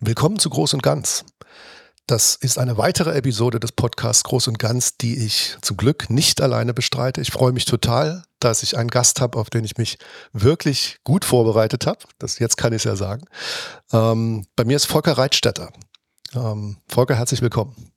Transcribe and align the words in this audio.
Willkommen 0.00 0.38
zu 0.38 0.50
Groß 0.50 0.74
und 0.74 0.82
Ganz. 0.82 1.24
Das 2.06 2.34
ist 2.34 2.58
eine 2.58 2.76
weitere 2.76 3.16
Episode 3.16 3.58
des 3.58 3.72
Podcasts 3.72 4.24
Groß 4.24 4.48
und 4.48 4.58
Ganz, 4.58 4.98
die 4.98 5.24
ich 5.24 5.56
zum 5.62 5.78
Glück 5.78 6.10
nicht 6.10 6.42
alleine 6.42 6.74
bestreite. 6.74 7.22
Ich 7.22 7.30
freue 7.30 7.52
mich 7.52 7.64
total, 7.64 8.24
dass 8.38 8.62
ich 8.62 8.76
einen 8.76 8.90
Gast 8.90 9.22
habe, 9.22 9.38
auf 9.38 9.48
den 9.48 9.64
ich 9.64 9.78
mich 9.78 9.96
wirklich 10.34 10.98
gut 11.02 11.24
vorbereitet 11.24 11.86
habe. 11.86 12.00
Das, 12.18 12.38
jetzt 12.38 12.58
kann 12.58 12.74
ich 12.74 12.80
es 12.80 12.84
ja 12.84 12.94
sagen. 12.94 13.24
Ähm, 13.90 14.44
bei 14.54 14.64
mir 14.64 14.76
ist 14.76 14.84
Volker 14.84 15.16
Reitstetter. 15.16 15.72
Ähm, 16.34 16.76
Volker, 16.88 17.16
herzlich 17.16 17.40
willkommen. 17.40 17.90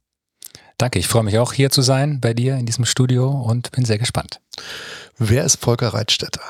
Danke, 0.78 1.00
ich 1.00 1.08
freue 1.10 1.24
mich 1.24 1.38
auch 1.38 1.52
hier 1.52 1.70
zu 1.70 1.82
sein 1.82 2.22
bei 2.22 2.34
dir 2.34 2.56
in 2.56 2.66
diesem 2.66 2.86
Studio 2.86 3.30
und 3.30 3.74
bin 3.74 3.84
sehr 3.84 3.98
gespannt. 3.98 4.40
Wer 5.18 5.44
ist 5.44 5.58
Volker 5.58 5.94
Reitstetter? 5.94 6.42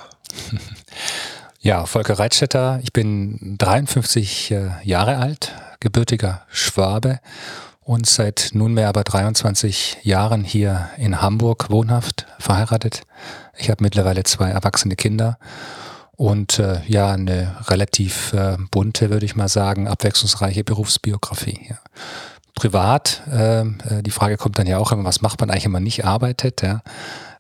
Ja, 1.61 1.85
Volker 1.85 2.17
Reitstetter, 2.17 2.79
ich 2.83 2.93
bin 2.93 3.57
53 3.57 4.51
äh, 4.51 4.69
Jahre 4.83 5.17
alt, 5.17 5.53
gebürtiger 5.81 6.43
Schwabe 6.49 7.19
und 7.81 8.05
seit 8.05 8.51
nunmehr 8.53 8.87
aber 8.87 9.03
23 9.03 9.97
Jahren 10.03 10.45
hier 10.45 10.87
in 10.97 11.21
Hamburg 11.21 11.69
wohnhaft, 11.69 12.27
verheiratet. 12.39 13.01
Ich 13.57 13.69
habe 13.69 13.83
mittlerweile 13.83 14.23
zwei 14.23 14.49
erwachsene 14.51 14.95
Kinder 14.95 15.37
und 16.15 16.59
äh, 16.59 16.79
ja, 16.87 17.11
eine 17.11 17.57
relativ 17.67 18.31
äh, 18.31 18.55
bunte, 18.71 19.09
würde 19.09 19.25
ich 19.25 19.35
mal 19.35 19.49
sagen, 19.49 19.89
abwechslungsreiche 19.89 20.63
Berufsbiografie. 20.63 21.67
Ja. 21.69 21.79
Privat, 22.55 23.21
ähm, 23.33 23.79
äh, 23.89 24.01
die 24.01 24.11
Frage 24.11 24.37
kommt 24.37 24.59
dann 24.59 24.67
ja 24.67 24.77
auch 24.77 24.93
immer, 24.93 25.03
was 25.03 25.21
macht 25.21 25.41
man 25.41 25.49
eigentlich, 25.49 25.65
wenn 25.65 25.73
man 25.73 25.83
nicht 25.83 26.05
arbeitet? 26.05 26.61
Ja? 26.61 26.83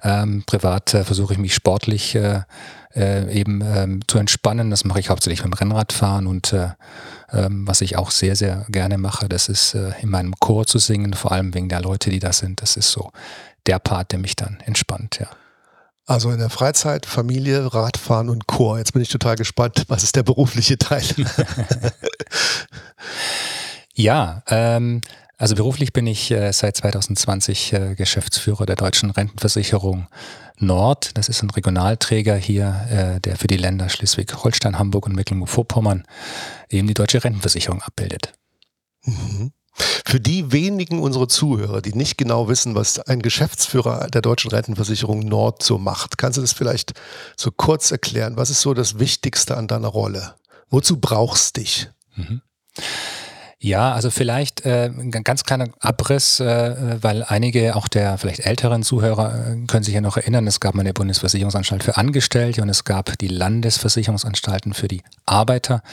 Ähm, 0.01 0.43
privat 0.45 0.93
äh, 0.93 1.03
versuche 1.03 1.33
ich 1.33 1.39
mich 1.39 1.53
sportlich 1.53 2.15
äh, 2.15 2.41
äh, 2.95 3.31
eben 3.31 3.61
ähm, 3.61 3.99
zu 4.07 4.17
entspannen. 4.17 4.69
Das 4.69 4.85
mache 4.85 4.99
ich 4.99 5.09
hauptsächlich 5.09 5.43
beim 5.43 5.53
Rennradfahren 5.53 6.27
und 6.27 6.53
äh, 6.53 6.69
ähm, 7.31 7.67
was 7.67 7.81
ich 7.81 7.97
auch 7.97 8.11
sehr, 8.11 8.35
sehr 8.35 8.65
gerne 8.69 8.97
mache, 8.97 9.29
das 9.29 9.49
ist 9.49 9.75
äh, 9.75 9.91
in 10.01 10.09
meinem 10.09 10.33
Chor 10.39 10.65
zu 10.65 10.79
singen, 10.79 11.13
vor 11.13 11.31
allem 11.31 11.53
wegen 11.53 11.69
der 11.69 11.81
Leute, 11.81 12.09
die 12.09 12.19
da 12.19 12.33
sind. 12.33 12.61
Das 12.61 12.77
ist 12.77 12.91
so 12.91 13.11
der 13.67 13.79
Part, 13.79 14.11
der 14.11 14.19
mich 14.19 14.35
dann 14.35 14.59
entspannt, 14.65 15.19
ja. 15.19 15.27
Also 16.07 16.31
in 16.31 16.39
der 16.39 16.49
Freizeit, 16.49 17.05
Familie, 17.05 17.71
Radfahren 17.71 18.29
und 18.29 18.47
Chor. 18.47 18.79
Jetzt 18.79 18.93
bin 18.93 19.01
ich 19.03 19.09
total 19.09 19.35
gespannt, 19.35 19.83
was 19.89 20.01
ist 20.01 20.15
der 20.15 20.23
berufliche 20.23 20.79
Teil? 20.79 21.03
ja, 23.93 24.41
ähm, 24.47 25.01
also 25.39 25.55
beruflich 25.55 25.93
bin 25.93 26.05
ich 26.05 26.29
äh, 26.31 26.51
seit 26.51 26.75
2020 26.75 27.73
äh, 27.73 27.95
Geschäftsführer 27.95 28.65
der 28.65 28.75
Deutschen 28.75 29.09
Rentenversicherung 29.09 30.07
Nord. 30.57 31.17
Das 31.17 31.29
ist 31.29 31.41
ein 31.41 31.49
Regionalträger 31.49 32.35
hier, 32.35 32.85
äh, 32.89 33.21
der 33.21 33.37
für 33.37 33.47
die 33.47 33.55
Länder 33.55 33.87
Schleswig-Holstein, 33.87 34.77
Hamburg 34.77 35.05
und 35.05 35.15
Mecklenburg-Vorpommern 35.15 36.03
eben 36.69 36.89
die 36.89 36.93
deutsche 36.93 37.23
Rentenversicherung 37.23 37.81
abbildet. 37.81 38.33
Mhm. 39.05 39.53
Für 40.05 40.19
die 40.19 40.51
wenigen 40.51 40.99
unserer 40.99 41.29
Zuhörer, 41.29 41.81
die 41.81 41.93
nicht 41.93 42.17
genau 42.17 42.49
wissen, 42.49 42.75
was 42.75 42.99
ein 42.99 43.21
Geschäftsführer 43.21 44.07
der 44.07 44.21
deutschen 44.21 44.51
Rentenversicherung 44.51 45.21
Nord 45.21 45.63
so 45.63 45.77
macht, 45.77 46.17
kannst 46.17 46.37
du 46.37 46.41
das 46.41 46.51
vielleicht 46.51 46.99
so 47.37 47.49
kurz 47.49 47.91
erklären? 47.91 48.35
Was 48.35 48.49
ist 48.49 48.59
so 48.59 48.73
das 48.73 48.99
Wichtigste 48.99 49.55
an 49.55 49.69
deiner 49.69 49.87
Rolle? 49.87 50.35
Wozu 50.69 50.99
brauchst 50.99 51.55
du 51.55 51.61
dich? 51.61 51.89
Mhm. 52.17 52.41
Ja, 53.61 53.91
also 53.91 54.09
vielleicht 54.09 54.65
äh, 54.65 54.85
ein 54.85 55.11
ganz 55.11 55.43
kleiner 55.43 55.67
Abriss, 55.81 56.39
äh, 56.39 56.97
weil 57.01 57.23
einige 57.23 57.75
auch 57.75 57.89
der 57.89 58.17
vielleicht 58.17 58.39
älteren 58.39 58.83
Zuhörer 58.83 59.33
äh, 59.35 59.65
können 59.67 59.83
sich 59.83 59.93
ja 59.93 59.99
noch 59.99 60.15
erinnern, 60.15 60.47
es 60.47 60.61
gab 60.61 60.75
mal 60.75 60.81
eine 60.81 60.93
Bundesversicherungsanstalt 60.93 61.83
für 61.83 61.97
Angestellte 61.97 62.61
und 62.61 62.69
es 62.69 62.85
gab 62.85 63.17
die 63.17 63.27
Landesversicherungsanstalten 63.27 64.73
für 64.73 64.87
die 64.87 65.01
Arbeiter. 65.25 65.83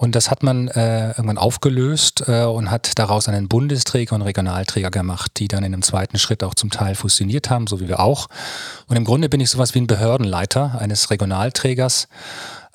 Und 0.00 0.14
das 0.14 0.30
hat 0.30 0.44
man 0.44 0.68
äh, 0.68 1.08
irgendwann 1.08 1.36
aufgelöst 1.36 2.24
äh, 2.28 2.44
und 2.44 2.70
hat 2.70 2.98
daraus 2.98 3.28
einen 3.28 3.48
Bundesträger 3.48 4.14
und 4.14 4.22
Regionalträger 4.22 4.90
gemacht, 4.90 5.32
die 5.36 5.48
dann 5.48 5.64
in 5.64 5.74
einem 5.74 5.82
zweiten 5.82 6.16
Schritt 6.16 6.44
auch 6.44 6.54
zum 6.54 6.70
Teil 6.70 6.94
fusioniert 6.94 7.50
haben, 7.50 7.66
so 7.66 7.80
wie 7.80 7.88
wir 7.88 8.00
auch. 8.00 8.28
Und 8.86 8.96
im 8.96 9.04
Grunde 9.04 9.28
bin 9.28 9.40
ich 9.40 9.50
sowas 9.50 9.74
wie 9.74 9.80
ein 9.80 9.88
Behördenleiter 9.88 10.78
eines 10.80 11.10
Regionalträgers 11.10 12.08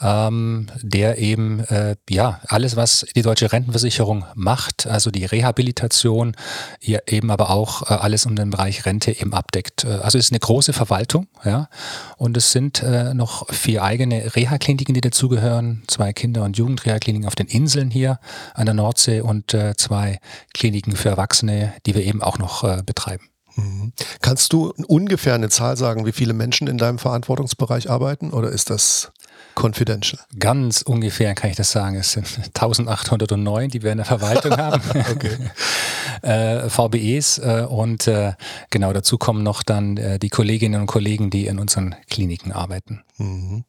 ähm, 0.02 0.68
der 0.82 1.18
eben 1.18 1.62
äh, 1.62 1.96
ja 2.10 2.42
alles, 2.48 2.76
was 2.76 3.06
die 3.16 3.22
deutsche 3.22 3.52
Rentenversicherung 3.52 4.26
macht, 4.36 4.88
also 4.88 5.12
die 5.12 5.26
Rehabilitation, 5.26 6.36
ja, 6.82 7.00
eben 7.08 7.32
aber 7.32 7.50
auch 7.50 7.90
äh, 7.90 7.94
alles 7.94 8.26
um 8.26 8.36
den 8.36 8.50
Bereich 8.50 8.86
Rente 8.86 9.12
eben 9.12 9.34
abdeckt. 9.34 9.84
Äh, 9.86 10.00
also 10.02 10.18
es 10.18 10.26
ist 10.26 10.32
eine 10.32 10.40
große 10.40 10.74
Verwaltung, 10.74 11.28
ja, 11.44 11.70
und 12.18 12.36
es 12.38 12.52
sind 12.52 12.84
äh, 12.84 13.14
noch 13.14 13.48
vier 13.54 13.84
eigene 13.84 14.36
Reha-Kliniken, 14.36 14.94
die 14.94 15.02
dazugehören, 15.02 15.84
zwei 15.88 16.14
Kinder- 16.14 16.44
und 16.44 16.58
Jugendreha-Kliniken 16.58 17.28
auf 17.28 17.36
den 17.36 17.48
Inseln 17.48 17.90
hier 17.90 18.20
an 18.54 18.66
der 18.66 18.76
Nordsee 18.76 19.22
und 19.22 19.54
äh, 19.54 19.76
zwei 19.78 20.20
Kliniken 20.54 20.96
für 20.96 21.10
Erwachsene, 21.10 21.74
die 21.86 21.96
wir 21.96 22.04
eben 22.04 22.22
auch 22.22 22.38
noch 22.38 22.64
äh, 22.64 22.82
betreiben. 22.86 23.30
Mhm. 23.56 23.94
Kannst 24.22 24.54
du 24.54 24.74
ungefähr 24.88 25.36
eine 25.36 25.50
Zahl 25.50 25.78
sagen, 25.78 26.06
wie 26.06 26.12
viele 26.12 26.34
Menschen 26.34 26.68
in 26.68 26.78
deinem 26.78 27.00
Verantwortungsbereich 27.00 27.90
arbeiten 27.90 28.32
oder 28.32 28.50
ist 28.50 28.70
das 28.70 29.12
confidential? 29.56 30.20
Ganz 30.38 30.82
ungefähr 30.82 31.34
kann 31.36 31.50
ich 31.50 31.56
das 31.56 31.72
sagen. 31.72 31.96
Es 31.96 32.12
sind 32.14 32.28
1809, 32.46 33.70
die 33.70 33.82
wir 33.82 33.92
in 33.92 33.98
der 33.98 34.06
Verwaltung 34.06 34.52
haben. 34.58 34.82
äh, 36.22 36.70
VBEs 36.70 37.40
äh, 37.40 37.66
und 37.70 38.08
äh, 38.08 38.34
genau 38.70 38.94
dazu 38.94 39.18
kommen 39.18 39.44
noch 39.44 39.64
dann 39.64 39.98
äh, 39.98 40.20
die 40.20 40.30
Kolleginnen 40.30 40.82
und 40.82 40.88
Kollegen, 40.88 41.30
die 41.30 41.48
in 41.48 41.60
unseren 41.60 41.96
Kliniken 42.10 42.52
arbeiten. 42.52 43.04
Mhm. 43.18 43.64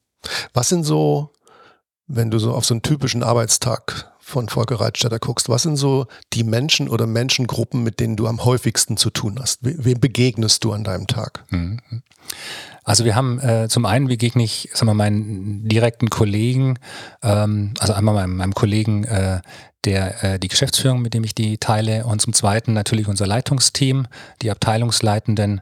Was 0.52 0.68
sind 0.68 0.84
so, 0.84 1.32
wenn 2.06 2.30
du 2.30 2.38
so 2.38 2.52
auf 2.52 2.64
so 2.64 2.74
einen 2.74 2.82
typischen 2.82 3.22
Arbeitstag 3.22 4.12
von 4.26 4.48
Volker 4.48 4.80
Reitstätter 4.80 5.20
guckst, 5.20 5.48
was 5.48 5.62
sind 5.62 5.76
so 5.76 6.06
die 6.32 6.42
Menschen 6.42 6.88
oder 6.88 7.06
Menschengruppen, 7.06 7.84
mit 7.84 8.00
denen 8.00 8.16
du 8.16 8.26
am 8.26 8.44
häufigsten 8.44 8.96
zu 8.96 9.10
tun 9.10 9.38
hast? 9.40 9.60
Wem 9.62 10.00
begegnest 10.00 10.64
du 10.64 10.72
an 10.72 10.82
deinem 10.82 11.06
Tag? 11.06 11.44
Mhm. 11.50 11.80
Also 12.86 13.04
wir 13.04 13.16
haben 13.16 13.40
äh, 13.40 13.66
zum 13.68 13.84
einen 13.84 14.06
begegne 14.06 14.44
ich, 14.44 14.70
sagen 14.72 14.86
wir, 14.86 14.94
meinen 14.94 15.68
direkten 15.68 16.08
Kollegen, 16.08 16.78
ähm, 17.20 17.74
also 17.80 17.92
einmal 17.92 18.14
meinem, 18.14 18.36
meinem 18.36 18.54
Kollegen 18.54 19.02
äh, 19.02 19.40
der, 19.84 20.24
äh, 20.24 20.38
die 20.38 20.48
Geschäftsführung, 20.48 21.00
mit 21.00 21.14
dem 21.14 21.24
ich 21.24 21.34
die 21.34 21.58
teile 21.58 22.04
und 22.04 22.20
zum 22.20 22.32
Zweiten 22.32 22.72
natürlich 22.72 23.08
unser 23.08 23.26
Leitungsteam, 23.26 24.06
die 24.42 24.50
Abteilungsleitenden, 24.50 25.60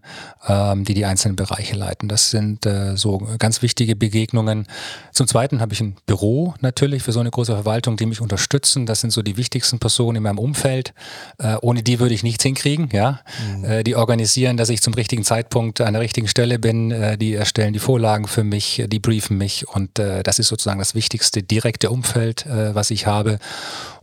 ähm, 0.49 0.85
die 0.85 0.95
die 0.95 1.05
einzelnen 1.05 1.37
Bereiche 1.37 1.77
leiten. 1.77 2.09
Das 2.09 2.31
sind 2.31 2.67
äh, 2.67 2.97
so 2.97 3.19
ganz 3.39 3.63
wichtige 3.63 3.97
Begegnungen. 3.97 4.67
Zum 5.13 5.29
Zweiten 5.29 5.61
habe 5.61 5.75
ich 5.75 5.81
ein 5.81 5.97
Büro 6.07 6.55
natürlich 6.61 7.03
für 7.03 7.13
so 7.13 7.21
eine 7.21 7.31
große 7.31 7.53
Verwaltung, 7.53 7.97
die 7.97 8.07
mich 8.07 8.21
unterstützen. 8.21 8.87
Das 8.87 9.01
sind 9.01 9.11
so 9.11 9.23
die 9.23 9.37
wichtigsten 9.37 9.79
Personen 9.79 10.17
in 10.17 10.23
meinem 10.23 10.39
Umfeld. 10.39 10.95
Äh, 11.39 11.57
ohne 11.61 11.83
die 11.83 12.01
würde 12.01 12.15
ich 12.15 12.23
nichts 12.23 12.43
hinkriegen. 12.43 12.89
Ja, 12.93 13.21
mhm. 13.57 13.65
äh, 13.65 13.85
die 13.85 13.97
organisieren, 13.97 14.57
dass 14.57 14.71
ich 14.71 14.81
zum 14.81 14.95
richtigen 14.95 15.25
Zeitpunkt 15.25 15.81
an 15.81 15.93
der 15.93 16.03
richtigen 16.03 16.29
Stelle 16.29 16.59
bin. 16.59 16.91
Äh, 16.91 17.19
die 17.19 17.35
erstellen 17.35 17.73
die 17.73 17.79
Vorlagen 17.79 18.27
für 18.27 18.45
mich, 18.45 18.83
die 18.87 18.99
briefen 18.99 19.37
mich 19.37 19.69
und 19.69 19.99
äh, 19.99 20.23
das 20.23 20.39
ist 20.39 20.49
sozusagen 20.49 20.79
das 20.79 20.95
wichtigste 20.95 21.43
direkte 21.43 21.91
Umfeld, 21.91 22.47
äh, 22.47 22.75
was 22.75 22.91
ich 22.91 23.07
habe. 23.07 23.39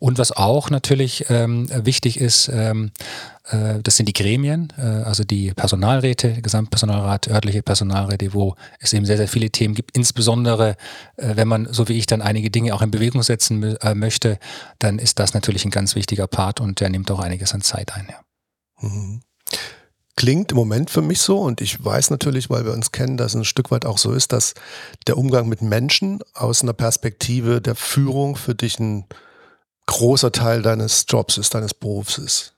Und 0.02 0.18
was 0.18 0.32
auch 0.32 0.72
natürlich 0.72 1.26
ähm, 1.30 1.70
wichtig 1.86 2.20
ist, 2.20 2.50
ähm, 2.52 2.90
äh, 3.52 3.80
das 3.84 3.98
sind 3.98 4.08
die 4.08 4.14
Gremien, 4.14 4.74
äh, 4.76 4.82
also 4.82 5.24
die 5.24 5.54
Personalräte, 5.54 6.42
Gesamtpersonalrat, 6.42 7.28
örtliche 7.28 7.62
Personalräte, 7.62 8.34
wo 8.34 8.56
es 8.80 8.94
eben 8.94 9.06
sehr, 9.06 9.18
sehr 9.18 9.28
viele 9.28 9.52
Themen 9.52 9.76
gibt. 9.76 9.96
Insbesondere, 9.96 10.72
äh, 11.18 11.36
wenn 11.36 11.48
man, 11.48 11.72
so 11.72 11.88
wie 11.88 12.00
ich, 12.00 12.08
dann 12.08 12.24
einige 12.24 12.50
Dinge 12.50 12.74
auch 12.74 12.82
in 12.82 12.90
Bewegung 12.90 13.22
setzen 13.22 13.78
äh, 13.78 13.94
möchte, 13.94 14.40
dann 14.80 14.98
ist 14.98 15.20
das 15.20 15.36
natürlich 15.36 15.66
ein 15.66 15.72
ganz 15.72 15.94
wichtiger 15.94 16.26
Part 16.26 16.62
und 16.62 16.80
der 16.80 16.90
nimmt 16.90 17.12
auch 17.12 17.20
einiges 17.20 17.54
an 17.54 17.62
Zeit 17.62 17.94
ein. 17.94 18.08
Ja. 18.10 18.88
Mhm 18.88 19.22
klingt 20.18 20.52
im 20.52 20.58
Moment 20.58 20.92
für 20.92 21.02
mich 21.02 21.20
so 21.20 21.40
und 21.40 21.62
ich 21.62 21.84
weiß 21.84 22.12
natürlich, 22.12 22.50
weil 22.52 22.64
wir 22.64 22.74
uns 22.74 22.92
kennen, 22.92 23.18
dass 23.18 23.32
es 23.32 23.40
ein 23.40 23.46
Stück 23.46 23.72
weit 23.72 23.86
auch 23.86 23.98
so 23.98 24.12
ist, 24.12 24.34
dass 24.34 24.54
der 25.08 25.18
Umgang 25.18 25.50
mit 25.50 25.64
Menschen 25.64 26.20
aus 26.36 26.62
einer 26.62 26.74
Perspektive 26.74 27.60
der 27.60 27.74
Führung 27.74 28.36
für 28.36 28.54
dich 28.54 28.80
ein 28.80 29.06
großer 29.92 30.32
Teil 30.32 30.62
deines 30.62 31.06
Jobs 31.08 31.38
ist, 31.38 31.54
deines 31.54 31.74
Berufs 31.74 32.18
ist? 32.18 32.54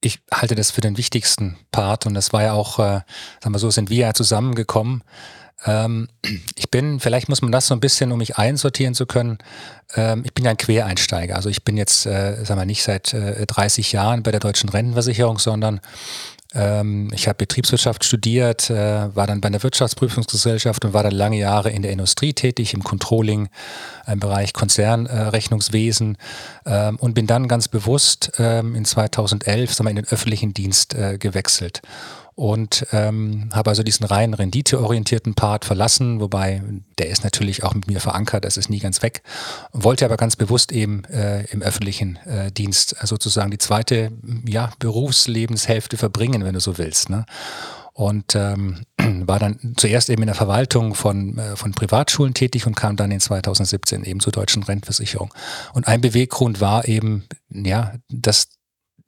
Ich 0.00 0.20
halte 0.32 0.54
das 0.54 0.70
für 0.70 0.80
den 0.80 0.98
wichtigsten 0.98 1.56
Part 1.70 2.06
und 2.06 2.14
das 2.14 2.32
war 2.32 2.42
ja 2.42 2.52
auch, 2.52 2.78
äh, 2.78 3.00
sagen 3.40 3.54
wir 3.54 3.58
so, 3.58 3.70
sind 3.70 3.88
wir 3.88 4.06
ja 4.06 4.14
zusammengekommen. 4.14 5.02
Ähm, 5.64 6.08
ich 6.56 6.70
bin, 6.70 7.00
vielleicht 7.00 7.28
muss 7.28 7.40
man 7.40 7.52
das 7.52 7.68
so 7.68 7.74
ein 7.74 7.80
bisschen, 7.80 8.12
um 8.12 8.18
mich 8.18 8.36
einsortieren 8.36 8.94
zu 8.94 9.06
können, 9.06 9.38
ähm, 9.94 10.22
ich 10.24 10.34
bin 10.34 10.44
ja 10.44 10.50
ein 10.50 10.56
Quereinsteiger. 10.56 11.36
Also 11.36 11.48
ich 11.48 11.64
bin 11.64 11.76
jetzt, 11.76 12.04
äh, 12.04 12.44
sagen 12.44 12.60
wir 12.60 12.66
nicht 12.66 12.82
seit 12.82 13.14
äh, 13.14 13.46
30 13.46 13.92
Jahren 13.92 14.22
bei 14.22 14.30
der 14.30 14.40
Deutschen 14.40 14.68
Rentenversicherung, 14.68 15.38
sondern 15.38 15.80
ähm, 16.54 17.10
ich 17.12 17.26
habe 17.26 17.36
Betriebswirtschaft 17.36 18.04
studiert, 18.04 18.70
äh, 18.70 19.14
war 19.14 19.26
dann 19.26 19.40
bei 19.40 19.50
der 19.50 19.62
Wirtschaftsprüfungsgesellschaft 19.62 20.84
und 20.84 20.92
war 20.92 21.02
dann 21.02 21.14
lange 21.14 21.38
Jahre 21.38 21.70
in 21.70 21.82
der 21.82 21.90
Industrie 21.90 22.32
tätig, 22.32 22.74
im 22.74 22.84
Controlling, 22.84 23.48
im 24.06 24.20
Bereich 24.20 24.52
Konzernrechnungswesen 24.52 26.16
äh, 26.64 26.88
ähm, 26.88 26.96
und 26.96 27.14
bin 27.14 27.26
dann 27.26 27.48
ganz 27.48 27.68
bewusst 27.68 28.32
ähm, 28.38 28.74
in 28.74 28.84
2011 28.84 29.74
sagen 29.74 29.86
wir, 29.86 29.90
in 29.90 29.96
den 29.96 30.08
öffentlichen 30.08 30.54
Dienst 30.54 30.94
äh, 30.94 31.18
gewechselt. 31.18 31.82
Und 32.34 32.86
ähm, 32.92 33.48
habe 33.52 33.70
also 33.70 33.82
diesen 33.82 34.04
rein 34.04 34.34
renditeorientierten 34.34 35.34
Part 35.34 35.64
verlassen, 35.64 36.20
wobei 36.20 36.62
der 36.98 37.08
ist 37.08 37.24
natürlich 37.24 37.62
auch 37.62 37.74
mit 37.74 37.86
mir 37.86 38.00
verankert, 38.00 38.44
das 38.44 38.56
ist 38.56 38.70
nie 38.70 38.80
ganz 38.80 39.02
weg. 39.02 39.22
Wollte 39.72 40.04
aber 40.04 40.16
ganz 40.16 40.36
bewusst 40.36 40.72
eben 40.72 41.04
äh, 41.04 41.44
im 41.46 41.62
öffentlichen 41.62 42.16
äh, 42.24 42.50
Dienst 42.50 42.96
sozusagen 43.02 43.50
die 43.50 43.58
zweite 43.58 44.12
ja, 44.46 44.72
Berufslebenshälfte 44.78 45.96
verbringen, 45.96 46.44
wenn 46.44 46.54
du 46.54 46.60
so 46.60 46.78
willst. 46.78 47.10
Ne? 47.10 47.24
und 47.94 48.34
ähm, 48.34 48.84
war 48.98 49.38
dann 49.38 49.74
zuerst 49.76 50.10
eben 50.10 50.22
in 50.22 50.26
der 50.26 50.34
Verwaltung 50.34 50.94
von, 50.94 51.38
äh, 51.38 51.56
von 51.56 51.72
Privatschulen 51.72 52.34
tätig 52.34 52.66
und 52.66 52.74
kam 52.74 52.96
dann 52.96 53.10
in 53.10 53.20
2017 53.20 54.04
eben 54.04 54.20
zur 54.20 54.32
deutschen 54.32 54.64
Rentenversicherung. 54.64 55.32
Und 55.72 55.86
ein 55.86 56.00
Beweggrund 56.00 56.60
war 56.60 56.86
eben, 56.86 57.24
ja, 57.50 57.94
dass 58.08 58.48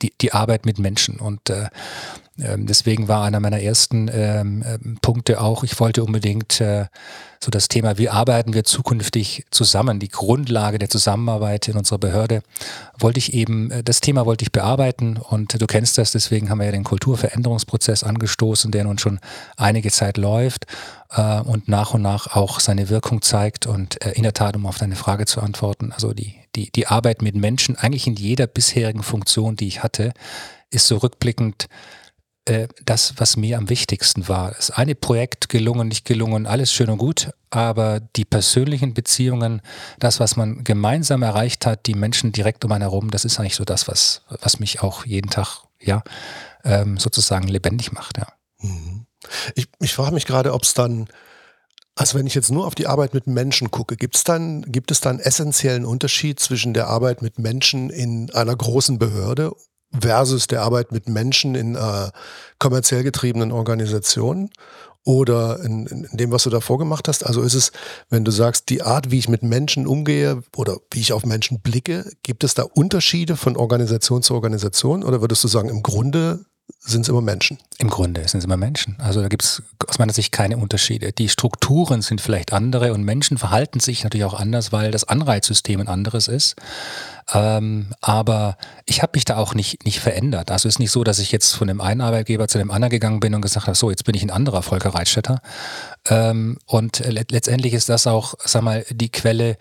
die, 0.03 0.13
die 0.21 0.33
Arbeit 0.33 0.67
mit 0.67 0.79
Menschen 0.79 1.19
und 1.19 1.51
äh, 1.51 1.69
deswegen 2.39 3.09
war 3.09 3.25
einer 3.25 3.41
meiner 3.41 3.61
ersten 3.61 4.11
ähm, 4.13 4.63
ähm, 4.67 4.99
Punkte 5.01 5.41
auch, 5.41 5.65
ich 5.65 5.79
wollte 5.81 6.05
unbedingt 6.05 6.61
äh, 6.61 6.87
so 7.43 7.51
das 7.51 7.69
Thema, 7.69 7.99
wie 7.99 8.09
arbeiten 8.09 8.55
wir 8.55 8.65
zukünftig 8.65 9.47
zusammen, 9.51 9.99
die 10.01 10.09
Grundlage 10.09 10.79
der 10.79 10.89
Zusammenarbeit 10.89 11.69
in 11.69 11.77
unserer 11.77 11.99
Behörde, 11.99 12.43
wollte 12.99 13.19
ich 13.19 13.33
eben, 13.35 13.71
äh, 13.71 13.83
das 13.83 14.01
Thema 14.01 14.27
wollte 14.27 14.45
ich 14.45 14.53
bearbeiten. 14.53 15.17
Und 15.17 15.61
du 15.61 15.67
kennst 15.67 15.99
das, 15.99 16.13
deswegen 16.13 16.51
haben 16.51 16.59
wir 16.59 16.67
ja 16.67 16.73
den 16.73 16.85
Kulturveränderungsprozess 16.85 18.05
angestoßen, 18.05 18.71
der 18.71 18.85
nun 18.85 18.99
schon 18.99 19.21
einige 19.57 19.91
Zeit 19.91 20.17
läuft 20.17 20.67
äh, 21.11 21.41
und 21.41 21.69
nach 21.69 21.95
und 21.95 22.03
nach 22.03 22.35
auch 22.37 22.61
seine 22.61 22.89
Wirkung 22.89 23.23
zeigt 23.23 23.67
und 23.67 24.05
äh, 24.05 24.13
in 24.13 24.23
der 24.23 24.35
Tat, 24.35 24.57
um 24.57 24.67
auf 24.67 24.79
deine 24.79 24.97
Frage 24.97 25.27
zu 25.27 25.41
antworten, 25.41 25.93
also 25.93 26.13
die, 26.13 26.35
die, 26.55 26.71
die 26.71 26.87
Arbeit 26.87 27.23
mit 27.23 27.35
Menschen, 27.35 27.77
eigentlich 27.77 28.07
in 28.07 28.17
jeder 28.17 28.47
bisherigen 28.47 29.03
Funktion, 29.03 29.57
die 29.57 29.69
ich 29.69 29.83
hatte, 29.83 30.13
ist 30.71 30.87
so 30.87 30.97
rückblickend 30.97 31.69
äh, 32.47 32.69
das, 32.85 33.15
was 33.17 33.37
mir 33.37 33.59
am 33.59 33.69
wichtigsten 33.69 34.29
war. 34.29 34.53
Das 34.53 34.71
eine 34.71 34.95
Projekt 34.95 35.49
gelungen, 35.49 35.89
nicht 35.89 36.05
gelungen, 36.05 36.47
alles 36.47 36.73
schön 36.73 36.89
und 36.91 36.99
gut, 36.99 37.31
aber 37.51 37.99
die 37.99 38.25
persönlichen 38.25 38.95
Beziehungen, 38.95 39.63
das, 39.99 40.21
was 40.21 40.37
man 40.37 40.63
gemeinsam 40.63 41.23
erreicht 41.23 41.67
hat, 41.67 41.87
die 41.87 41.95
Menschen 41.95 42.31
direkt 42.31 42.65
um 42.65 42.71
einen 42.71 42.83
herum, 42.83 43.11
das 43.11 43.25
ist 43.25 43.41
eigentlich 43.41 43.57
so 43.57 43.65
das, 43.65 43.89
was, 43.89 44.23
was 44.29 44.61
mich 44.61 44.81
auch 44.81 45.05
jeden 45.05 45.29
Tag, 45.29 45.65
ja, 45.81 46.05
ähm, 46.65 46.99
sozusagen 46.99 47.49
lebendig 47.49 47.91
macht, 47.91 48.19
ja. 48.19 48.29
Mhm. 48.61 49.07
Ich, 49.57 49.67
ich 49.81 49.93
frage 49.93 50.15
mich 50.15 50.27
gerade, 50.27 50.55
ob 50.55 50.63
es 50.63 50.73
dann, 50.73 51.09
also 51.97 52.17
wenn 52.17 52.29
ich 52.29 52.35
jetzt 52.37 52.53
nur 52.53 52.65
auf 52.65 52.77
die 52.77 52.87
Arbeit 52.87 53.13
mit 53.13 53.27
Menschen 53.27 53.73
gucke, 53.73 53.97
gibt's 53.97 54.23
dann, 54.23 54.63
gibt 54.63 54.93
es 54.93 55.01
dann 55.01 55.19
essentiellen 55.19 55.85
Unterschied 55.85 56.39
zwischen 56.39 56.75
der 56.75 56.87
Arbeit 56.87 57.23
mit 57.23 57.41
Menschen 57.41 57.91
in 57.91 58.31
einer 58.31 58.55
großen 58.55 59.01
Behörde 59.01 59.53
versus 59.93 60.47
der 60.47 60.63
Arbeit 60.63 60.93
mit 60.93 61.09
Menschen 61.09 61.55
in 61.55 61.75
äh, 61.75 62.11
kommerziell 62.59 63.03
getriebenen 63.03 63.53
Organisationen 63.53 64.51
oder 65.05 65.61
in, 65.63 65.87
in, 65.87 66.17
dem, 66.17 66.33
was 66.33 66.43
du 66.43 66.51
davor 66.51 66.79
gemacht 66.79 67.07
hast? 67.07 67.25
Also 67.25 67.43
ist 67.43 67.55
es, 67.55 67.71
wenn 68.11 68.25
du 68.25 68.33
sagst, 68.33 68.69
die 68.71 68.83
Art, 68.83 69.11
wie 69.11 69.19
ich 69.19 69.29
mit 69.29 69.43
Menschen 69.43 69.87
umgehe 69.87 70.43
oder 70.57 70.79
wie 70.91 71.01
ich 71.01 71.13
auf 71.13 71.25
Menschen 71.25 71.61
blicke, 71.61 72.11
gibt 72.25 72.43
es 72.43 72.55
da 72.55 72.65
Unterschiede 72.65 73.37
von 73.37 73.57
Organisation 73.57 74.23
zu 74.23 74.35
Organisation 74.35 75.05
oder 75.05 75.21
würdest 75.21 75.45
du 75.45 75.49
sagen, 75.49 75.69
im 75.69 75.83
Grunde 75.83 76.45
sind 76.81 77.03
es 77.03 77.09
immer 77.09 77.21
Menschen? 77.21 77.59
Im 77.79 77.91
Grunde 77.91 78.27
sind 78.29 78.39
es 78.39 78.45
immer 78.45 78.57
Menschen. 78.57 78.97
Also 79.01 79.21
da 79.21 79.29
gibt 79.29 79.43
es 79.43 79.63
aus 79.89 79.99
meiner 79.99 80.13
Sicht 80.13 80.33
keine 80.33 80.57
Unterschiede. 80.57 81.13
Die 81.13 81.29
Strukturen 81.29 82.01
sind 82.01 82.21
vielleicht 82.21 82.53
andere 82.53 82.93
und 82.93 83.03
Menschen 83.03 83.39
verhalten 83.39 83.81
sich 83.81 84.05
natürlich 84.05 84.25
auch 84.25 84.39
anders, 84.39 84.73
weil 84.73 84.93
das 84.93 85.05
Anreizsystem 85.05 85.81
ein 85.81 85.89
anderes 85.89 86.29
ist. 86.29 86.57
Ähm, 87.35 87.89
aber 88.01 88.57
ich 88.85 89.03
habe 89.03 89.13
mich 89.15 89.25
da 89.25 89.37
auch 89.37 89.55
nicht, 89.55 89.85
nicht 89.85 89.99
verändert. 89.99 90.53
Also 90.53 90.69
es 90.69 90.77
ist 90.77 90.79
nicht 90.79 90.93
so, 90.93 91.03
dass 91.03 91.19
ich 91.19 91.33
jetzt 91.33 91.55
von 91.55 91.67
dem 91.67 91.81
einen 91.81 92.01
Arbeitgeber 92.01 92.47
zu 92.47 92.59
dem 92.59 92.71
anderen 92.71 92.91
gegangen 92.91 93.21
bin 93.21 93.35
und 93.35 93.43
gesagt 93.43 93.67
habe, 93.67 93.77
so, 93.77 93.91
jetzt 93.91 94.05
bin 94.05 94.15
ich 94.15 94.23
ein 94.23 94.31
anderer 94.31 94.63
Volker 94.63 94.91
Reitstätter. 94.91 95.41
Ähm, 96.09 96.59
und 96.67 97.01
let 97.01 97.33
letztendlich 97.33 97.75
ist 97.75 97.89
das 97.89 98.07
auch, 98.07 98.35
sag 98.45 98.63
mal, 98.63 98.85
die 98.91 99.11
Quelle, 99.11 99.59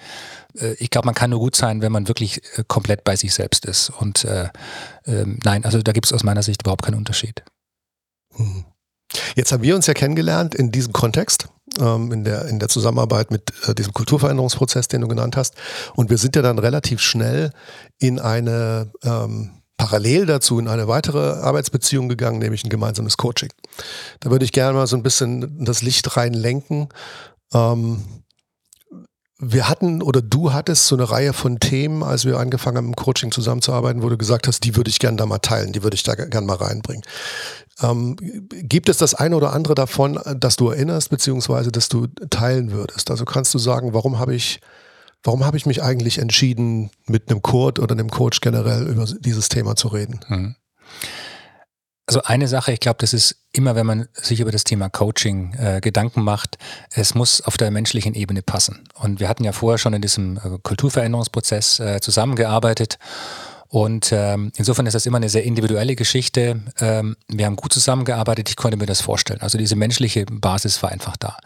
ich 0.80 0.90
glaube, 0.90 1.06
man 1.06 1.16
kann 1.16 1.30
nur 1.30 1.40
gut 1.40 1.56
sein, 1.56 1.82
wenn 1.82 1.92
man 1.92 2.08
wirklich 2.08 2.42
äh, 2.58 2.64
komplett 2.68 3.04
bei 3.04 3.16
sich 3.16 3.34
selbst 3.34 3.66
ist. 3.66 3.90
Und 3.90 4.24
äh, 4.26 4.50
äh, 5.06 5.26
nein, 5.44 5.66
also 5.66 5.82
da 5.82 5.92
gibt 5.92 6.06
es 6.06 6.14
aus 6.14 6.24
meiner 6.24 6.44
Sicht 6.44 6.62
überhaupt 6.62 6.84
keinen 6.84 6.96
Unterschied. 6.96 7.44
Hm. 8.36 8.66
Jetzt 9.36 9.52
haben 9.52 9.64
wir 9.64 9.76
uns 9.76 9.88
ja 9.88 9.94
kennengelernt 9.94 10.56
in 10.56 10.72
diesem 10.72 10.94
Kontext, 10.94 11.48
ähm, 11.80 12.12
in, 12.12 12.24
der, 12.24 12.46
in 12.48 12.60
der 12.60 12.70
Zusammenarbeit 12.70 13.32
mit 13.32 13.54
äh, 13.68 13.76
diesem 13.76 13.94
Kulturveränderungsprozess, 13.94 14.88
den 14.88 15.02
du 15.02 15.08
genannt 15.08 15.38
hast. 15.38 15.56
Und 15.96 16.10
wir 16.10 16.18
sind 16.18 16.36
ja 16.36 16.42
dann 16.42 16.60
relativ 16.60 17.02
schnell 17.02 17.52
in 18.00 18.20
eine, 18.20 18.92
ähm, 19.04 19.62
parallel 19.78 20.26
dazu, 20.26 20.58
in 20.60 20.68
eine 20.68 20.88
weitere 20.88 21.34
Arbeitsbeziehung 21.42 22.10
gegangen, 22.10 22.40
nämlich 22.40 22.64
ein 22.64 22.70
gemeinsames 22.70 23.18
Coaching. 23.18 23.50
Da 24.22 24.32
würde 24.32 24.46
ich 24.46 24.52
gerne 24.52 24.74
mal 24.74 24.88
so 24.88 24.96
ein 24.96 25.04
bisschen 25.04 25.64
das 25.64 25.82
Licht 25.82 26.16
reinlenken. 26.16 26.90
Ähm, 27.54 28.04
wir 29.38 29.68
hatten 29.68 30.02
oder 30.02 30.22
du 30.22 30.54
hattest 30.54 30.88
so 30.88 30.96
eine 30.96 31.10
Reihe 31.10 31.34
von 31.34 31.60
Themen, 31.60 32.04
als 32.04 32.26
wir 32.26 32.38
angefangen 32.40 32.78
haben, 32.78 32.88
im 32.88 32.96
Coaching 32.96 33.32
zusammenzuarbeiten, 33.32 34.02
wo 34.02 34.10
du 34.10 34.18
gesagt 34.18 34.48
hast, 34.48 34.64
die 34.64 34.76
würde 34.76 34.90
ich 34.90 35.00
gerne 35.00 35.18
da 35.18 35.26
mal 35.26 35.40
teilen, 35.40 35.74
die 35.74 35.84
würde 35.84 35.96
ich 35.96 36.04
da 36.04 36.16
gerne 36.16 36.48
mal 36.48 36.56
reinbringen. 36.56 37.04
Ähm, 37.82 38.16
gibt 38.50 38.88
es 38.88 38.98
das 38.98 39.14
eine 39.14 39.36
oder 39.36 39.52
andere 39.52 39.76
davon, 39.76 40.20
das 40.38 40.56
du 40.56 40.70
erinnerst, 40.70 41.10
beziehungsweise 41.10 41.72
das 41.72 41.90
du 41.90 42.08
teilen 42.30 42.72
würdest? 42.72 43.12
Also 43.12 43.26
kannst 43.26 43.54
du 43.54 43.60
sagen, 43.60 43.94
warum 43.94 44.20
habe 44.20 44.34
ich, 44.34 44.62
warum 45.24 45.46
habe 45.46 45.58
ich 45.58 45.66
mich 45.66 45.84
eigentlich 45.84 46.18
entschieden, 46.20 46.92
mit 47.06 47.30
einem 47.30 47.42
Coach 47.42 47.82
oder 47.82 47.94
einem 47.94 48.10
Coach 48.10 48.40
generell 48.40 48.88
über 48.88 49.06
dieses 49.06 49.50
Thema 49.50 49.76
zu 49.76 49.90
reden? 49.90 50.22
Hm. 50.28 50.56
Also 52.08 52.22
eine 52.24 52.48
Sache, 52.48 52.72
ich 52.72 52.80
glaube, 52.80 52.98
das 53.00 53.14
ist 53.14 53.36
immer, 53.52 53.76
wenn 53.76 53.86
man 53.86 54.08
sich 54.14 54.40
über 54.40 54.52
das 54.52 54.64
Thema 54.64 54.90
Coaching 54.90 55.54
äh, 55.56 55.82
Gedanken 55.82 56.24
macht, 56.24 56.58
es 56.92 57.16
muss 57.16 57.42
auf 57.42 57.58
der 57.58 57.72
menschlichen 57.72 58.14
Ebene 58.14 58.44
passen. 58.44 58.88
Und 58.94 59.20
wir 59.20 59.28
hatten 59.28 59.44
ja 59.44 59.52
vorher 59.54 59.80
schon 59.80 59.94
in 59.94 60.02
diesem 60.02 60.38
äh, 60.38 60.60
Kulturveränderungsprozess 60.62 61.80
äh, 61.80 62.02
zusammengearbeitet. 62.02 63.00
Und 63.68 64.12
ähm, 64.12 64.52
insofern 64.56 64.86
ist 64.86 64.94
das 64.94 65.08
immer 65.08 65.18
eine 65.18 65.30
sehr 65.30 65.44
individuelle 65.44 65.96
Geschichte. 65.96 66.62
Ähm, 66.80 67.18
wir 67.28 67.48
haben 67.48 67.56
gut 67.56 67.74
zusammengearbeitet, 67.74 68.50
ich 68.50 68.56
konnte 68.56 68.78
mir 68.78 68.86
das 68.86 69.02
vorstellen. 69.02 69.42
Also 69.42 69.58
diese 69.58 69.76
menschliche 69.76 70.26
Basis 70.26 70.84
war 70.84 70.92
einfach 70.92 71.18
da. 71.18 71.38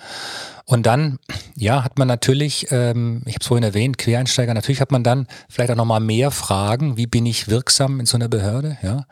Und 0.69 0.85
dann, 0.85 1.17
ja, 1.55 1.83
hat 1.83 1.97
man 1.97 2.07
natürlich, 2.07 2.67
ähm, 2.69 3.23
ich 3.25 3.33
habe 3.33 3.41
es 3.41 3.47
vorhin 3.47 3.63
erwähnt, 3.63 3.97
Quereinsteiger, 3.97 4.53
natürlich 4.53 4.81
hat 4.81 4.91
man 4.91 5.03
dann 5.03 5.25
vielleicht 5.49 5.71
auch 5.71 5.75
nochmal 5.75 5.99
mehr 5.99 6.29
Fragen, 6.29 6.95
wie 6.95 7.07
bin 7.07 7.25
ich 7.25 7.47
wirksam 7.47 7.99
in 7.99 8.05
so 8.05 8.17
einer 8.17 8.27
Behörde? 8.27 8.77
Ja? 8.83 9.07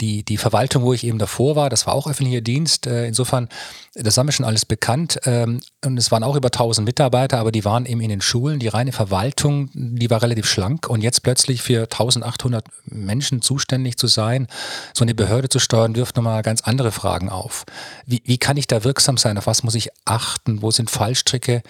Die, 0.00 0.24
die 0.24 0.36
Verwaltung, 0.36 0.82
wo 0.82 0.92
ich 0.92 1.04
eben 1.04 1.20
davor 1.20 1.54
war, 1.54 1.70
das 1.70 1.86
war 1.86 1.94
auch 1.94 2.08
öffentlicher 2.08 2.40
Dienst. 2.40 2.88
Äh, 2.88 3.06
insofern, 3.06 3.48
das 3.94 4.18
haben 4.18 4.26
wir 4.26 4.32
schon 4.32 4.44
alles 4.44 4.64
bekannt. 4.64 5.20
Ähm, 5.26 5.60
und 5.84 5.96
es 5.96 6.10
waren 6.10 6.24
auch 6.24 6.34
über 6.34 6.48
1000 6.48 6.84
Mitarbeiter, 6.84 7.38
aber 7.38 7.52
die 7.52 7.64
waren 7.64 7.86
eben 7.86 8.00
in 8.00 8.08
den 8.08 8.20
Schulen. 8.20 8.58
Die 8.58 8.66
reine 8.66 8.90
Verwaltung, 8.90 9.70
die 9.74 10.10
war 10.10 10.22
relativ 10.22 10.46
schlank. 10.46 10.88
Und 10.88 11.02
jetzt 11.02 11.22
plötzlich 11.22 11.62
für 11.62 11.82
1800 11.82 12.64
Menschen 12.86 13.42
zuständig 13.42 13.96
zu 13.96 14.08
sein, 14.08 14.48
so 14.92 15.04
eine 15.04 15.14
Behörde 15.14 15.48
zu 15.50 15.60
steuern, 15.60 15.94
wirft 15.94 16.16
nochmal 16.16 16.42
ganz 16.42 16.62
andere 16.62 16.90
Fragen 16.90 17.28
auf. 17.28 17.64
Wie, 18.06 18.22
wie 18.24 18.38
kann 18.38 18.56
ich 18.56 18.66
da 18.66 18.82
wirksam 18.82 19.18
sein? 19.18 19.38
Auf 19.38 19.46
was 19.46 19.62
muss 19.62 19.76
ich 19.76 19.90
achten? 20.04 20.62
Wo 20.62 20.72
sind 20.72 20.95
Fallstricke. 20.96 21.62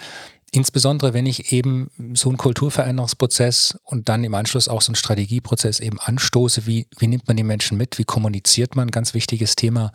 Insbesondere 0.52 1.12
wenn 1.12 1.26
ich 1.26 1.52
eben 1.52 1.90
so 2.14 2.28
einen 2.28 2.38
Kulturveränderungsprozess 2.38 3.78
und 3.84 4.08
dann 4.08 4.24
im 4.24 4.34
Anschluss 4.34 4.68
auch 4.68 4.80
so 4.80 4.90
einen 4.90 4.96
Strategieprozess 4.96 5.80
eben 5.80 5.98
anstoße, 6.00 6.66
wie, 6.66 6.86
wie 6.98 7.08
nimmt 7.08 7.26
man 7.26 7.36
die 7.36 7.42
Menschen 7.42 7.76
mit, 7.76 7.98
wie 7.98 8.04
kommuniziert 8.04 8.76
man, 8.76 8.90
ganz 8.90 9.12
wichtiges 9.12 9.56
Thema. 9.56 9.92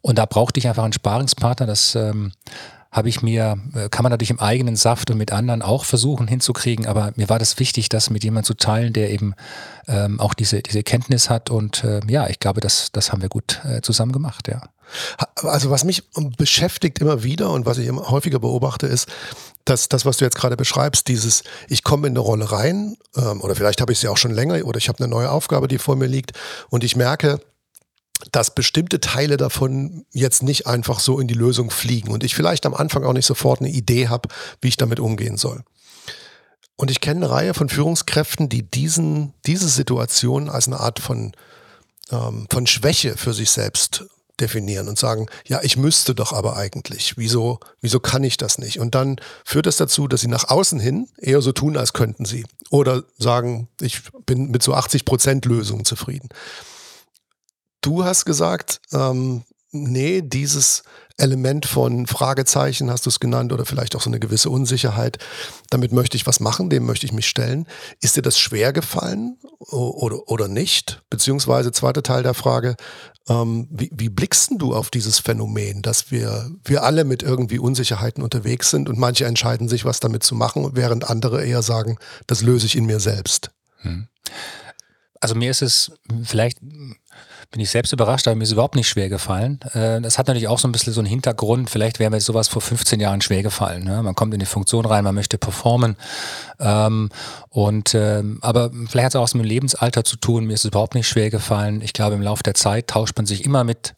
Und 0.00 0.16
da 0.16 0.26
brauchte 0.26 0.58
ich 0.58 0.68
einfach 0.68 0.84
einen 0.84 0.92
Sparingspartner, 0.92 1.66
das 1.66 1.94
ähm, 1.96 2.32
habe 2.92 3.08
ich 3.08 3.22
mir, 3.22 3.58
äh, 3.74 3.88
kann 3.88 4.02
man 4.02 4.10
natürlich 4.10 4.30
im 4.30 4.40
eigenen 4.40 4.76
Saft 4.76 5.10
und 5.10 5.18
mit 5.18 5.32
anderen 5.32 5.62
auch 5.62 5.84
versuchen 5.84 6.26
hinzukriegen, 6.26 6.86
aber 6.86 7.12
mir 7.16 7.28
war 7.28 7.38
das 7.38 7.58
wichtig, 7.58 7.88
das 7.88 8.10
mit 8.10 8.24
jemandem 8.24 8.46
zu 8.46 8.54
teilen, 8.54 8.92
der 8.92 9.10
eben 9.10 9.34
ähm, 9.86 10.18
auch 10.18 10.34
diese, 10.34 10.62
diese 10.62 10.82
Kenntnis 10.82 11.30
hat 11.30 11.50
und 11.50 11.84
äh, 11.84 12.00
ja, 12.08 12.28
ich 12.28 12.40
glaube, 12.40 12.60
das, 12.60 12.90
das 12.92 13.12
haben 13.12 13.22
wir 13.22 13.28
gut 13.28 13.60
äh, 13.64 13.80
zusammen 13.80 14.12
gemacht, 14.12 14.48
ja. 14.48 14.62
Also 15.36 15.70
was 15.70 15.84
mich 15.84 16.02
beschäftigt 16.36 16.98
immer 16.98 17.22
wieder 17.22 17.50
und 17.50 17.66
was 17.66 17.78
ich 17.78 17.86
immer 17.86 18.10
häufiger 18.10 18.38
beobachte, 18.38 18.86
ist, 18.86 19.08
dass 19.64 19.88
das, 19.88 20.04
was 20.04 20.16
du 20.16 20.24
jetzt 20.24 20.36
gerade 20.36 20.56
beschreibst, 20.56 21.08
dieses, 21.08 21.42
ich 21.68 21.84
komme 21.84 22.08
in 22.08 22.12
eine 22.12 22.20
Rolle 22.20 22.50
rein, 22.50 22.96
ähm, 23.16 23.40
oder 23.40 23.54
vielleicht 23.54 23.80
habe 23.80 23.92
ich 23.92 23.98
sie 23.98 24.08
auch 24.08 24.16
schon 24.16 24.32
länger, 24.32 24.64
oder 24.64 24.78
ich 24.78 24.88
habe 24.88 24.98
eine 24.98 25.08
neue 25.08 25.30
Aufgabe, 25.30 25.68
die 25.68 25.78
vor 25.78 25.96
mir 25.96 26.06
liegt, 26.06 26.32
und 26.70 26.82
ich 26.82 26.96
merke, 26.96 27.40
dass 28.32 28.54
bestimmte 28.54 29.00
Teile 29.00 29.36
davon 29.36 30.04
jetzt 30.12 30.42
nicht 30.42 30.66
einfach 30.66 31.00
so 31.00 31.20
in 31.20 31.28
die 31.28 31.34
Lösung 31.34 31.70
fliegen 31.70 32.10
und 32.10 32.22
ich 32.22 32.34
vielleicht 32.34 32.66
am 32.66 32.74
Anfang 32.74 33.04
auch 33.04 33.12
nicht 33.12 33.26
sofort 33.26 33.60
eine 33.60 33.70
Idee 33.70 34.08
habe, 34.08 34.28
wie 34.60 34.68
ich 34.68 34.76
damit 34.76 35.00
umgehen 35.00 35.36
soll. 35.36 35.62
Und 36.76 36.90
ich 36.90 37.00
kenne 37.00 37.26
eine 37.26 37.34
Reihe 37.34 37.54
von 37.54 37.68
Führungskräften, 37.68 38.48
die 38.48 38.62
diesen, 38.62 39.34
diese 39.46 39.68
Situation 39.68 40.48
als 40.48 40.66
eine 40.66 40.80
Art 40.80 40.98
von, 40.98 41.32
ähm, 42.10 42.46
von 42.50 42.66
Schwäche 42.66 43.16
für 43.16 43.34
sich 43.34 43.50
selbst 43.50 44.04
definieren 44.40 44.88
und 44.88 44.98
sagen, 44.98 45.26
ja, 45.46 45.60
ich 45.62 45.76
müsste 45.76 46.14
doch 46.14 46.32
aber 46.32 46.56
eigentlich. 46.56 47.16
Wieso, 47.16 47.60
wieso 47.80 48.00
kann 48.00 48.24
ich 48.24 48.36
das 48.36 48.58
nicht? 48.58 48.78
Und 48.80 48.94
dann 48.94 49.16
führt 49.44 49.66
das 49.66 49.76
dazu, 49.76 50.08
dass 50.08 50.20
sie 50.20 50.28
nach 50.28 50.48
außen 50.48 50.80
hin 50.80 51.08
eher 51.18 51.42
so 51.42 51.52
tun, 51.52 51.76
als 51.76 51.92
könnten 51.92 52.24
sie. 52.24 52.44
Oder 52.70 53.04
sagen, 53.18 53.68
ich 53.80 54.02
bin 54.26 54.50
mit 54.50 54.62
so 54.62 54.74
80 54.74 55.04
Prozent 55.04 55.44
Lösungen 55.44 55.84
zufrieden. 55.84 56.28
Du 57.80 58.04
hast 58.04 58.24
gesagt, 58.24 58.80
ähm, 58.92 59.44
nee, 59.72 60.22
dieses 60.22 60.82
Element 61.20 61.66
von 61.66 62.06
Fragezeichen, 62.06 62.90
hast 62.90 63.06
du 63.06 63.10
es 63.10 63.20
genannt, 63.20 63.52
oder 63.52 63.66
vielleicht 63.66 63.94
auch 63.94 64.00
so 64.00 64.10
eine 64.10 64.20
gewisse 64.20 64.50
Unsicherheit, 64.50 65.18
damit 65.68 65.92
möchte 65.92 66.16
ich 66.16 66.26
was 66.26 66.40
machen, 66.40 66.70
dem 66.70 66.86
möchte 66.86 67.06
ich 67.06 67.12
mich 67.12 67.28
stellen. 67.28 67.66
Ist 68.00 68.16
dir 68.16 68.22
das 68.22 68.38
schwer 68.38 68.72
gefallen 68.72 69.38
oder, 69.58 70.28
oder 70.28 70.48
nicht? 70.48 71.02
Beziehungsweise 71.10 71.72
zweiter 71.72 72.02
Teil 72.02 72.22
der 72.22 72.34
Frage, 72.34 72.76
ähm, 73.28 73.68
wie, 73.70 73.90
wie 73.92 74.08
blickst 74.08 74.52
du 74.56 74.74
auf 74.74 74.90
dieses 74.90 75.18
Phänomen, 75.18 75.82
dass 75.82 76.10
wir, 76.10 76.50
wir 76.64 76.82
alle 76.82 77.04
mit 77.04 77.22
irgendwie 77.22 77.58
Unsicherheiten 77.58 78.22
unterwegs 78.22 78.70
sind 78.70 78.88
und 78.88 78.98
manche 78.98 79.26
entscheiden 79.26 79.68
sich, 79.68 79.84
was 79.84 80.00
damit 80.00 80.22
zu 80.22 80.34
machen, 80.34 80.70
während 80.74 81.08
andere 81.08 81.44
eher 81.44 81.62
sagen, 81.62 81.98
das 82.26 82.42
löse 82.42 82.66
ich 82.66 82.76
in 82.76 82.86
mir 82.86 83.00
selbst? 83.00 83.50
Hm. 83.82 84.08
Also 85.20 85.34
mir 85.34 85.50
ist 85.50 85.62
es 85.62 85.92
vielleicht 86.24 86.58
bin 87.50 87.60
ich 87.60 87.70
selbst 87.70 87.92
überrascht, 87.92 88.28
aber 88.28 88.36
mir 88.36 88.44
ist 88.44 88.52
überhaupt 88.52 88.76
nicht 88.76 88.88
schwer 88.88 89.08
gefallen. 89.08 89.58
Äh, 89.72 90.00
das 90.00 90.18
hat 90.18 90.28
natürlich 90.28 90.46
auch 90.46 90.58
so 90.58 90.68
ein 90.68 90.72
bisschen 90.72 90.92
so 90.92 91.00
einen 91.00 91.08
Hintergrund. 91.08 91.68
Vielleicht 91.68 91.98
wäre 91.98 92.10
mir 92.10 92.20
sowas 92.20 92.46
vor 92.46 92.62
15 92.62 93.00
Jahren 93.00 93.20
schwer 93.22 93.42
gefallen. 93.42 93.82
Ne? 93.82 94.02
Man 94.02 94.14
kommt 94.14 94.32
in 94.34 94.40
die 94.40 94.46
Funktion 94.46 94.86
rein, 94.86 95.02
man 95.02 95.16
möchte 95.16 95.36
performen. 95.36 95.96
Ähm, 96.60 97.08
und, 97.48 97.94
ähm, 97.94 98.38
aber 98.42 98.70
vielleicht 98.88 99.06
hat 99.06 99.12
es 99.12 99.16
auch 99.16 99.24
was 99.24 99.34
mit 99.34 99.44
dem 99.44 99.48
Lebensalter 99.48 100.04
zu 100.04 100.16
tun. 100.16 100.46
Mir 100.46 100.54
ist 100.54 100.64
es 100.64 100.70
überhaupt 100.70 100.94
nicht 100.94 101.08
schwer 101.08 101.30
gefallen. 101.30 101.80
Ich 101.82 101.92
glaube, 101.92 102.14
im 102.14 102.22
Laufe 102.22 102.44
der 102.44 102.54
Zeit 102.54 102.86
tauscht 102.86 103.16
man 103.16 103.26
sich 103.26 103.44
immer 103.44 103.64
mit 103.64 103.94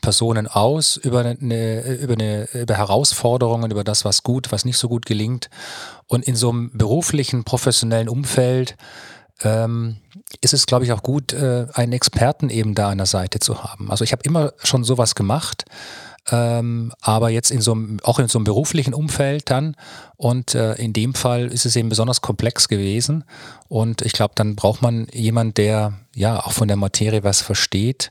Personen 0.00 0.46
aus 0.48 0.96
über 0.96 1.20
eine, 1.20 1.82
über 1.98 2.14
eine, 2.14 2.48
über 2.54 2.74
Herausforderungen, 2.74 3.70
über 3.70 3.84
das, 3.84 4.04
was 4.04 4.24
gut, 4.24 4.50
was 4.50 4.64
nicht 4.64 4.78
so 4.78 4.88
gut 4.88 5.06
gelingt. 5.06 5.48
Und 6.06 6.24
in 6.24 6.34
so 6.34 6.50
einem 6.50 6.70
beruflichen, 6.74 7.44
professionellen 7.44 8.08
Umfeld 8.08 8.76
ähm, 9.42 9.96
ist 10.40 10.54
es, 10.54 10.66
glaube 10.66 10.84
ich, 10.84 10.92
auch 10.92 11.02
gut, 11.02 11.32
äh, 11.32 11.66
einen 11.74 11.92
Experten 11.92 12.50
eben 12.50 12.74
da 12.74 12.90
an 12.90 12.98
der 12.98 13.06
Seite 13.06 13.38
zu 13.38 13.62
haben. 13.62 13.90
Also 13.90 14.04
ich 14.04 14.12
habe 14.12 14.22
immer 14.24 14.52
schon 14.62 14.84
sowas 14.84 15.14
gemacht, 15.14 15.64
ähm, 16.30 16.92
aber 17.00 17.30
jetzt 17.30 17.50
in 17.50 17.60
so 17.60 17.72
einem, 17.72 17.98
auch 18.02 18.18
in 18.18 18.26
so 18.26 18.38
einem 18.38 18.44
beruflichen 18.44 18.94
Umfeld 18.94 19.48
dann. 19.48 19.76
Und 20.16 20.54
äh, 20.54 20.74
in 20.74 20.92
dem 20.92 21.14
Fall 21.14 21.46
ist 21.46 21.66
es 21.66 21.76
eben 21.76 21.88
besonders 21.88 22.20
komplex 22.20 22.68
gewesen. 22.68 23.24
Und 23.68 24.02
ich 24.02 24.12
glaube, 24.12 24.32
dann 24.34 24.56
braucht 24.56 24.82
man 24.82 25.06
jemanden, 25.12 25.54
der 25.54 25.92
ja 26.14 26.44
auch 26.44 26.52
von 26.52 26.66
der 26.66 26.76
Materie 26.76 27.22
was 27.22 27.42
versteht. 27.42 28.10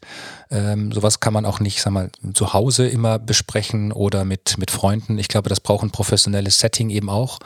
Ähm, 0.50 0.92
sowas 0.94 1.20
kann 1.20 1.34
man 1.34 1.46
auch 1.46 1.60
nicht, 1.60 1.82
sag 1.82 1.92
mal, 1.92 2.10
zu 2.34 2.54
Hause 2.54 2.88
immer 2.88 3.20
besprechen 3.20 3.92
oder 3.92 4.24
mit, 4.24 4.58
mit 4.58 4.72
Freunden. 4.72 5.20
Ich 5.20 5.28
glaube, 5.28 5.50
das 5.50 5.60
braucht 5.60 5.84
ein 5.84 5.92
professionelles 5.92 6.60
Setting 6.60 6.90
eben 6.92 7.10
auch. 7.10 7.40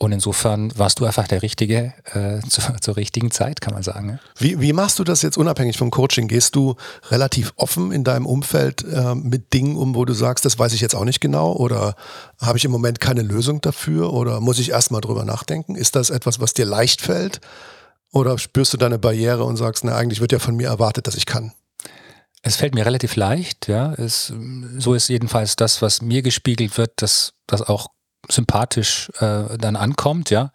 Und 0.00 0.12
insofern 0.12 0.72
warst 0.78 1.00
du 1.00 1.06
einfach 1.06 1.26
der 1.26 1.42
Richtige 1.42 1.92
äh, 2.12 2.38
zu, 2.48 2.62
zur 2.80 2.96
richtigen 2.96 3.32
Zeit, 3.32 3.60
kann 3.60 3.74
man 3.74 3.82
sagen. 3.82 4.06
Ne? 4.06 4.20
Wie, 4.36 4.60
wie 4.60 4.72
machst 4.72 5.00
du 5.00 5.04
das 5.04 5.22
jetzt 5.22 5.36
unabhängig 5.36 5.76
vom 5.76 5.90
Coaching? 5.90 6.28
Gehst 6.28 6.54
du 6.54 6.76
relativ 7.10 7.52
offen 7.56 7.90
in 7.90 8.04
deinem 8.04 8.24
Umfeld 8.24 8.84
äh, 8.84 9.16
mit 9.16 9.52
Dingen 9.52 9.76
um, 9.76 9.96
wo 9.96 10.04
du 10.04 10.12
sagst, 10.12 10.44
das 10.44 10.56
weiß 10.56 10.72
ich 10.72 10.80
jetzt 10.80 10.94
auch 10.94 11.04
nicht 11.04 11.20
genau 11.20 11.52
oder 11.52 11.96
habe 12.40 12.58
ich 12.58 12.64
im 12.64 12.70
Moment 12.70 13.00
keine 13.00 13.22
Lösung 13.22 13.60
dafür 13.60 14.12
oder 14.12 14.40
muss 14.40 14.60
ich 14.60 14.70
erstmal 14.70 15.00
drüber 15.00 15.24
nachdenken? 15.24 15.74
Ist 15.74 15.96
das 15.96 16.10
etwas, 16.10 16.38
was 16.38 16.54
dir 16.54 16.64
leicht 16.64 17.00
fällt? 17.00 17.40
Oder 18.12 18.38
spürst 18.38 18.72
du 18.72 18.76
deine 18.76 18.98
Barriere 19.00 19.44
und 19.44 19.56
sagst, 19.56 19.84
na, 19.84 19.96
eigentlich 19.96 20.20
wird 20.20 20.32
ja 20.32 20.38
von 20.38 20.56
mir 20.56 20.68
erwartet, 20.68 21.08
dass 21.08 21.16
ich 21.16 21.26
kann? 21.26 21.52
Es 22.42 22.54
fällt 22.54 22.74
mir 22.74 22.86
relativ 22.86 23.16
leicht, 23.16 23.66
ja. 23.66 23.92
Es, 23.94 24.32
so 24.78 24.94
ist 24.94 25.08
jedenfalls 25.08 25.56
das, 25.56 25.82
was 25.82 26.02
mir 26.02 26.22
gespiegelt 26.22 26.78
wird, 26.78 27.02
dass 27.02 27.34
das 27.46 27.62
auch 27.62 27.88
sympathisch 28.28 29.10
äh, 29.20 29.56
dann 29.58 29.76
ankommt, 29.76 30.30
ja. 30.30 30.50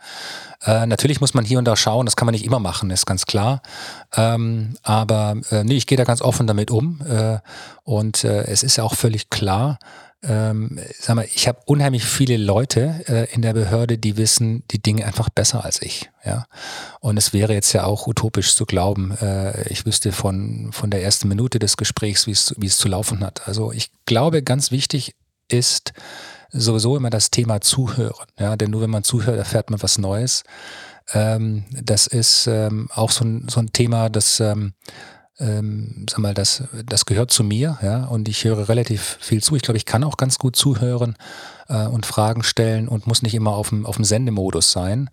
Äh, 0.65 0.85
natürlich 0.85 1.21
muss 1.21 1.33
man 1.33 1.45
hier 1.45 1.59
und 1.59 1.65
da 1.65 1.75
schauen, 1.75 2.05
das 2.05 2.15
kann 2.15 2.25
man 2.25 2.33
nicht 2.33 2.45
immer 2.45 2.59
machen, 2.59 2.89
ist 2.89 3.05
ganz 3.05 3.25
klar. 3.25 3.61
Ähm, 4.15 4.75
aber 4.83 5.35
äh, 5.49 5.63
nee, 5.63 5.75
ich 5.75 5.87
gehe 5.87 5.97
da 5.97 6.03
ganz 6.03 6.21
offen 6.21 6.47
damit 6.47 6.71
um. 6.71 7.01
Äh, 7.01 7.39
und 7.83 8.23
äh, 8.23 8.43
es 8.45 8.63
ist 8.63 8.77
ja 8.77 8.83
auch 8.83 8.95
völlig 8.95 9.29
klar, 9.29 9.79
ähm, 10.25 10.79
sag 10.99 11.17
mal, 11.17 11.27
ich 11.33 11.47
habe 11.49 11.59
unheimlich 11.65 12.05
viele 12.05 12.37
Leute 12.37 13.03
äh, 13.07 13.33
in 13.33 13.41
der 13.41 13.53
Behörde, 13.53 13.97
die 13.97 14.15
wissen 14.15 14.63
die 14.71 14.81
Dinge 14.81 15.05
einfach 15.05 15.29
besser 15.29 15.65
als 15.65 15.81
ich. 15.81 16.09
Ja, 16.25 16.45
und 17.01 17.17
es 17.17 17.33
wäre 17.33 17.53
jetzt 17.53 17.73
ja 17.73 17.83
auch 17.83 18.07
utopisch 18.07 18.55
zu 18.55 18.65
glauben, 18.65 19.11
äh, 19.19 19.67
ich 19.67 19.85
wüsste 19.85 20.13
von 20.13 20.69
von 20.71 20.91
der 20.91 21.03
ersten 21.03 21.27
Minute 21.27 21.59
des 21.59 21.75
Gesprächs, 21.75 22.25
wie 22.25 22.31
es 22.31 22.55
wie 22.57 22.67
es 22.67 22.77
zu 22.77 22.87
laufen 22.87 23.19
hat. 23.21 23.47
Also 23.47 23.73
ich 23.73 23.91
glaube, 24.05 24.43
ganz 24.43 24.71
wichtig 24.71 25.15
ist 25.49 25.91
sowieso 26.53 26.95
immer 26.95 27.09
das 27.09 27.31
Thema 27.31 27.61
Zuhören. 27.61 28.27
Ja, 28.39 28.55
denn 28.55 28.71
nur 28.71 28.81
wenn 28.81 28.89
man 28.89 29.03
zuhört, 29.03 29.37
erfährt 29.37 29.69
man 29.69 29.81
was 29.81 29.97
Neues. 29.97 30.43
Ähm, 31.13 31.65
das 31.71 32.07
ist 32.07 32.47
ähm, 32.47 32.87
auch 32.93 33.11
so 33.11 33.25
ein, 33.25 33.47
so 33.49 33.59
ein 33.59 33.73
Thema, 33.73 34.09
das, 34.09 34.39
ähm, 34.39 34.73
ähm, 35.39 36.05
sag 36.09 36.19
mal, 36.19 36.33
das, 36.33 36.63
das 36.85 37.05
gehört 37.05 37.31
zu 37.31 37.43
mir, 37.43 37.77
ja, 37.81 38.05
und 38.05 38.29
ich 38.29 38.43
höre 38.45 38.69
relativ 38.69 39.17
viel 39.19 39.43
zu. 39.43 39.55
Ich 39.55 39.63
glaube, 39.63 39.77
ich 39.77 39.85
kann 39.85 40.03
auch 40.03 40.15
ganz 40.15 40.37
gut 40.37 40.55
zuhören 40.55 41.15
äh, 41.67 41.87
und 41.87 42.05
Fragen 42.05 42.43
stellen 42.43 42.87
und 42.87 43.07
muss 43.07 43.23
nicht 43.23 43.33
immer 43.33 43.51
auf 43.51 43.69
dem, 43.69 43.85
auf 43.85 43.95
dem 43.95 44.05
Sendemodus 44.05 44.71
sein. 44.71 45.09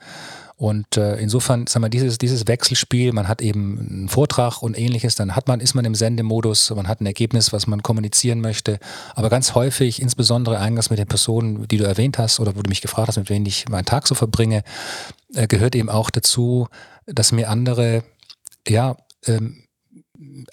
Und 0.61 0.99
äh, 0.99 1.17
insofern, 1.17 1.67
sagen 1.67 1.87
wir, 1.87 1.88
dieses, 1.88 2.19
dieses 2.19 2.47
Wechselspiel, 2.47 3.14
man 3.14 3.29
hat 3.29 3.40
eben 3.40 3.79
einen 3.79 4.09
Vortrag 4.11 4.61
und 4.61 4.79
ähnliches, 4.79 5.14
dann 5.14 5.35
hat 5.35 5.49
man, 5.49 5.59
ist 5.59 5.73
man 5.73 5.87
im 5.87 5.95
Sendemodus, 5.95 6.69
man 6.76 6.87
hat 6.87 7.00
ein 7.00 7.07
Ergebnis, 7.07 7.50
was 7.55 7.67
man 7.67 7.83
kommunizieren 7.83 8.43
möchte. 8.43 8.79
Aber 9.14 9.31
ganz 9.31 9.55
häufig, 9.55 10.02
insbesondere 10.02 10.59
eingangs 10.59 10.90
mit 10.90 10.99
den 10.99 11.09
Personen, 11.09 11.67
die 11.67 11.79
du 11.79 11.85
erwähnt 11.85 12.19
hast 12.19 12.40
oder 12.40 12.57
wo 12.57 12.61
du 12.61 12.69
mich 12.69 12.83
gefragt 12.83 13.09
hast, 13.09 13.17
mit 13.17 13.31
wem 13.31 13.47
ich 13.47 13.71
meinen 13.71 13.87
Tag 13.87 14.07
so 14.07 14.14
verbringe, 14.14 14.62
äh, 15.33 15.47
gehört 15.47 15.75
eben 15.75 15.88
auch 15.88 16.11
dazu, 16.11 16.69
dass 17.07 17.33
mir 17.33 17.49
andere, 17.49 18.05
ja, 18.69 18.99
ähm, 19.25 19.64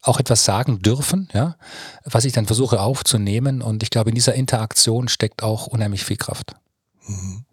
auch 0.03 0.21
etwas 0.21 0.45
sagen 0.45 0.81
dürfen, 0.81 1.27
ja, 1.33 1.57
was 2.05 2.23
ich 2.23 2.31
dann 2.31 2.45
versuche 2.45 2.79
aufzunehmen. 2.79 3.61
Und 3.61 3.83
ich 3.83 3.89
glaube, 3.89 4.11
in 4.11 4.15
dieser 4.15 4.35
Interaktion 4.35 5.09
steckt 5.09 5.43
auch 5.43 5.67
unheimlich 5.67 6.05
viel 6.05 6.15
Kraft. 6.15 6.55
Mhm. 7.05 7.43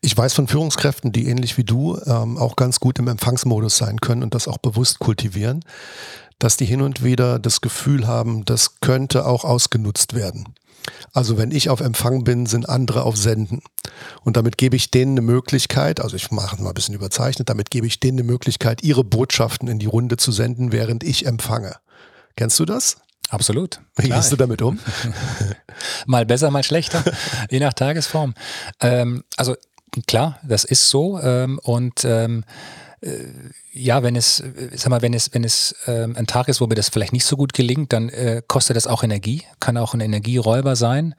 Ich 0.00 0.16
weiß 0.16 0.34
von 0.34 0.48
Führungskräften, 0.48 1.12
die 1.12 1.28
ähnlich 1.28 1.56
wie 1.56 1.64
du 1.64 1.98
ähm, 2.06 2.36
auch 2.38 2.56
ganz 2.56 2.80
gut 2.80 2.98
im 2.98 3.08
Empfangsmodus 3.08 3.76
sein 3.76 4.00
können 4.00 4.22
und 4.22 4.34
das 4.34 4.48
auch 4.48 4.58
bewusst 4.58 4.98
kultivieren, 4.98 5.64
dass 6.38 6.56
die 6.56 6.64
hin 6.64 6.82
und 6.82 7.04
wieder 7.04 7.38
das 7.38 7.60
Gefühl 7.60 8.06
haben, 8.06 8.44
das 8.44 8.80
könnte 8.80 9.26
auch 9.26 9.44
ausgenutzt 9.44 10.14
werden. 10.14 10.54
Also 11.12 11.38
wenn 11.38 11.52
ich 11.52 11.70
auf 11.70 11.80
Empfang 11.80 12.24
bin, 12.24 12.46
sind 12.46 12.68
andere 12.68 13.04
auf 13.04 13.16
Senden. 13.16 13.62
Und 14.24 14.36
damit 14.36 14.58
gebe 14.58 14.74
ich 14.74 14.90
denen 14.90 15.12
eine 15.12 15.22
Möglichkeit, 15.22 16.00
also 16.00 16.16
ich 16.16 16.30
mache 16.30 16.56
es 16.56 16.62
mal 16.62 16.70
ein 16.70 16.74
bisschen 16.74 16.94
überzeichnet, 16.94 17.48
damit 17.48 17.70
gebe 17.70 17.86
ich 17.86 18.00
denen 18.00 18.18
eine 18.18 18.26
Möglichkeit, 18.26 18.82
ihre 18.82 19.04
Botschaften 19.04 19.68
in 19.68 19.78
die 19.78 19.86
Runde 19.86 20.16
zu 20.16 20.32
senden, 20.32 20.72
während 20.72 21.04
ich 21.04 21.26
empfange. 21.26 21.76
Kennst 22.36 22.58
du 22.58 22.64
das? 22.64 22.96
Absolut. 23.32 23.80
Wie 23.96 24.10
gehst 24.10 24.30
du 24.30 24.36
damit 24.36 24.60
um? 24.60 24.78
mal 26.06 26.26
besser, 26.26 26.50
mal 26.50 26.62
schlechter, 26.62 27.02
je 27.50 27.60
nach 27.60 27.72
Tagesform. 27.72 28.34
Ähm, 28.78 29.24
also 29.38 29.56
klar, 30.06 30.38
das 30.42 30.64
ist 30.64 30.90
so. 30.90 31.18
Ähm, 31.18 31.58
und 31.62 32.04
ähm, 32.04 32.44
äh, 33.00 33.24
ja, 33.72 34.02
wenn 34.02 34.16
es, 34.16 34.42
sag 34.74 34.90
mal, 34.90 35.00
wenn 35.00 35.14
es, 35.14 35.32
wenn 35.32 35.44
es 35.44 35.74
ähm, 35.86 36.14
ein 36.14 36.26
Tag 36.26 36.48
ist, 36.48 36.60
wo 36.60 36.66
mir 36.66 36.74
das 36.74 36.90
vielleicht 36.90 37.14
nicht 37.14 37.24
so 37.24 37.38
gut 37.38 37.54
gelingt, 37.54 37.94
dann 37.94 38.10
äh, 38.10 38.42
kostet 38.46 38.76
das 38.76 38.86
auch 38.86 39.02
Energie, 39.02 39.42
kann 39.60 39.78
auch 39.78 39.94
ein 39.94 40.00
Energieräuber 40.00 40.76
sein. 40.76 41.14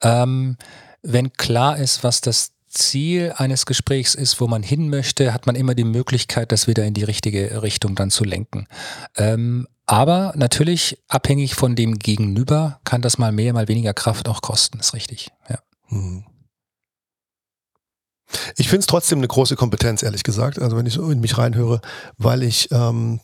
Ähm, 0.00 0.56
wenn 1.02 1.34
klar 1.34 1.76
ist, 1.76 2.02
was 2.02 2.22
das 2.22 2.52
Ziel 2.68 3.34
eines 3.36 3.66
Gesprächs 3.66 4.14
ist, 4.14 4.40
wo 4.40 4.46
man 4.46 4.62
hin 4.62 4.88
möchte, 4.88 5.34
hat 5.34 5.46
man 5.46 5.56
immer 5.56 5.74
die 5.74 5.84
Möglichkeit, 5.84 6.52
das 6.52 6.68
wieder 6.68 6.86
in 6.86 6.94
die 6.94 7.04
richtige 7.04 7.60
Richtung 7.62 7.96
dann 7.96 8.10
zu 8.10 8.24
lenken. 8.24 8.66
Ähm, 9.18 9.68
aber 9.86 10.32
natürlich, 10.36 11.02
abhängig 11.08 11.54
von 11.54 11.76
dem 11.76 11.98
Gegenüber, 11.98 12.80
kann 12.84 13.02
das 13.02 13.18
mal 13.18 13.32
mehr, 13.32 13.52
mal 13.52 13.68
weniger 13.68 13.94
Kraft 13.94 14.28
auch 14.28 14.40
kosten, 14.40 14.80
ist 14.80 14.94
richtig. 14.94 15.30
Ja. 15.48 15.58
Hm. 15.88 16.24
Ich 18.56 18.68
finde 18.68 18.80
es 18.80 18.86
trotzdem 18.86 19.18
eine 19.18 19.28
große 19.28 19.56
Kompetenz, 19.56 20.02
ehrlich 20.02 20.24
gesagt, 20.24 20.58
also 20.58 20.76
wenn 20.76 20.86
ich 20.86 20.94
so 20.94 21.08
in 21.10 21.20
mich 21.20 21.38
reinhöre, 21.38 21.80
weil 22.16 22.42
ich 22.42 22.68
ähm, 22.72 23.20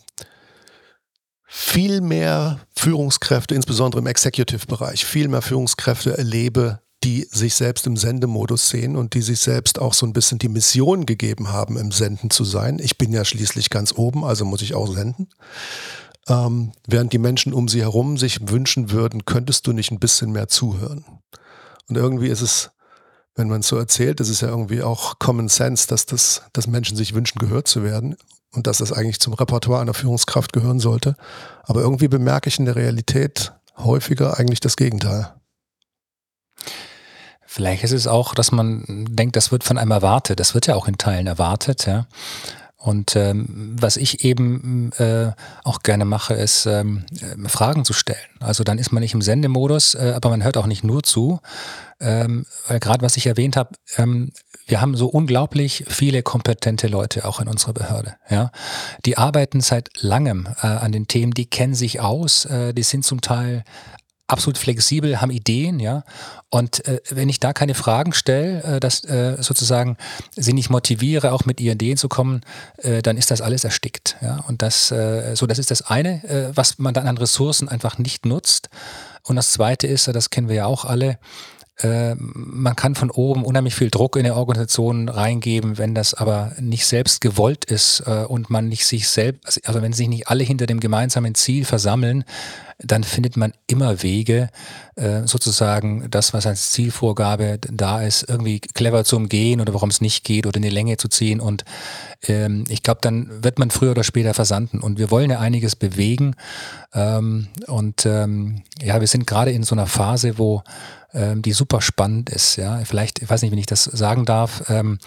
viel 1.47 2.01
mehr 2.01 2.61
Führungskräfte, 2.77 3.55
insbesondere 3.55 4.01
im 4.01 4.07
Executive-Bereich, 4.07 5.05
viel 5.05 5.29
mehr 5.29 5.43
Führungskräfte 5.43 6.17
erlebe, 6.17 6.81
die 7.03 7.27
sich 7.31 7.55
selbst 7.55 7.87
im 7.87 7.97
Sendemodus 7.97 8.69
sehen 8.69 8.97
und 8.97 9.15
die 9.15 9.23
sich 9.23 9.41
selbst 9.41 9.79
auch 9.79 9.95
so 9.95 10.07
ein 10.07 10.13
bisschen 10.13 10.39
die 10.39 10.49
Mission 10.49 11.07
gegeben 11.07 11.51
haben, 11.51 11.79
im 11.79 11.93
Senden 11.93 12.31
zu 12.31 12.45
sein. 12.45 12.79
Ich 12.79 12.99
bin 12.99 13.13
ja 13.13 13.25
schließlich 13.25 13.71
ganz 13.71 13.95
oben, 13.97 14.23
also 14.23 14.45
muss 14.45 14.63
ich 14.63 14.75
auch 14.75 14.93
senden. 14.93 15.29
Ähm, 16.29 16.73
während 16.87 17.13
die 17.13 17.19
Menschen 17.19 17.53
um 17.53 17.69
sie 17.69 17.81
herum 17.81 18.19
sich 18.19 18.51
wünschen 18.51 18.91
würden, 18.91 19.25
könntest 19.25 19.67
du 19.67 19.73
nicht 19.73 19.91
ein 19.91 20.01
bisschen 20.01 20.33
mehr 20.33 20.49
zuhören. 20.49 21.05
Und 21.89 21.97
irgendwie 21.97 22.29
ist 22.29 22.43
es, 22.43 22.71
wenn 23.35 23.49
man 23.49 23.61
es 23.61 23.69
so 23.69 23.77
erzählt, 23.77 24.21
ist 24.21 24.29
es 24.29 24.41
ja 24.41 24.49
irgendwie 24.49 24.83
auch 24.83 25.19
Common 25.19 25.49
Sense, 25.49 25.89
dass, 25.89 26.07
das, 26.07 26.43
dass 26.53 26.67
Menschen 26.67 26.97
sich 26.97 27.15
wünschen, 27.15 27.39
gehört 27.39 27.69
zu 27.69 27.83
werden 27.83 28.17
und 28.53 28.67
dass 28.67 28.79
das 28.79 28.93
eigentlich 28.93 29.21
zum 29.21 29.35
Repertoire 29.35 29.81
einer 29.81 29.95
Führungskraft 29.95 30.53
gehören 30.53 30.81
sollte. 30.81 31.17
Aber 31.65 31.81
irgendwie 31.81 32.09
bemerke 32.09 32.49
ich 32.49 32.59
in 32.59 32.65
der 32.65 32.77
Realität 32.77 33.53
häufiger 33.77 34.39
eigentlich 34.39 34.61
das 34.61 34.77
Gegenteil. 34.77 35.35
Vielleicht 37.47 37.83
ist 37.83 37.93
es 37.93 38.07
auch, 38.07 38.35
dass 38.35 38.53
man 38.53 38.85
denkt, 39.11 39.35
das 39.35 39.51
wird 39.51 39.65
von 39.65 39.79
einem 39.79 39.91
erwartet. 39.91 40.39
Das 40.39 40.55
wird 40.55 40.69
ja 40.69 40.77
auch 40.77 40.87
in 40.87 40.99
Teilen 40.99 41.27
erwartet, 41.27 41.87
ja. 41.87 42.07
Und 42.81 43.15
ähm, 43.15 43.77
was 43.79 43.99
ich 43.99 44.25
eben 44.25 44.91
äh, 44.93 45.33
auch 45.65 45.83
gerne 45.83 46.07
mache, 46.07 46.33
ist 46.33 46.65
ähm, 46.65 47.05
äh, 47.21 47.49
Fragen 47.49 47.85
zu 47.85 47.93
stellen. 47.93 48.19
Also 48.41 48.65
dann 48.65 48.79
ist 48.79 48.91
man 48.91 49.03
nicht 49.03 49.13
im 49.13 49.21
Sendemodus, 49.21 49.95
äh, 49.95 50.15
aber 50.17 50.31
man 50.31 50.43
hört 50.43 50.57
auch 50.57 50.67
nicht 50.67 50.83
nur 50.83 51.03
zu. 51.03 51.41
Ähm, 52.01 52.47
weil 52.67 52.81
gerade 52.81 53.03
was 53.03 53.19
ich 53.19 53.27
erwähnt 53.27 53.59
habe, 53.59 53.73
ähm, 53.99 54.33
wir 54.67 54.81
haben 54.81 54.97
so 54.97 55.09
unglaublich 55.09 55.85
viele 55.89 56.23
kompetente 56.23 56.87
Leute 56.87 57.27
auch 57.27 57.41
in 57.41 57.49
unserer 57.49 57.75
Behörde. 57.75 58.15
Ja, 58.31 58.51
die 59.05 59.19
arbeiten 59.19 59.61
seit 59.61 59.91
langem 60.01 60.49
äh, 60.63 60.67
an 60.67 60.93
den 60.93 61.07
Themen, 61.07 61.35
die 61.35 61.47
kennen 61.47 61.75
sich 61.75 62.01
aus, 62.01 62.47
äh, 62.47 62.73
die 62.73 62.83
sind 62.83 63.05
zum 63.05 63.21
Teil 63.21 63.65
absolut 64.31 64.59
flexibel, 64.59 65.21
haben 65.21 65.31
Ideen, 65.31 65.81
ja. 65.81 66.05
Und 66.49 66.87
äh, 66.87 67.01
wenn 67.11 67.29
ich 67.29 67.41
da 67.41 67.53
keine 67.53 67.75
Fragen 67.75 68.13
stelle, 68.13 68.63
äh, 68.63 68.81
dass 68.81 69.05
äh, 69.05 69.37
sozusagen 69.41 69.97
sie 70.37 70.53
nicht 70.53 70.71
motiviere, 70.71 71.33
auch 71.33 71.45
mit 71.45 71.61
ihren 71.61 71.75
Ideen 71.75 71.97
zu 71.97 72.09
kommen, 72.09 72.43
äh, 72.79 73.03
dann 73.03 73.17
ist 73.17 73.31
das 73.31 73.41
alles 73.41 73.65
erstickt. 73.65 74.17
Ja. 74.21 74.45
Und 74.49 74.63
das, 74.63 74.91
äh, 74.91 75.35
so, 75.35 75.47
das 75.47 75.59
ist 75.59 75.71
das 75.71 75.83
eine, 75.83 76.25
äh, 76.25 76.51
was 76.55 76.79
man 76.79 76.95
dann 76.95 77.07
an 77.07 77.19
Ressourcen 77.19 77.69
einfach 77.69 77.99
nicht 77.99 78.27
nutzt. 78.27 78.69
Und 79.23 79.37
das 79.37 79.53
zweite 79.53 79.87
ist, 79.87 80.09
das 80.09 80.31
kennen 80.31 80.49
wir 80.49 80.57
ja 80.57 80.67
auch 80.67 80.85
alle, 80.85 81.19
man 81.83 82.77
kann 82.77 82.95
von 82.95 83.11
oben 83.11 83.43
unheimlich 83.43 83.75
viel 83.75 83.89
Druck 83.89 84.17
in 84.17 84.25
der 84.25 84.37
Organisation 84.37 85.09
reingeben, 85.09 85.79
wenn 85.79 85.95
das 85.95 86.13
aber 86.13 86.53
nicht 86.61 86.85
selbst 86.85 87.23
gewollt 87.23 87.65
ist 87.65 88.01
und 88.01 88.51
man 88.51 88.69
nicht 88.69 88.85
sich 88.85 89.09
selbst, 89.09 89.67
also 89.67 89.81
wenn 89.81 89.95
sich 89.95 90.07
nicht 90.09 90.29
alle 90.29 90.45
hinter 90.45 90.67
dem 90.67 90.79
gemeinsamen 90.79 91.35
Ziel 91.35 91.65
versammeln, 91.65 92.25
dann 92.83 93.05
findet 93.05 93.37
man 93.37 93.53
immer 93.67 94.03
Wege, 94.03 94.49
äh, 94.97 95.27
sozusagen 95.27 96.11
das, 96.11 96.33
was 96.33 96.47
als 96.47 96.71
Zielvorgabe 96.71 97.59
da 97.71 98.03
ist, 98.03 98.29
irgendwie 98.29 98.61
clever 98.61 99.05
zu 99.05 99.17
umgehen 99.17 99.61
oder 99.61 99.75
warum 99.75 99.91
es 99.91 100.01
nicht 100.01 100.25
geht 100.25 100.47
oder 100.47 100.57
in 100.57 100.63
die 100.63 100.71
Länge 100.71 100.97
zu 100.97 101.09
ziehen. 101.09 101.41
Und 101.41 101.65
ähm, 102.27 102.65
ich 102.69 102.83
glaube, 102.83 103.01
dann 103.03 103.45
wird 103.45 103.59
man 103.59 103.71
früher 103.71 103.91
oder 103.91 104.05
später 104.05 104.35
versanden. 104.35 104.81
Und 104.81 104.99
wir 104.99 105.11
wollen 105.11 105.31
ja 105.31 105.39
einiges 105.41 105.77
bewegen. 105.77 106.37
Ähm, 106.95 107.49
und 107.67 108.07
ähm, 108.07 108.63
ja, 108.81 109.01
wir 109.01 109.09
sind 109.09 109.27
gerade 109.27 109.51
in 109.51 109.63
so 109.63 109.75
einer 109.75 109.87
Phase, 109.87 110.39
wo 110.39 110.63
ähm, 111.13 111.43
die 111.43 111.53
super 111.53 111.81
spannend 111.81 112.31
ist. 112.31 112.57
Ja, 112.57 112.81
vielleicht, 112.85 113.21
ich 113.21 113.29
weiß 113.29 113.43
nicht, 113.43 113.53
wenn 113.53 113.59
ich 113.59 113.67
das 113.67 113.85
sagen 113.85 114.25
darf, 114.25 114.65
ähm, 114.69 114.99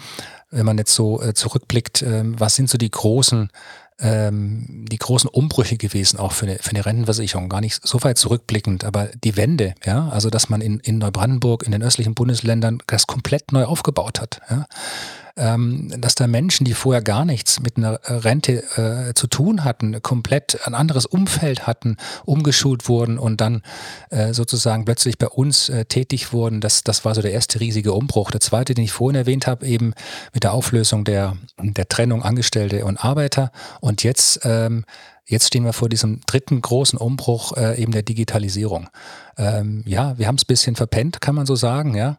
wenn 0.50 0.66
man 0.66 0.78
jetzt 0.78 0.94
so 0.94 1.20
äh, 1.20 1.34
zurückblickt, 1.34 2.02
ähm, 2.02 2.38
was 2.38 2.54
sind 2.54 2.70
so 2.70 2.78
die 2.78 2.90
großen 2.90 3.50
ähm, 4.00 4.86
die 4.88 4.98
großen 4.98 5.28
Umbrüche 5.28 5.76
gewesen, 5.76 6.18
auch 6.18 6.32
für 6.32 6.46
eine, 6.46 6.58
für 6.58 6.70
eine 6.70 6.84
Rentenversicherung, 6.84 7.48
gar 7.48 7.60
nicht 7.60 7.86
so 7.86 8.02
weit 8.02 8.18
zurückblickend, 8.18 8.84
aber 8.84 9.08
die 9.22 9.36
Wende, 9.36 9.74
ja, 9.84 10.08
also 10.08 10.30
dass 10.30 10.48
man 10.48 10.60
in, 10.60 10.80
in 10.80 10.98
Neubrandenburg, 10.98 11.64
in 11.64 11.72
den 11.72 11.82
östlichen 11.82 12.14
Bundesländern 12.14 12.78
das 12.86 13.06
komplett 13.06 13.52
neu 13.52 13.64
aufgebaut 13.64 14.20
hat. 14.20 14.40
Ja 14.50 14.66
ähm, 15.36 15.92
dass 15.98 16.14
da 16.14 16.26
Menschen, 16.26 16.64
die 16.64 16.74
vorher 16.74 17.02
gar 17.02 17.24
nichts 17.24 17.60
mit 17.60 17.76
einer 17.76 17.98
Rente 18.04 18.62
äh, 18.76 19.14
zu 19.14 19.26
tun 19.26 19.64
hatten, 19.64 20.00
komplett 20.02 20.66
ein 20.66 20.74
anderes 20.74 21.06
Umfeld 21.06 21.66
hatten, 21.66 21.96
umgeschult 22.24 22.88
wurden 22.88 23.18
und 23.18 23.40
dann 23.40 23.62
äh, 24.10 24.32
sozusagen 24.32 24.84
plötzlich 24.84 25.18
bei 25.18 25.28
uns 25.28 25.68
äh, 25.68 25.84
tätig 25.84 26.32
wurden. 26.32 26.60
Das, 26.60 26.84
das 26.84 27.04
war 27.04 27.14
so 27.14 27.22
der 27.22 27.32
erste 27.32 27.60
riesige 27.60 27.92
Umbruch. 27.92 28.30
Der 28.30 28.40
zweite, 28.40 28.74
den 28.74 28.84
ich 28.84 28.92
vorhin 28.92 29.16
erwähnt 29.16 29.46
habe, 29.46 29.66
eben 29.66 29.94
mit 30.32 30.44
der 30.44 30.52
Auflösung 30.52 31.04
der, 31.04 31.36
der 31.60 31.88
Trennung 31.88 32.22
Angestellte 32.22 32.84
und 32.84 33.04
Arbeiter. 33.04 33.50
Und 33.80 34.02
jetzt 34.04 34.40
ähm, 34.44 34.84
Jetzt 35.26 35.46
stehen 35.46 35.64
wir 35.64 35.72
vor 35.72 35.88
diesem 35.88 36.20
dritten 36.26 36.60
großen 36.60 36.98
Umbruch 36.98 37.56
äh, 37.56 37.80
eben 37.80 37.92
der 37.92 38.02
Digitalisierung. 38.02 38.88
Ähm, 39.38 39.82
ja, 39.86 40.18
wir 40.18 40.26
haben 40.26 40.34
es 40.34 40.42
ein 40.42 40.48
bisschen 40.48 40.76
verpennt, 40.76 41.22
kann 41.22 41.34
man 41.34 41.46
so 41.46 41.56
sagen, 41.56 41.94
ja. 41.94 42.18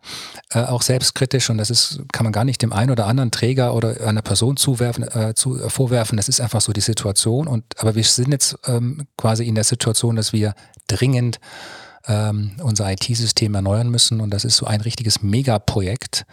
Äh, 0.51 0.63
auch 0.63 0.81
selbstkritisch 0.81 1.51
und 1.51 1.59
das 1.59 1.69
ist, 1.69 2.01
kann 2.11 2.23
man 2.23 2.33
gar 2.33 2.45
nicht 2.45 2.63
dem 2.63 2.73
einen 2.73 2.89
oder 2.89 3.05
anderen 3.05 3.29
Träger 3.29 3.75
oder 3.75 4.01
einer 4.01 4.23
Person 4.23 4.57
zuwerfen, 4.57 5.03
äh, 5.03 5.35
zu, 5.35 5.61
äh, 5.61 5.69
vorwerfen. 5.69 6.17
Das 6.17 6.29
ist 6.29 6.41
einfach 6.41 6.61
so 6.61 6.73
die 6.73 6.81
Situation. 6.81 7.47
Und 7.47 7.65
aber 7.77 7.93
wir 7.93 8.03
sind 8.03 8.31
jetzt 8.31 8.57
ähm, 8.65 9.05
quasi 9.17 9.45
in 9.45 9.53
der 9.53 9.65
Situation, 9.65 10.15
dass 10.15 10.33
wir 10.33 10.55
dringend 10.87 11.39
ähm, 12.07 12.53
unser 12.61 12.91
IT-System 12.91 13.53
erneuern 13.53 13.89
müssen 13.89 14.19
und 14.19 14.31
das 14.31 14.45
ist 14.45 14.57
so 14.57 14.65
ein 14.65 14.81
richtiges 14.81 15.21
Megaprojekt. 15.21 16.25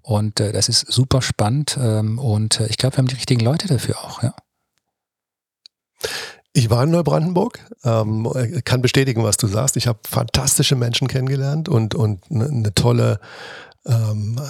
Und 0.00 0.40
äh, 0.40 0.52
das 0.52 0.68
ist 0.68 0.90
super 0.90 1.20
spannend 1.20 1.76
ähm, 1.80 2.18
und 2.18 2.60
äh, 2.60 2.68
ich 2.68 2.78
glaube, 2.78 2.96
wir 2.96 2.98
haben 2.98 3.08
die 3.08 3.16
richtigen 3.16 3.40
Leute 3.40 3.66
dafür 3.68 3.98
auch, 3.98 4.22
ja. 4.22 4.34
Ich 6.52 6.70
war 6.70 6.84
in 6.84 6.90
Neubrandenburg, 6.90 7.60
ähm, 7.84 8.32
kann 8.64 8.80
bestätigen, 8.80 9.22
was 9.22 9.36
du 9.36 9.46
sagst. 9.46 9.76
Ich 9.76 9.86
habe 9.86 9.98
fantastische 10.08 10.74
Menschen 10.74 11.06
kennengelernt 11.06 11.68
und, 11.68 11.94
und 11.94 12.22
eine 12.30 12.50
ne 12.50 12.74
tolle, 12.74 13.20
ähm, 13.84 14.40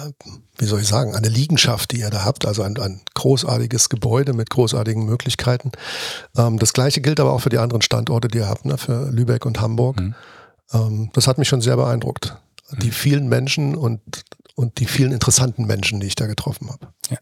wie 0.57 0.65
soll 0.65 0.79
ich 0.79 0.87
sagen, 0.87 1.15
eine 1.15 1.27
Liegenschaft, 1.27 1.91
die 1.91 1.99
ihr 1.99 2.09
da 2.09 2.23
habt, 2.23 2.45
also 2.45 2.63
ein, 2.63 2.77
ein 2.79 3.01
großartiges 3.13 3.89
Gebäude 3.89 4.31
mit 4.31 4.49
großartigen 4.49 5.05
Möglichkeiten. 5.05 5.73
Ähm, 6.37 6.59
das 6.59 6.71
gleiche 6.71 7.01
gilt 7.01 7.19
aber 7.19 7.33
auch 7.33 7.41
für 7.41 7.49
die 7.49 7.57
anderen 7.57 7.81
Standorte, 7.81 8.29
die 8.29 8.37
ihr 8.37 8.47
habt, 8.47 8.63
ne, 8.63 8.77
für 8.77 9.11
Lübeck 9.11 9.45
und 9.45 9.59
Hamburg. 9.59 9.99
Mhm. 9.99 10.15
Ähm, 10.71 11.09
das 11.11 11.27
hat 11.27 11.37
mich 11.37 11.49
schon 11.49 11.59
sehr 11.59 11.75
beeindruckt. 11.75 12.37
Mhm. 12.71 12.79
Die 12.79 12.91
vielen 12.91 13.27
Menschen 13.27 13.75
und, 13.75 13.99
und 14.55 14.79
die 14.79 14.85
vielen 14.85 15.11
interessanten 15.11 15.65
Menschen, 15.65 15.99
die 15.99 16.07
ich 16.07 16.15
da 16.15 16.25
getroffen 16.25 16.69
habe. 16.69 16.87
Ja. 17.09 17.17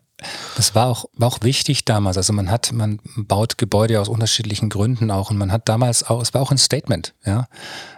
Das 0.55 0.75
war 0.75 0.87
auch, 0.87 1.05
war 1.13 1.27
auch 1.27 1.39
wichtig 1.41 1.83
damals. 1.83 2.15
Also 2.15 2.31
man 2.31 2.49
hat, 2.49 2.71
man 2.71 2.99
baut 3.17 3.57
Gebäude 3.57 3.99
aus 3.99 4.07
unterschiedlichen 4.07 4.69
Gründen 4.69 5.11
auch 5.11 5.29
und 5.29 5.37
man 5.37 5.51
hat 5.51 5.67
damals 5.67 6.03
auch, 6.03 6.21
es 6.21 6.33
war 6.33 6.41
auch 6.41 6.51
ein 6.51 6.57
Statement, 6.57 7.13
ja, 7.25 7.47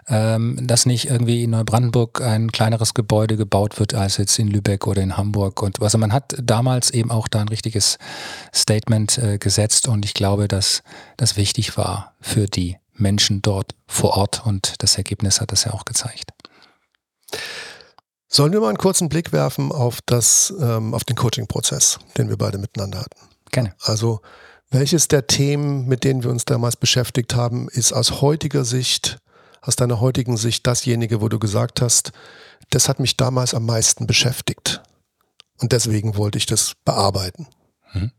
ähm, 0.08 0.65
dass 0.65 0.88
nicht 0.88 1.10
irgendwie 1.10 1.43
in 1.43 1.51
Neubrandenburg 1.51 2.21
ein 2.21 2.51
kleineres 2.51 2.95
Gebäude 2.95 3.38
gebaut 3.38 3.80
wird 3.80 3.93
als 3.93 4.17
jetzt 4.17 4.39
in 4.39 4.47
Lübeck 4.47 4.88
oder 4.88 5.03
in 5.03 5.15
Hamburg 5.15 5.62
und 5.62 5.80
also 5.82 5.99
man 5.99 6.12
hat 6.12 6.36
damals 6.41 6.89
eben 6.89 7.12
auch 7.12 7.27
da 7.27 7.41
ein 7.41 7.49
richtiges 7.49 7.99
Statement 8.53 9.19
äh, 9.19 9.38
gesetzt 9.38 9.88
und 9.88 10.03
ich 10.03 10.15
glaube, 10.15 10.47
dass 10.47 10.82
das 11.17 11.38
wichtig 11.38 11.77
war 11.77 12.15
für 12.19 12.47
die 12.47 12.77
Menschen 12.95 13.43
dort 13.43 13.75
vor 13.86 14.17
Ort 14.17 14.43
und 14.43 14.82
das 14.82 14.97
Ergebnis 14.97 15.39
hat 15.39 15.51
das 15.51 15.65
ja 15.65 15.73
auch 15.73 15.86
gezeigt. 15.86 16.32
Sollen 18.29 18.51
wir 18.51 18.59
mal 18.59 18.69
einen 18.69 18.77
kurzen 18.77 19.09
Blick 19.09 19.31
werfen 19.31 19.71
auf 19.71 19.99
das, 20.05 20.53
ähm, 20.59 20.93
auf 20.93 21.03
den 21.03 21.15
Coaching-Prozess, 21.15 21.99
den 22.17 22.29
wir 22.29 22.37
beide 22.37 22.57
miteinander 22.57 22.99
hatten? 22.99 23.19
Gerne. 23.51 23.73
Also, 23.81 24.21
welches 24.69 25.07
der 25.07 25.27
Themen, 25.27 25.87
mit 25.87 26.03
denen 26.03 26.23
wir 26.23 26.29
uns 26.29 26.43
damals 26.43 26.75
beschäftigt 26.75 27.35
haben, 27.35 27.69
ist 27.69 27.93
aus 27.93 28.21
heutiger 28.21 28.65
Sicht, 28.65 29.19
aus 29.61 29.77
deiner 29.77 30.01
heutigen 30.01 30.35
Sicht 30.35 30.67
dasjenige, 30.67 31.21
wo 31.21 31.29
du 31.29 31.39
gesagt 31.39 31.81
hast, 31.81 32.11
das 32.69 32.89
hat 32.89 32.99
mich 32.99 33.15
damals 33.15 33.53
am 33.53 33.65
meisten 33.65 34.07
beschäftigt. 34.07 34.81
Und 35.59 35.71
deswegen 35.71 36.17
wollte 36.17 36.37
ich 36.37 36.45
das 36.45 36.73
bearbeiten. 36.83 37.47
Mhm. 37.93 38.11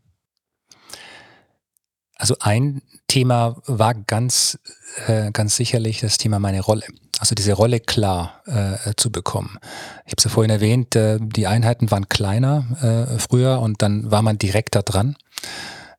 Also 2.15 2.35
ein 2.39 2.81
Thema 3.07 3.61
war 3.65 3.93
ganz, 3.93 4.59
äh, 5.07 5.31
ganz 5.31 5.55
sicherlich 5.55 5.99
das 6.01 6.17
Thema 6.17 6.39
meine 6.39 6.61
Rolle. 6.61 6.85
Also 7.19 7.35
diese 7.35 7.53
Rolle 7.53 7.79
klar 7.81 8.41
äh, 8.45 8.93
zu 8.95 9.11
bekommen. 9.11 9.59
Ich 10.05 10.11
habe 10.11 10.17
es 10.17 10.23
ja 10.23 10.29
vorhin 10.29 10.49
erwähnt, 10.49 10.95
äh, 10.95 11.19
die 11.21 11.47
Einheiten 11.47 11.91
waren 11.91 12.07
kleiner 12.07 12.65
äh, 12.81 13.19
früher 13.19 13.59
und 13.59 13.81
dann 13.81 14.09
war 14.09 14.21
man 14.21 14.37
direkter 14.37 14.83
dran. 14.83 15.17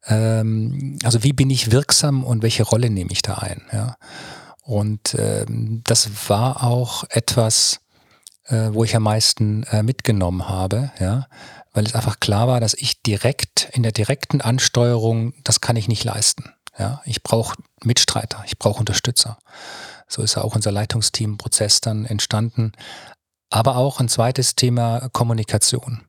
Ähm, 0.06 0.98
also 1.04 1.22
wie 1.22 1.34
bin 1.34 1.50
ich 1.50 1.70
wirksam 1.70 2.24
und 2.24 2.42
welche 2.42 2.62
Rolle 2.62 2.88
nehme 2.88 3.12
ich 3.12 3.20
da 3.20 3.34
ein? 3.34 3.62
Ja? 3.70 3.96
Und 4.62 5.14
ähm, 5.18 5.82
das 5.84 6.08
war 6.28 6.62
auch 6.64 7.04
etwas, 7.10 7.80
äh, 8.46 8.70
wo 8.72 8.84
ich 8.84 8.96
am 8.96 9.02
meisten 9.02 9.64
äh, 9.64 9.82
mitgenommen 9.82 10.48
habe, 10.48 10.90
ja, 10.98 11.26
weil 11.72 11.86
es 11.86 11.94
einfach 11.94 12.20
klar 12.20 12.48
war, 12.48 12.60
dass 12.60 12.74
ich 12.74 13.02
direkt 13.02 13.68
in 13.72 13.82
der 13.82 13.92
direkten 13.92 14.40
Ansteuerung, 14.40 15.34
das 15.44 15.60
kann 15.60 15.76
ich 15.76 15.88
nicht 15.88 16.04
leisten. 16.04 16.50
Ja, 16.78 17.02
ich 17.04 17.22
brauche 17.22 17.56
Mitstreiter, 17.82 18.42
ich 18.46 18.58
brauche 18.58 18.80
Unterstützer. 18.80 19.38
So 20.10 20.22
ist 20.22 20.34
ja 20.34 20.42
auch 20.42 20.56
unser 20.56 20.72
Leitungsteam-Prozess 20.72 21.80
dann 21.80 22.04
entstanden. 22.04 22.72
Aber 23.48 23.76
auch 23.76 24.00
ein 24.00 24.08
zweites 24.08 24.56
Thema 24.56 25.08
Kommunikation. 25.12 26.02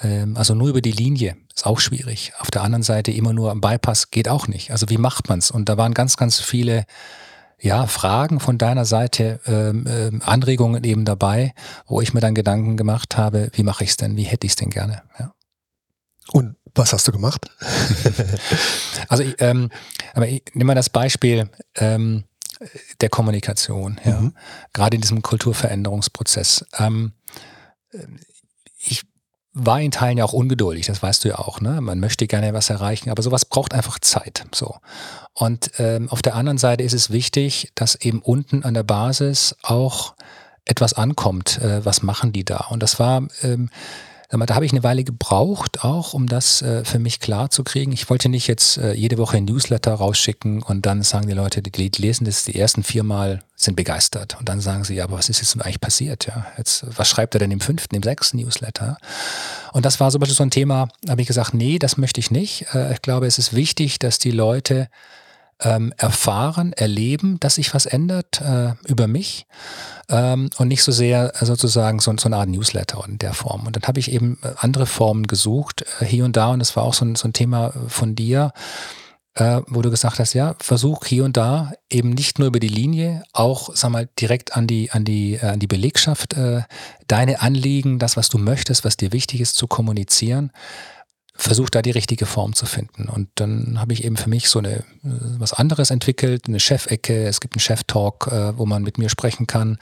Ähm, 0.00 0.36
also 0.36 0.54
nur 0.54 0.68
über 0.68 0.80
die 0.80 0.92
Linie 0.92 1.36
ist 1.54 1.66
auch 1.66 1.80
schwierig. 1.80 2.32
Auf 2.38 2.50
der 2.50 2.62
anderen 2.62 2.82
Seite 2.82 3.10
immer 3.10 3.32
nur 3.32 3.50
am 3.50 3.60
Bypass 3.60 4.10
geht 4.10 4.28
auch 4.28 4.46
nicht. 4.46 4.70
Also 4.70 4.88
wie 4.88 4.98
macht 4.98 5.28
man 5.28 5.40
es? 5.40 5.50
Und 5.50 5.68
da 5.68 5.76
waren 5.76 5.94
ganz, 5.94 6.16
ganz 6.16 6.40
viele 6.40 6.84
ja, 7.58 7.86
Fragen 7.86 8.38
von 8.38 8.58
deiner 8.58 8.84
Seite, 8.84 9.40
ähm, 9.46 9.86
ähm, 9.88 10.22
Anregungen 10.22 10.84
eben 10.84 11.04
dabei, 11.04 11.54
wo 11.86 12.00
ich 12.00 12.12
mir 12.12 12.20
dann 12.20 12.34
Gedanken 12.34 12.76
gemacht 12.76 13.16
habe, 13.16 13.50
wie 13.54 13.62
mache 13.62 13.84
ich 13.84 13.90
es 13.90 13.96
denn, 13.96 14.16
wie 14.16 14.24
hätte 14.24 14.46
ich 14.46 14.52
es 14.52 14.56
denn 14.56 14.70
gerne. 14.70 15.02
Ja. 15.18 15.32
Und 16.32 16.56
was 16.74 16.92
hast 16.92 17.08
du 17.08 17.12
gemacht? 17.12 17.50
also 19.08 19.22
ich, 19.22 19.36
ähm, 19.38 19.70
aber 20.12 20.28
ich 20.28 20.42
nehme 20.52 20.68
mal 20.68 20.74
das 20.74 20.90
Beispiel, 20.90 21.48
ähm, 21.76 22.24
der 23.00 23.08
Kommunikation, 23.08 24.00
ja. 24.04 24.20
Mhm. 24.20 24.34
Gerade 24.72 24.96
in 24.96 25.00
diesem 25.00 25.22
Kulturveränderungsprozess. 25.22 26.66
Ähm, 26.78 27.12
ich 28.78 29.02
war 29.52 29.80
in 29.80 29.90
Teilen 29.90 30.18
ja 30.18 30.24
auch 30.24 30.34
ungeduldig, 30.34 30.86
das 30.86 31.02
weißt 31.02 31.24
du 31.24 31.28
ja 31.28 31.38
auch, 31.38 31.60
ne? 31.62 31.80
Man 31.80 31.98
möchte 31.98 32.26
gerne 32.26 32.52
was 32.52 32.68
erreichen, 32.68 33.08
aber 33.10 33.22
sowas 33.22 33.46
braucht 33.46 33.72
einfach 33.72 33.98
Zeit. 33.98 34.44
So. 34.54 34.76
Und 35.32 35.70
ähm, 35.78 36.10
auf 36.10 36.20
der 36.20 36.34
anderen 36.34 36.58
Seite 36.58 36.84
ist 36.84 36.92
es 36.92 37.10
wichtig, 37.10 37.72
dass 37.74 37.94
eben 37.94 38.20
unten 38.20 38.64
an 38.64 38.74
der 38.74 38.82
Basis 38.82 39.56
auch 39.62 40.14
etwas 40.66 40.92
ankommt. 40.92 41.58
Äh, 41.58 41.84
was 41.84 42.02
machen 42.02 42.32
die 42.32 42.44
da? 42.44 42.66
Und 42.68 42.82
das 42.82 42.98
war 42.98 43.26
ähm, 43.42 43.70
da 44.28 44.54
habe 44.54 44.64
ich 44.64 44.72
eine 44.72 44.82
Weile 44.82 45.04
gebraucht, 45.04 45.84
auch 45.84 46.12
um 46.12 46.26
das 46.26 46.60
äh, 46.62 46.84
für 46.84 46.98
mich 46.98 47.20
klar 47.20 47.50
zu 47.50 47.62
kriegen. 47.62 47.92
Ich 47.92 48.10
wollte 48.10 48.28
nicht 48.28 48.48
jetzt 48.48 48.76
äh, 48.78 48.92
jede 48.92 49.18
Woche 49.18 49.36
ein 49.36 49.44
Newsletter 49.44 49.94
rausschicken 49.94 50.62
und 50.62 50.84
dann 50.84 51.02
sagen 51.02 51.28
die 51.28 51.34
Leute, 51.34 51.62
die 51.62 51.90
lesen 52.02 52.24
das 52.24 52.44
die 52.44 52.58
ersten 52.58 52.82
viermal, 52.82 53.42
sind 53.54 53.76
begeistert. 53.76 54.36
Und 54.38 54.48
dann 54.48 54.60
sagen 54.60 54.84
sie, 54.84 54.94
ja, 54.94 55.04
aber 55.04 55.18
was 55.18 55.28
ist 55.28 55.40
jetzt 55.40 55.54
eigentlich 55.60 55.80
passiert? 55.80 56.26
Ja, 56.26 56.46
jetzt, 56.58 56.84
was 56.96 57.08
schreibt 57.08 57.34
er 57.34 57.38
denn 57.38 57.52
im 57.52 57.60
fünften, 57.60 57.94
im 57.94 58.02
sechsten 58.02 58.38
Newsletter? 58.38 58.98
Und 59.72 59.86
das 59.86 60.00
war 60.00 60.10
zum 60.10 60.20
Beispiel 60.20 60.36
so 60.36 60.42
ein 60.42 60.50
Thema, 60.50 60.88
habe 61.08 61.20
ich 61.20 61.28
gesagt, 61.28 61.54
nee, 61.54 61.78
das 61.78 61.96
möchte 61.96 62.18
ich 62.18 62.30
nicht. 62.30 62.66
Äh, 62.74 62.92
ich 62.92 63.02
glaube, 63.02 63.26
es 63.26 63.38
ist 63.38 63.54
wichtig, 63.54 63.98
dass 63.98 64.18
die 64.18 64.32
Leute 64.32 64.88
ähm, 65.60 65.92
erfahren, 65.96 66.72
erleben, 66.72 67.40
dass 67.40 67.56
sich 67.56 67.72
was 67.74 67.86
ändert 67.86 68.40
äh, 68.40 68.72
über 68.86 69.06
mich 69.06 69.46
ähm, 70.08 70.50
und 70.58 70.68
nicht 70.68 70.82
so 70.82 70.92
sehr 70.92 71.32
äh, 71.40 71.46
sozusagen 71.46 71.98
so, 71.98 72.14
so 72.18 72.26
eine 72.26 72.36
Art 72.36 72.48
Newsletter 72.48 73.02
in 73.08 73.18
der 73.18 73.32
Form. 73.32 73.66
Und 73.66 73.76
dann 73.76 73.82
habe 73.84 73.98
ich 74.00 74.12
eben 74.12 74.38
äh, 74.42 74.48
andere 74.58 74.86
Formen 74.86 75.26
gesucht, 75.26 75.84
äh, 76.00 76.04
hier 76.04 76.24
und 76.24 76.36
da, 76.36 76.48
und 76.48 76.58
das 76.58 76.76
war 76.76 76.82
auch 76.82 76.94
so 76.94 77.04
ein, 77.04 77.14
so 77.16 77.26
ein 77.26 77.32
Thema 77.32 77.72
von 77.88 78.14
dir, 78.14 78.52
äh, 79.34 79.62
wo 79.66 79.82
du 79.82 79.90
gesagt 79.90 80.18
hast, 80.18 80.34
ja, 80.34 80.56
versuch 80.60 81.06
hier 81.06 81.24
und 81.24 81.36
da 81.36 81.72
eben 81.90 82.10
nicht 82.10 82.38
nur 82.38 82.48
über 82.48 82.60
die 82.60 82.68
Linie, 82.68 83.22
auch, 83.32 83.70
sag 83.74 83.90
mal, 83.90 84.08
direkt 84.20 84.56
an 84.56 84.66
die, 84.66 84.90
an 84.90 85.04
die, 85.04 85.34
äh, 85.34 85.46
an 85.46 85.58
die 85.58 85.66
Belegschaft, 85.66 86.34
äh, 86.34 86.62
deine 87.06 87.40
Anliegen, 87.40 87.98
das, 87.98 88.16
was 88.16 88.28
du 88.28 88.38
möchtest, 88.38 88.84
was 88.84 88.96
dir 88.96 89.12
wichtig 89.12 89.40
ist, 89.40 89.56
zu 89.56 89.66
kommunizieren 89.66 90.52
versucht 91.36 91.74
da 91.74 91.82
die 91.82 91.90
richtige 91.90 92.26
Form 92.26 92.54
zu 92.54 92.66
finden. 92.66 93.08
Und 93.08 93.28
dann 93.36 93.78
habe 93.80 93.92
ich 93.92 94.04
eben 94.04 94.16
für 94.16 94.28
mich 94.28 94.48
so 94.48 94.58
eine 94.58 94.84
was 95.02 95.52
anderes 95.52 95.90
entwickelt, 95.90 96.48
eine 96.48 96.60
Chefecke, 96.60 97.26
es 97.26 97.40
gibt 97.40 97.54
einen 97.54 97.60
Chef-Talk, 97.60 98.28
äh, 98.30 98.58
wo 98.58 98.66
man 98.66 98.82
mit 98.82 98.98
mir 98.98 99.08
sprechen 99.08 99.46
kann. 99.46 99.78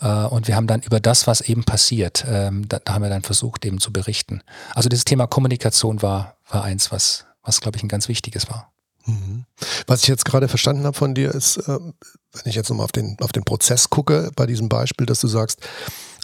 Äh, 0.00 0.08
und 0.08 0.48
wir 0.48 0.56
haben 0.56 0.66
dann 0.66 0.82
über 0.82 1.00
das, 1.00 1.26
was 1.26 1.40
eben 1.40 1.64
passiert, 1.64 2.24
ähm, 2.28 2.68
da, 2.68 2.80
da, 2.84 2.94
haben 2.94 3.02
wir 3.02 3.10
dann 3.10 3.22
versucht, 3.22 3.64
eben 3.64 3.80
zu 3.80 3.92
berichten. 3.92 4.42
Also 4.74 4.88
dieses 4.88 5.04
Thema 5.04 5.26
Kommunikation 5.26 6.02
war, 6.02 6.36
war 6.50 6.64
eins, 6.64 6.92
was, 6.92 7.26
was 7.42 7.60
glaube 7.60 7.76
ich, 7.76 7.82
ein 7.82 7.88
ganz 7.88 8.08
wichtiges 8.08 8.48
war. 8.48 8.72
Mhm. 9.06 9.44
Was 9.86 10.02
ich 10.02 10.08
jetzt 10.08 10.24
gerade 10.24 10.48
verstanden 10.48 10.84
habe 10.84 10.96
von 10.96 11.14
dir 11.14 11.34
ist, 11.34 11.56
äh, 11.56 11.78
wenn 11.78 12.42
ich 12.44 12.54
jetzt 12.54 12.68
nochmal 12.68 12.84
auf 12.84 12.92
den, 12.92 13.16
auf 13.20 13.32
den 13.32 13.44
Prozess 13.44 13.90
gucke, 13.90 14.30
bei 14.36 14.46
diesem 14.46 14.68
Beispiel, 14.68 15.06
dass 15.06 15.20
du 15.20 15.28
sagst, 15.28 15.60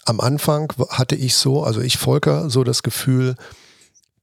am 0.04 0.20
Anfang 0.20 0.72
hatte 0.90 1.16
ich 1.16 1.34
so, 1.34 1.64
also 1.64 1.80
ich 1.80 1.96
Volker, 1.96 2.50
so 2.50 2.62
das 2.62 2.82
Gefühl, 2.82 3.36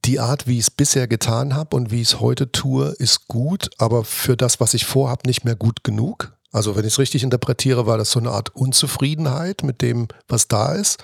die 0.05 0.19
Art, 0.19 0.47
wie 0.47 0.57
ich 0.57 0.65
es 0.65 0.71
bisher 0.71 1.07
getan 1.07 1.53
habe 1.55 1.75
und 1.75 1.91
wie 1.91 2.01
ich 2.01 2.13
es 2.13 2.19
heute 2.19 2.51
tue, 2.51 2.87
ist 2.97 3.27
gut, 3.27 3.69
aber 3.77 4.03
für 4.03 4.35
das, 4.35 4.59
was 4.59 4.73
ich 4.73 4.85
vorhabe, 4.85 5.27
nicht 5.27 5.45
mehr 5.45 5.55
gut 5.55 5.83
genug. 5.83 6.33
Also 6.51 6.75
wenn 6.75 6.85
ich 6.85 6.93
es 6.93 6.99
richtig 6.99 7.23
interpretiere, 7.23 7.85
war 7.85 7.97
das 7.97 8.11
so 8.11 8.19
eine 8.19 8.31
Art 8.31 8.55
Unzufriedenheit 8.55 9.63
mit 9.63 9.81
dem, 9.81 10.07
was 10.27 10.47
da 10.47 10.73
ist, 10.73 11.03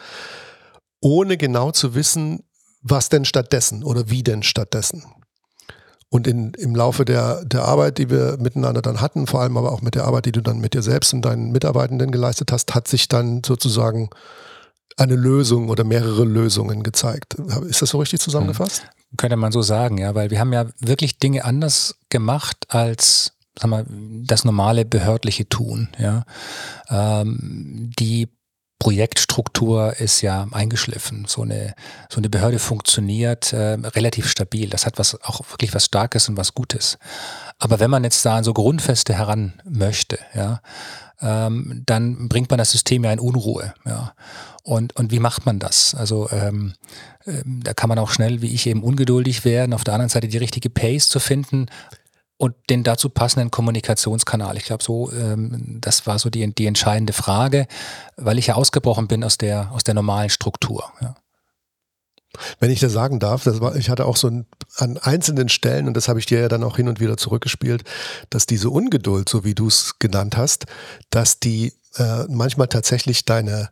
ohne 0.99 1.37
genau 1.37 1.71
zu 1.71 1.95
wissen, 1.95 2.43
was 2.81 3.09
denn 3.09 3.25
stattdessen 3.25 3.83
oder 3.83 4.09
wie 4.09 4.23
denn 4.23 4.43
stattdessen. 4.43 5.05
Und 6.09 6.25
in, 6.25 6.53
im 6.53 6.73
Laufe 6.73 7.05
der, 7.05 7.43
der 7.45 7.65
Arbeit, 7.65 7.97
die 7.97 8.09
wir 8.09 8.37
miteinander 8.39 8.81
dann 8.81 9.01
hatten, 9.01 9.27
vor 9.27 9.41
allem 9.41 9.57
aber 9.57 9.71
auch 9.71 9.81
mit 9.81 9.95
der 9.95 10.05
Arbeit, 10.05 10.25
die 10.25 10.31
du 10.31 10.41
dann 10.41 10.59
mit 10.59 10.73
dir 10.73 10.81
selbst 10.81 11.13
und 11.13 11.21
deinen 11.21 11.51
Mitarbeitenden 11.51 12.11
geleistet 12.11 12.51
hast, 12.51 12.73
hat 12.75 12.87
sich 12.87 13.09
dann 13.09 13.41
sozusagen 13.45 14.09
eine 14.97 15.15
Lösung 15.15 15.69
oder 15.69 15.83
mehrere 15.83 16.25
Lösungen 16.25 16.83
gezeigt. 16.83 17.35
Ist 17.69 17.81
das 17.81 17.89
so 17.89 17.99
richtig 17.99 18.19
zusammengefasst? 18.19 18.83
Hm. 18.83 19.17
Könnte 19.17 19.37
man 19.37 19.51
so 19.51 19.61
sagen, 19.61 19.97
ja, 19.97 20.15
weil 20.15 20.31
wir 20.31 20.39
haben 20.39 20.51
ja 20.51 20.65
wirklich 20.79 21.17
Dinge 21.19 21.45
anders 21.45 21.95
gemacht 22.09 22.65
als 22.69 23.33
sag 23.59 23.69
mal, 23.69 23.85
das 23.89 24.45
normale 24.45 24.85
behördliche 24.85 25.49
Tun. 25.49 25.89
Ja. 25.97 26.25
Ähm, 26.89 27.91
die 27.97 28.29
Projektstruktur 28.79 29.95
ist 29.97 30.21
ja 30.21 30.47
eingeschliffen. 30.51 31.25
So 31.27 31.41
eine, 31.41 31.73
so 32.09 32.17
eine 32.17 32.29
Behörde 32.29 32.59
funktioniert 32.59 33.51
äh, 33.51 33.73
relativ 33.83 34.29
stabil. 34.29 34.69
Das 34.69 34.85
hat 34.85 34.99
was 34.99 35.19
auch 35.23 35.41
wirklich 35.49 35.73
was 35.73 35.85
Starkes 35.85 36.29
und 36.29 36.37
was 36.37 36.53
Gutes. 36.53 36.99
Aber 37.57 37.79
wenn 37.79 37.89
man 37.89 38.03
jetzt 38.03 38.23
da 38.23 38.37
an 38.37 38.43
so 38.43 38.53
Grundfeste 38.53 39.15
heran 39.15 39.53
möchte, 39.65 40.19
ja, 40.35 40.61
ähm, 41.21 41.83
dann 41.85 42.29
bringt 42.29 42.49
man 42.49 42.57
das 42.57 42.71
System 42.71 43.03
ja 43.03 43.11
in 43.11 43.19
Unruhe. 43.19 43.73
Ja. 43.85 44.13
Und, 44.63 44.95
und 44.95 45.11
wie 45.11 45.19
macht 45.19 45.45
man 45.45 45.59
das? 45.59 45.95
Also 45.95 46.29
ähm, 46.31 46.73
ähm, 47.25 47.61
da 47.63 47.73
kann 47.73 47.89
man 47.89 47.99
auch 47.99 48.11
schnell, 48.11 48.41
wie 48.41 48.53
ich 48.53 48.67
eben, 48.67 48.83
ungeduldig 48.83 49.45
werden, 49.45 49.73
auf 49.73 49.83
der 49.83 49.93
anderen 49.93 50.09
Seite 50.09 50.27
die 50.27 50.37
richtige 50.37 50.69
Pace 50.69 51.09
zu 51.09 51.19
finden 51.19 51.67
und 52.37 52.53
den 52.69 52.83
dazu 52.83 53.09
passenden 53.09 53.49
Kommunikationskanal. 53.49 54.57
Ich 54.57 54.65
glaube, 54.65 54.83
so, 54.83 55.11
ähm, 55.11 55.79
das 55.81 56.05
war 56.05 56.19
so 56.19 56.29
die, 56.29 56.53
die 56.53 56.67
entscheidende 56.67 57.13
Frage, 57.13 57.67
weil 58.15 58.37
ich 58.37 58.47
ja 58.47 58.55
ausgebrochen 58.55 59.07
bin 59.07 59.23
aus 59.23 59.37
der, 59.37 59.71
aus 59.71 59.83
der 59.83 59.95
normalen 59.95 60.29
Struktur. 60.29 60.83
Ja. 61.01 61.15
Wenn 62.59 62.71
ich 62.71 62.79
das 62.79 62.93
sagen 62.93 63.19
darf, 63.19 63.43
das 63.43 63.61
war, 63.61 63.75
ich 63.75 63.89
hatte 63.89 64.05
auch 64.05 64.17
so 64.17 64.27
ein, 64.27 64.45
an 64.77 64.97
einzelnen 64.97 65.49
Stellen, 65.49 65.87
und 65.87 65.95
das 65.95 66.07
habe 66.07 66.19
ich 66.19 66.25
dir 66.25 66.39
ja 66.39 66.47
dann 66.47 66.63
auch 66.63 66.77
hin 66.77 66.87
und 66.87 66.99
wieder 66.99 67.17
zurückgespielt, 67.17 67.83
dass 68.29 68.45
diese 68.45 68.69
Ungeduld, 68.69 69.29
so 69.29 69.43
wie 69.43 69.55
du 69.55 69.67
es 69.67 69.99
genannt 69.99 70.37
hast, 70.37 70.65
dass 71.09 71.39
die 71.39 71.73
äh, 71.97 72.23
manchmal 72.29 72.67
tatsächlich 72.67 73.25
deine 73.25 73.69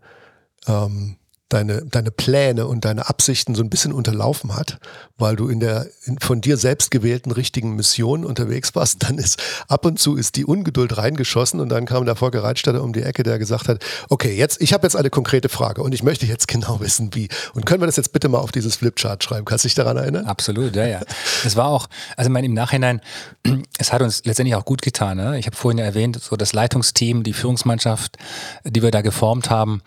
ähm, 0.67 1.17
deine, 1.49 1.85
deine 1.85 2.09
Pläne 2.11 2.65
und 2.65 2.85
deine 2.85 3.07
Absichten 3.07 3.53
so 3.53 3.61
ein 3.61 3.69
bisschen 3.69 3.93
unterlaufen 3.93 4.55
hat, 4.55 4.79
weil 5.17 5.35
du 5.35 5.47
in 5.47 5.59
der 5.59 5.87
in 6.03 6.17
von 6.19 6.41
dir 6.41 6.57
selbst 6.57 6.89
gewählten 6.89 7.31
richtigen 7.31 7.75
Mission 7.75 8.25
unterwegs 8.25 8.73
warst, 8.73 9.03
dann 9.07 9.17
ist 9.17 9.41
ab 9.67 9.85
und 9.85 9.99
zu 9.99 10.15
ist 10.15 10.35
die 10.35 10.45
Ungeduld 10.45 10.97
reingeschossen 10.97 11.59
und 11.59 11.69
dann 11.69 11.85
kam 11.85 12.05
der 12.05 12.15
Volker 12.15 12.43
um 12.81 12.93
die 12.93 13.03
Ecke, 13.03 13.23
der 13.23 13.37
gesagt 13.37 13.67
hat, 13.67 13.83
okay, 14.09 14.35
jetzt, 14.35 14.61
ich 14.61 14.73
habe 14.73 14.85
jetzt 14.85 14.95
eine 14.95 15.09
konkrete 15.09 15.49
Frage 15.49 15.83
und 15.83 15.93
ich 15.93 16.03
möchte 16.03 16.25
jetzt 16.25 16.47
genau 16.55 16.79
wissen, 16.79 17.13
wie. 17.13 17.29
Und 17.53 17.65
können 17.65 17.81
wir 17.81 17.87
das 17.87 17.95
jetzt 17.95 18.11
bitte 18.11 18.27
mal 18.29 18.39
auf 18.39 18.51
dieses 18.51 18.75
Flipchart 18.77 19.23
schreiben? 19.23 19.45
Kannst 19.45 19.63
du 19.63 19.67
dich 19.67 19.75
daran 19.75 19.97
erinnern? 19.97 20.25
Absolut, 20.25 20.75
ja, 20.75 20.87
ja. 20.87 21.01
Es 21.43 21.55
war 21.55 21.67
auch, 21.67 21.87
also 22.17 22.29
ich 22.29 22.33
meine, 22.33 22.47
im 22.47 22.53
Nachhinein, 22.53 23.01
es 23.77 23.93
hat 23.93 24.01
uns 24.01 24.23
letztendlich 24.25 24.55
auch 24.55 24.65
gut 24.65 24.81
getan. 24.81 25.17
Ne? 25.17 25.37
Ich 25.37 25.45
habe 25.45 25.55
vorhin 25.55 25.77
ja 25.77 25.85
erwähnt, 25.85 26.19
so 26.21 26.35
das 26.35 26.53
Leitungsteam, 26.53 27.23
die 27.23 27.33
Führungsmannschaft, 27.33 28.17
die 28.63 28.81
wir 28.81 28.91
da 28.91 29.01
geformt 29.01 29.49
haben, 29.49 29.81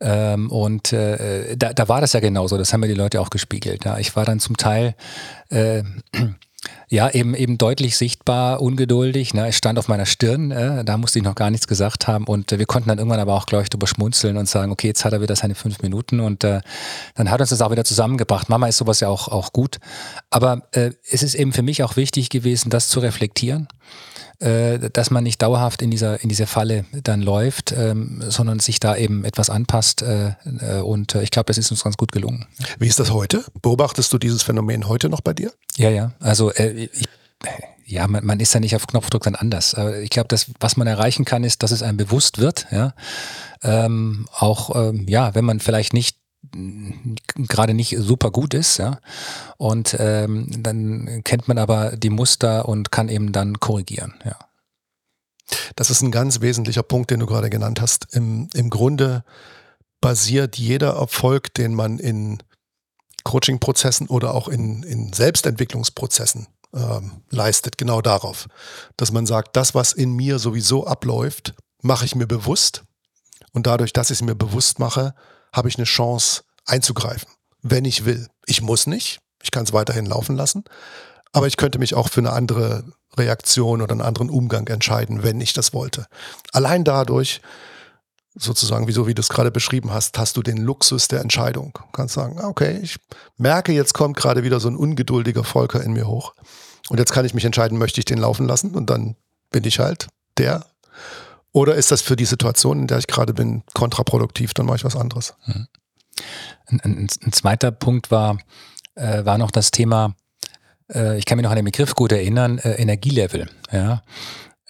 ähm, 0.00 0.50
und 0.50 0.92
äh, 0.98 1.56
da, 1.56 1.72
da 1.72 1.88
war 1.88 2.00
das 2.00 2.12
ja 2.12 2.20
genauso, 2.20 2.58
das 2.58 2.72
haben 2.72 2.80
mir 2.80 2.88
die 2.88 2.94
Leute 2.94 3.20
auch 3.20 3.30
gespiegelt. 3.30 3.84
Ja. 3.84 3.98
Ich 3.98 4.14
war 4.16 4.24
dann 4.24 4.40
zum 4.40 4.56
Teil 4.56 4.94
äh, 5.50 5.82
ja, 6.88 7.10
eben, 7.10 7.34
eben 7.34 7.58
deutlich 7.58 7.96
sichtbar, 7.96 8.60
ungeduldig. 8.60 9.34
Ne? 9.34 9.48
Es 9.48 9.56
stand 9.56 9.78
auf 9.78 9.88
meiner 9.88 10.06
Stirn, 10.06 10.50
äh, 10.50 10.84
da 10.84 10.96
musste 10.96 11.18
ich 11.18 11.24
noch 11.24 11.34
gar 11.34 11.50
nichts 11.50 11.66
gesagt 11.66 12.06
haben. 12.06 12.24
Und 12.24 12.52
äh, 12.52 12.58
wir 12.58 12.66
konnten 12.66 12.88
dann 12.88 12.98
irgendwann 12.98 13.20
aber 13.20 13.34
auch, 13.34 13.46
glaube 13.46 13.62
ich, 13.62 13.70
drüber 13.70 13.86
schmunzeln 13.86 14.36
und 14.36 14.48
sagen, 14.48 14.72
okay, 14.72 14.88
jetzt 14.88 15.04
hat 15.04 15.12
er 15.12 15.20
wieder 15.20 15.36
seine 15.36 15.54
fünf 15.54 15.82
Minuten. 15.82 16.20
Und 16.20 16.44
äh, 16.44 16.60
dann 17.14 17.30
hat 17.30 17.40
uns 17.40 17.50
das 17.50 17.62
auch 17.62 17.70
wieder 17.70 17.84
zusammengebracht. 17.84 18.48
Mama 18.48 18.68
ist 18.68 18.78
sowas 18.78 19.00
ja 19.00 19.08
auch, 19.08 19.28
auch 19.28 19.52
gut. 19.52 19.78
Aber 20.30 20.62
äh, 20.72 20.90
es 21.10 21.22
ist 21.22 21.34
eben 21.34 21.52
für 21.52 21.62
mich 21.62 21.82
auch 21.82 21.96
wichtig 21.96 22.30
gewesen, 22.30 22.70
das 22.70 22.88
zu 22.88 23.00
reflektieren 23.00 23.68
äh, 24.40 24.90
dass 24.90 25.10
man 25.10 25.24
nicht 25.24 25.42
dauerhaft 25.42 25.82
in 25.82 25.90
dieser, 25.90 26.22
in 26.22 26.28
diese 26.28 26.46
Falle 26.46 26.84
dann 27.02 27.22
läuft, 27.22 27.72
ähm, 27.72 28.22
sondern 28.28 28.60
sich 28.60 28.78
da 28.78 28.96
eben 28.96 29.24
etwas 29.24 29.50
anpasst. 29.50 30.02
Äh, 30.02 30.34
äh 30.60 30.80
und 30.80 31.14
äh, 31.14 31.22
ich 31.22 31.30
glaube, 31.30 31.46
das 31.46 31.58
ist 31.58 31.70
uns 31.70 31.82
ganz 31.82 31.96
gut 31.96 32.12
gelungen. 32.12 32.46
Wie 32.78 32.86
ist 32.86 33.00
das 33.00 33.10
heute? 33.10 33.44
Beobachtest 33.62 34.12
du 34.12 34.18
dieses 34.18 34.42
Phänomen 34.42 34.88
heute 34.88 35.08
noch 35.08 35.20
bei 35.20 35.34
dir? 35.34 35.52
Ja, 35.76 35.90
ja. 35.90 36.12
Also 36.20 36.52
äh, 36.52 36.88
ich, 36.92 37.08
ja, 37.84 38.06
man, 38.06 38.24
man 38.24 38.38
ist 38.38 38.52
ja 38.54 38.60
nicht 38.60 38.76
auf 38.76 38.86
Knopfdruck 38.86 39.22
dann 39.22 39.34
anders. 39.34 39.74
Ich 40.02 40.10
glaube, 40.10 40.28
das, 40.28 40.50
was 40.60 40.76
man 40.76 40.86
erreichen 40.86 41.24
kann, 41.24 41.42
ist, 41.42 41.62
dass 41.62 41.70
es 41.70 41.82
einem 41.82 41.96
bewusst 41.96 42.38
wird. 42.38 42.66
Ja, 42.70 42.92
ähm, 43.62 44.26
auch 44.32 44.76
ähm, 44.76 45.06
ja, 45.08 45.34
wenn 45.34 45.44
man 45.44 45.58
vielleicht 45.58 45.94
nicht 45.94 46.18
gerade 46.52 47.74
nicht 47.74 47.96
super 47.98 48.30
gut 48.30 48.54
ist, 48.54 48.78
ja. 48.78 49.00
Und 49.56 49.96
ähm, 49.98 50.62
dann 50.62 51.22
kennt 51.24 51.48
man 51.48 51.58
aber 51.58 51.96
die 51.96 52.10
Muster 52.10 52.68
und 52.68 52.90
kann 52.90 53.08
eben 53.08 53.32
dann 53.32 53.60
korrigieren, 53.60 54.14
ja. 54.24 54.36
Das 55.76 55.90
ist 55.90 56.02
ein 56.02 56.10
ganz 56.10 56.40
wesentlicher 56.40 56.82
Punkt, 56.82 57.10
den 57.10 57.20
du 57.20 57.26
gerade 57.26 57.48
genannt 57.48 57.80
hast. 57.80 58.14
Im, 58.14 58.48
im 58.54 58.68
Grunde 58.68 59.24
basiert 60.00 60.56
jeder 60.56 60.94
Erfolg, 60.94 61.54
den 61.54 61.74
man 61.74 61.98
in 61.98 62.38
Coaching-Prozessen 63.24 64.08
oder 64.08 64.34
auch 64.34 64.48
in, 64.48 64.82
in 64.82 65.12
Selbstentwicklungsprozessen 65.12 66.48
ähm, 66.74 67.22
leistet, 67.30 67.78
genau 67.78 68.00
darauf, 68.00 68.46
dass 68.96 69.12
man 69.12 69.26
sagt, 69.26 69.56
das, 69.56 69.74
was 69.74 69.92
in 69.92 70.12
mir 70.12 70.38
sowieso 70.38 70.86
abläuft, 70.86 71.54
mache 71.82 72.04
ich 72.04 72.14
mir 72.14 72.26
bewusst. 72.26 72.84
Und 73.52 73.66
dadurch, 73.66 73.92
dass 73.92 74.10
ich 74.10 74.18
es 74.18 74.22
mir 74.22 74.34
bewusst 74.34 74.78
mache, 74.78 75.14
habe 75.52 75.68
ich 75.68 75.76
eine 75.76 75.84
Chance 75.84 76.42
einzugreifen, 76.66 77.28
wenn 77.62 77.84
ich 77.84 78.04
will. 78.04 78.28
Ich 78.46 78.62
muss 78.62 78.86
nicht, 78.86 79.20
ich 79.42 79.50
kann 79.50 79.64
es 79.64 79.72
weiterhin 79.72 80.06
laufen 80.06 80.36
lassen, 80.36 80.64
aber 81.32 81.46
ich 81.46 81.56
könnte 81.56 81.78
mich 81.78 81.94
auch 81.94 82.08
für 82.08 82.20
eine 82.20 82.32
andere 82.32 82.84
Reaktion 83.16 83.82
oder 83.82 83.92
einen 83.92 84.02
anderen 84.02 84.30
Umgang 84.30 84.66
entscheiden, 84.68 85.22
wenn 85.22 85.40
ich 85.40 85.52
das 85.52 85.72
wollte. 85.72 86.06
Allein 86.52 86.84
dadurch, 86.84 87.40
sozusagen, 88.34 88.86
wieso 88.86 89.06
wie 89.06 89.14
du 89.14 89.20
es 89.20 89.28
gerade 89.28 89.50
beschrieben 89.50 89.92
hast, 89.92 90.18
hast 90.18 90.36
du 90.36 90.42
den 90.42 90.58
Luxus 90.58 91.08
der 91.08 91.20
Entscheidung. 91.20 91.72
Du 91.74 91.92
kannst 91.92 92.14
sagen, 92.14 92.40
okay, 92.40 92.78
ich 92.82 92.96
merke, 93.36 93.72
jetzt 93.72 93.94
kommt 93.94 94.16
gerade 94.16 94.44
wieder 94.44 94.60
so 94.60 94.68
ein 94.68 94.76
ungeduldiger 94.76 95.44
Volker 95.44 95.82
in 95.82 95.92
mir 95.92 96.06
hoch. 96.06 96.34
Und 96.88 96.98
jetzt 96.98 97.12
kann 97.12 97.24
ich 97.24 97.34
mich 97.34 97.44
entscheiden, 97.44 97.78
möchte 97.78 98.00
ich 98.00 98.04
den 98.04 98.18
laufen 98.18 98.46
lassen? 98.46 98.74
Und 98.74 98.90
dann 98.90 99.16
bin 99.50 99.64
ich 99.64 99.78
halt 99.78 100.08
der. 100.38 100.66
Oder 101.52 101.74
ist 101.74 101.90
das 101.90 102.02
für 102.02 102.16
die 102.16 102.24
Situation, 102.24 102.80
in 102.80 102.86
der 102.86 102.98
ich 102.98 103.06
gerade 103.06 103.34
bin, 103.34 103.62
kontraproduktiv? 103.74 104.54
Dann 104.54 104.66
mache 104.66 104.76
ich 104.76 104.84
was 104.84 104.96
anderes. 104.96 105.34
Mhm. 105.46 105.66
Ein, 106.66 106.80
ein, 106.80 107.08
ein 107.24 107.32
zweiter 107.32 107.70
Punkt 107.70 108.10
war, 108.10 108.38
äh, 108.94 109.24
war 109.24 109.38
noch 109.38 109.50
das 109.50 109.70
Thema, 109.70 110.14
äh, 110.92 111.18
ich 111.18 111.24
kann 111.24 111.36
mich 111.36 111.44
noch 111.44 111.50
an 111.50 111.56
den 111.56 111.64
Begriff 111.64 111.94
gut 111.94 112.12
erinnern, 112.12 112.58
äh, 112.58 112.72
Energielevel. 112.72 113.48
Ja. 113.72 114.02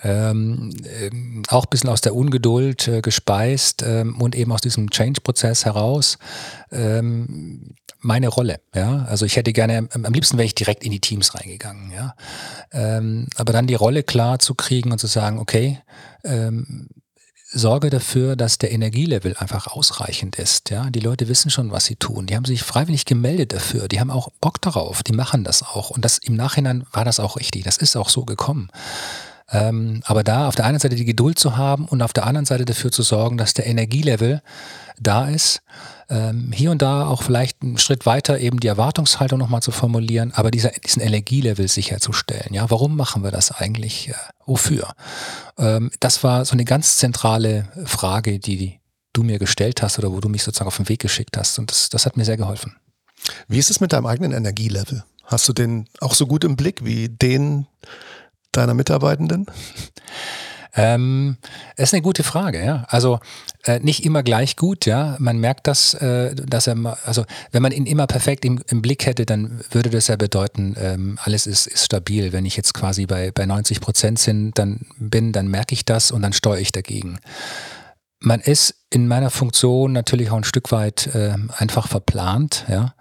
Ähm, 0.02 0.70
äh, 0.84 1.10
auch 1.48 1.64
ein 1.64 1.70
bisschen 1.70 1.90
aus 1.90 2.00
der 2.00 2.14
Ungeduld 2.14 2.86
äh, 2.86 3.00
gespeist 3.00 3.82
ähm, 3.82 4.20
und 4.20 4.36
eben 4.36 4.52
aus 4.52 4.60
diesem 4.60 4.90
Change-Prozess 4.90 5.64
heraus 5.64 6.18
ähm, 6.70 7.74
meine 8.00 8.28
Rolle. 8.28 8.60
Ja, 8.74 9.04
also 9.06 9.26
ich 9.26 9.36
hätte 9.36 9.52
gerne, 9.52 9.88
am 9.92 10.12
liebsten 10.12 10.38
wäre 10.38 10.46
ich 10.46 10.54
direkt 10.54 10.84
in 10.84 10.92
die 10.92 11.00
Teams 11.00 11.34
reingegangen. 11.34 11.90
Ja, 11.90 12.14
ähm, 12.70 13.26
aber 13.36 13.52
dann 13.52 13.66
die 13.66 13.74
Rolle 13.74 14.04
klar 14.04 14.38
zu 14.38 14.54
kriegen 14.54 14.92
und 14.92 14.98
zu 14.98 15.08
sagen, 15.08 15.40
okay, 15.40 15.80
ähm, 16.24 16.88
sorge 17.50 17.88
dafür, 17.90 18.36
dass 18.36 18.58
der 18.58 18.72
Energielevel 18.72 19.34
einfach 19.38 19.66
ausreichend 19.66 20.36
ist. 20.36 20.70
Ja, 20.70 20.90
die 20.90 21.00
Leute 21.00 21.28
wissen 21.28 21.50
schon, 21.50 21.72
was 21.72 21.86
sie 21.86 21.96
tun. 21.96 22.26
Die 22.26 22.36
haben 22.36 22.44
sich 22.44 22.62
freiwillig 22.62 23.04
gemeldet 23.04 23.52
dafür. 23.52 23.88
Die 23.88 24.00
haben 24.00 24.10
auch 24.10 24.28
Bock 24.40 24.60
darauf. 24.60 25.02
Die 25.02 25.12
machen 25.12 25.44
das 25.44 25.62
auch. 25.62 25.90
Und 25.90 26.04
das 26.04 26.18
im 26.18 26.36
Nachhinein 26.36 26.84
war 26.92 27.04
das 27.04 27.20
auch 27.20 27.36
richtig. 27.36 27.64
Das 27.64 27.78
ist 27.78 27.96
auch 27.96 28.10
so 28.10 28.24
gekommen. 28.24 28.68
Ähm, 29.50 30.02
aber 30.04 30.24
da 30.24 30.48
auf 30.48 30.54
der 30.54 30.66
einen 30.66 30.78
Seite 30.78 30.96
die 30.96 31.04
Geduld 31.04 31.38
zu 31.38 31.56
haben 31.56 31.86
und 31.86 32.02
auf 32.02 32.12
der 32.12 32.26
anderen 32.26 32.44
Seite 32.44 32.64
dafür 32.64 32.92
zu 32.92 33.02
sorgen, 33.02 33.38
dass 33.38 33.54
der 33.54 33.66
Energielevel 33.66 34.42
da 35.00 35.28
ist. 35.28 35.62
Ähm, 36.10 36.52
hier 36.52 36.70
und 36.70 36.82
da 36.82 37.06
auch 37.06 37.22
vielleicht 37.22 37.62
einen 37.62 37.78
Schritt 37.78 38.06
weiter 38.06 38.38
eben 38.38 38.60
die 38.60 38.66
Erwartungshaltung 38.66 39.38
nochmal 39.38 39.62
zu 39.62 39.70
formulieren, 39.70 40.32
aber 40.34 40.50
dieser, 40.50 40.70
diesen 40.70 41.02
Energielevel 41.02 41.68
sicherzustellen. 41.68 42.52
Ja, 42.52 42.70
warum 42.70 42.96
machen 42.96 43.22
wir 43.22 43.30
das 43.30 43.50
eigentlich? 43.50 44.08
Äh, 44.08 44.14
wofür? 44.46 44.94
Ähm, 45.58 45.90
das 46.00 46.24
war 46.24 46.44
so 46.44 46.52
eine 46.52 46.64
ganz 46.64 46.96
zentrale 46.96 47.68
Frage, 47.84 48.38
die 48.38 48.80
du 49.12 49.22
mir 49.22 49.38
gestellt 49.38 49.82
hast 49.82 49.98
oder 49.98 50.12
wo 50.12 50.20
du 50.20 50.28
mich 50.28 50.42
sozusagen 50.42 50.68
auf 50.68 50.76
den 50.76 50.88
Weg 50.88 51.00
geschickt 51.00 51.36
hast. 51.36 51.58
Und 51.58 51.70
das, 51.70 51.88
das 51.88 52.06
hat 52.06 52.16
mir 52.16 52.24
sehr 52.24 52.36
geholfen. 52.36 52.76
Wie 53.46 53.58
ist 53.58 53.70
es 53.70 53.80
mit 53.80 53.92
deinem 53.92 54.06
eigenen 54.06 54.32
Energielevel? 54.32 55.04
Hast 55.24 55.48
du 55.48 55.52
den 55.52 55.88
auch 56.00 56.14
so 56.14 56.26
gut 56.26 56.44
im 56.44 56.56
Blick 56.56 56.84
wie 56.84 57.08
den 57.08 57.66
deiner 58.52 58.74
Mitarbeitenden? 58.74 59.46
Ähm, 60.74 61.38
ist 61.76 61.92
eine 61.92 62.02
gute 62.02 62.22
Frage, 62.22 62.64
ja. 62.64 62.84
Also 62.88 63.18
äh, 63.64 63.80
nicht 63.80 64.04
immer 64.04 64.22
gleich 64.22 64.54
gut, 64.54 64.86
ja. 64.86 65.16
Man 65.18 65.38
merkt 65.38 65.66
das, 65.66 65.94
äh, 65.94 66.34
dass 66.34 66.68
er, 66.68 66.76
also 67.04 67.24
wenn 67.50 67.62
man 67.62 67.72
ihn 67.72 67.86
immer 67.86 68.06
perfekt 68.06 68.44
im, 68.44 68.62
im 68.68 68.80
Blick 68.80 69.06
hätte, 69.06 69.26
dann 69.26 69.60
würde 69.72 69.90
das 69.90 70.06
ja 70.06 70.14
bedeuten, 70.14 70.76
ähm, 70.78 71.18
alles 71.22 71.48
ist, 71.48 71.66
ist 71.66 71.84
stabil. 71.84 72.32
Wenn 72.32 72.46
ich 72.46 72.56
jetzt 72.56 72.74
quasi 72.74 73.06
bei, 73.06 73.32
bei 73.32 73.44
90 73.44 73.80
Prozent 73.80 74.20
dann 74.54 74.86
bin, 74.98 75.32
dann 75.32 75.48
merke 75.48 75.74
ich 75.74 75.84
das 75.84 76.12
und 76.12 76.22
dann 76.22 76.32
steuere 76.32 76.60
ich 76.60 76.70
dagegen. 76.70 77.18
Man 78.20 78.40
ist 78.40 78.74
in 78.90 79.08
meiner 79.08 79.30
Funktion 79.30 79.92
natürlich 79.92 80.30
auch 80.30 80.36
ein 80.36 80.44
Stück 80.44 80.70
weit 80.70 81.08
äh, 81.14 81.34
einfach 81.56 81.88
verplant, 81.88 82.66
ja. 82.68 82.94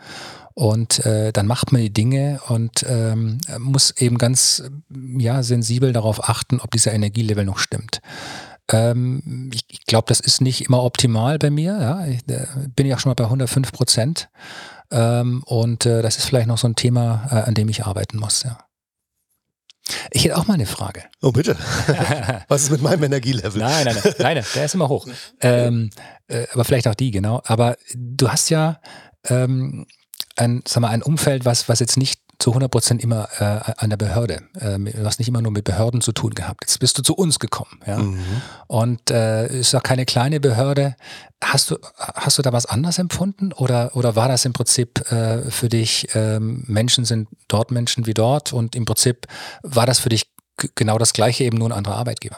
Und 0.57 1.05
äh, 1.05 1.31
dann 1.31 1.45
macht 1.45 1.71
man 1.71 1.83
die 1.83 1.93
Dinge 1.93 2.39
und 2.47 2.83
ähm, 2.89 3.37
muss 3.59 3.91
eben 3.91 4.17
ganz 4.17 4.63
ja, 4.89 5.43
sensibel 5.43 5.93
darauf 5.93 6.27
achten, 6.27 6.59
ob 6.59 6.71
dieser 6.71 6.93
Energielevel 6.93 7.45
noch 7.45 7.59
stimmt. 7.59 8.01
Ähm, 8.71 9.51
ich, 9.53 9.65
ich 9.67 9.85
glaube, 9.85 10.05
das 10.07 10.19
ist 10.19 10.41
nicht 10.41 10.65
immer 10.65 10.81
optimal 10.81 11.37
bei 11.37 11.51
mir. 11.51 11.77
Ja. 11.79 12.07
Ich 12.07 12.27
äh, 12.27 12.47
bin 12.75 12.87
ja 12.87 12.97
schon 12.97 13.11
mal 13.11 13.13
bei 13.13 13.25
105 13.25 13.71
Prozent. 13.71 14.29
Ähm, 14.89 15.43
und 15.45 15.85
äh, 15.85 16.01
das 16.01 16.17
ist 16.17 16.25
vielleicht 16.25 16.47
noch 16.47 16.57
so 16.57 16.67
ein 16.67 16.75
Thema, 16.75 17.27
äh, 17.29 17.35
an 17.47 17.53
dem 17.53 17.69
ich 17.69 17.85
arbeiten 17.85 18.17
muss. 18.17 18.41
Ja. 18.41 18.57
Ich 20.09 20.23
hätte 20.23 20.37
auch 20.37 20.47
mal 20.47 20.55
eine 20.55 20.65
Frage. 20.65 21.03
Oh, 21.21 21.31
bitte. 21.31 21.55
Was 22.47 22.63
ist 22.63 22.71
mit 22.71 22.81
meinem 22.81 23.03
Energielevel? 23.03 23.61
Nein, 23.61 23.85
nein, 23.85 23.95
nein, 24.03 24.13
nein, 24.17 24.45
der 24.55 24.65
ist 24.65 24.73
immer 24.73 24.89
hoch. 24.89 25.05
Ähm, 25.39 25.91
äh, 26.27 26.47
aber 26.51 26.65
vielleicht 26.65 26.87
auch 26.87 26.95
die, 26.95 27.11
genau. 27.11 27.43
Aber 27.45 27.77
du 27.93 28.27
hast 28.27 28.49
ja 28.49 28.81
ähm, 29.29 29.85
ein, 30.37 30.63
sag 30.67 30.81
mal, 30.81 30.89
ein 30.89 31.03
Umfeld, 31.03 31.45
was, 31.45 31.69
was 31.69 31.79
jetzt 31.79 31.97
nicht 31.97 32.21
zu 32.39 32.51
100 32.51 32.69
Prozent 32.69 33.03
immer 33.03 33.27
äh, 33.39 33.73
an 33.77 33.89
der 33.89 33.97
Behörde, 33.97 34.43
äh, 34.59 34.77
hast 35.03 35.19
nicht 35.19 35.27
immer 35.27 35.41
nur 35.41 35.51
mit 35.51 35.63
Behörden 35.63 36.01
zu 36.01 36.11
tun 36.11 36.35
gehabt. 36.35 36.63
Jetzt 36.63 36.79
bist 36.79 36.97
du 36.97 37.01
zu 37.01 37.15
uns 37.15 37.39
gekommen, 37.39 37.79
ja. 37.85 37.97
Mhm. 37.97 38.19
Und 38.67 39.09
äh, 39.09 39.47
ist 39.59 39.73
auch 39.73 39.81
keine 39.81 40.05
kleine 40.05 40.39
Behörde. 40.39 40.95
Hast 41.43 41.71
du, 41.71 41.77
hast 41.97 42.37
du 42.37 42.43
da 42.43 42.53
was 42.53 42.67
anders 42.67 42.99
empfunden 42.99 43.53
oder, 43.53 43.95
oder 43.95 44.15
war 44.15 44.27
das 44.27 44.45
im 44.45 44.53
Prinzip 44.53 45.11
äh, 45.11 45.49
für 45.49 45.69
dich, 45.69 46.13
äh, 46.13 46.39
Menschen 46.39 47.05
sind 47.05 47.27
dort 47.47 47.71
Menschen 47.71 48.05
wie 48.05 48.13
dort 48.13 48.53
und 48.53 48.75
im 48.75 48.85
Prinzip 48.85 49.25
war 49.63 49.87
das 49.87 49.99
für 49.99 50.09
dich 50.09 50.31
genau 50.75 50.97
das 50.97 51.13
gleiche, 51.13 51.43
eben 51.43 51.57
nur 51.57 51.69
ein 51.69 51.77
anderer 51.77 51.95
Arbeitgeber? 51.95 52.37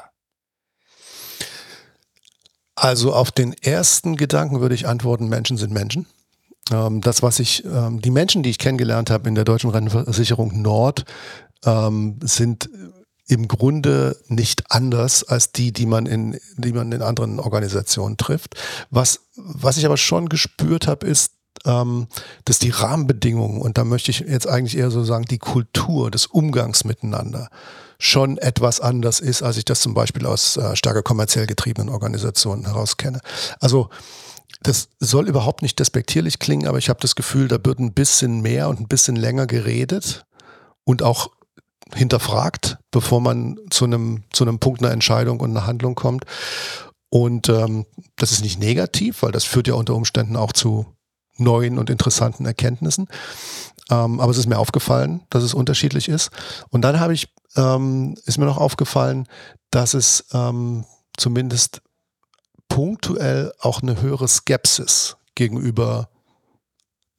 Also 2.75 3.13
auf 3.13 3.31
den 3.31 3.51
ersten 3.51 4.15
Gedanken 4.15 4.61
würde 4.61 4.75
ich 4.75 4.87
antworten, 4.87 5.27
Menschen 5.27 5.57
sind 5.57 5.73
Menschen. 5.73 6.07
Ähm, 6.71 7.01
das, 7.01 7.21
was 7.21 7.39
ich, 7.39 7.65
ähm, 7.65 8.01
die 8.01 8.11
Menschen, 8.11 8.43
die 8.43 8.49
ich 8.49 8.57
kennengelernt 8.57 9.09
habe 9.09 9.27
in 9.27 9.35
der 9.35 9.45
Deutschen 9.45 9.69
Rentenversicherung 9.69 10.61
Nord, 10.61 11.05
ähm, 11.65 12.19
sind 12.21 12.69
im 13.27 13.47
Grunde 13.47 14.17
nicht 14.27 14.71
anders 14.71 15.23
als 15.23 15.51
die, 15.51 15.71
die 15.71 15.85
man 15.85 16.07
in, 16.07 16.39
die 16.57 16.73
man 16.73 16.91
in 16.91 17.01
anderen 17.01 17.39
Organisationen 17.39 18.17
trifft. 18.17 18.55
Was, 18.89 19.21
was 19.35 19.77
ich 19.77 19.85
aber 19.85 19.97
schon 19.97 20.29
gespürt 20.29 20.87
habe, 20.87 21.05
ist, 21.05 21.33
ähm, 21.65 22.07
dass 22.45 22.59
die 22.59 22.71
Rahmenbedingungen, 22.71 23.61
und 23.61 23.77
da 23.77 23.83
möchte 23.83 24.11
ich 24.11 24.21
jetzt 24.21 24.47
eigentlich 24.47 24.77
eher 24.77 24.91
so 24.91 25.03
sagen, 25.03 25.25
die 25.25 25.37
Kultur 25.37 26.09
des 26.09 26.25
Umgangs 26.25 26.85
miteinander 26.85 27.49
schon 27.99 28.37
etwas 28.37 28.79
anders 28.79 29.19
ist, 29.19 29.43
als 29.43 29.57
ich 29.57 29.65
das 29.65 29.81
zum 29.81 29.93
Beispiel 29.93 30.25
aus 30.25 30.57
äh, 30.57 30.75
stärker 30.75 31.03
kommerziell 31.03 31.45
getriebenen 31.45 31.89
Organisationen 31.89 32.65
heraus 32.65 32.97
kenne. 32.97 33.19
Also 33.59 33.89
das 34.61 34.89
soll 34.99 35.27
überhaupt 35.27 35.61
nicht 35.61 35.79
despektierlich 35.79 36.39
klingen, 36.39 36.67
aber 36.67 36.77
ich 36.77 36.89
habe 36.89 36.99
das 36.99 37.15
Gefühl, 37.15 37.47
da 37.47 37.57
wird 37.63 37.79
ein 37.79 37.93
bisschen 37.93 38.41
mehr 38.41 38.69
und 38.69 38.79
ein 38.79 38.87
bisschen 38.87 39.15
länger 39.15 39.47
geredet 39.47 40.25
und 40.83 41.01
auch 41.01 41.29
hinterfragt, 41.93 42.77
bevor 42.91 43.21
man 43.21 43.57
zu 43.69 43.85
einem, 43.85 44.23
zu 44.31 44.43
einem 44.43 44.59
Punkt 44.59 44.81
einer 44.81 44.91
Entscheidung 44.91 45.39
und 45.39 45.51
einer 45.51 45.65
Handlung 45.65 45.95
kommt. 45.95 46.25
Und 47.09 47.49
ähm, 47.49 47.85
das 48.17 48.31
ist 48.31 48.43
nicht 48.43 48.59
negativ, 48.59 49.23
weil 49.23 49.31
das 49.31 49.45
führt 49.45 49.67
ja 49.67 49.73
unter 49.73 49.95
Umständen 49.95 50.35
auch 50.35 50.53
zu 50.53 50.85
neuen 51.37 51.79
und 51.79 51.89
interessanten 51.89 52.45
Erkenntnissen. 52.45 53.07
Ähm, 53.89 54.19
aber 54.19 54.31
es 54.31 54.37
ist 54.37 54.47
mir 54.47 54.59
aufgefallen, 54.59 55.21
dass 55.29 55.43
es 55.43 55.53
unterschiedlich 55.53 56.09
ist. 56.09 56.29
Und 56.69 56.81
dann 56.81 56.99
habe 56.99 57.13
ich, 57.13 57.33
ähm, 57.55 58.15
ist 58.25 58.37
mir 58.37 58.45
noch 58.45 58.57
aufgefallen, 58.57 59.27
dass 59.71 59.93
es 59.93 60.25
ähm, 60.33 60.85
zumindest 61.17 61.81
punktuell 62.69 63.51
auch 63.59 63.81
eine 63.81 64.01
höhere 64.01 64.27
Skepsis 64.27 65.17
gegenüber 65.35 66.09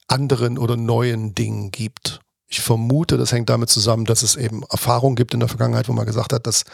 anderen 0.09 0.59
oder 0.59 0.77
neuen 0.77 1.35
Dingen 1.35 1.71
gibt. 1.71 2.21
Ich 2.49 2.61
vermute, 2.61 3.17
das 3.17 3.31
hängt 3.31 3.49
damit 3.49 3.69
zusammen, 3.69 4.07
dass 4.07 4.23
es 4.23 4.35
eben 4.35 4.65
Erfahrungen 4.71 5.15
gibt 5.15 5.35
in 5.35 5.41
der 5.41 5.49
Vergangenheit, 5.49 5.89
wo 5.89 5.93
man 5.93 6.07
gesagt 6.07 6.33
hat, 6.33 6.47
das 6.49 6.65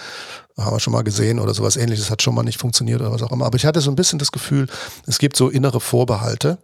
haben 0.57 0.75
wir 0.75 0.81
schon 0.81 0.95
mal 0.95 1.03
gesehen 1.03 1.39
oder 1.39 1.53
sowas 1.53 1.77
ähnliches 1.77 2.11
hat 2.11 2.23
schon 2.23 2.35
mal 2.35 2.45
nicht 2.45 2.59
funktioniert 2.59 3.01
oder 3.01 3.13
was 3.13 3.23
auch 3.23 3.33
immer. 3.33 3.45
Aber 3.45 3.57
ich 3.57 3.67
hatte 3.67 3.83
so 3.83 3.91
ein 3.91 3.97
bisschen 3.97 4.19
das 4.19 4.33
Gefühl, 4.33 4.69
es 5.07 5.19
gibt 5.19 5.37
so 5.37 5.51
innere 5.51 5.81
Vorbehalte, 5.81 6.59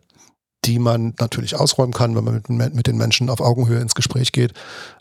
die 0.65 0.79
man 0.79 1.15
natürlich 1.19 1.57
ausräumen 1.57 1.93
kann, 1.93 2.17
wenn 2.17 2.25
man 2.25 2.43
mit, 2.49 2.75
mit 2.75 2.87
den 2.87 2.97
Menschen 2.97 3.29
auf 3.29 3.41
Augenhöhe 3.41 3.81
ins 3.81 3.95
Gespräch 3.95 4.33
geht. 4.33 4.53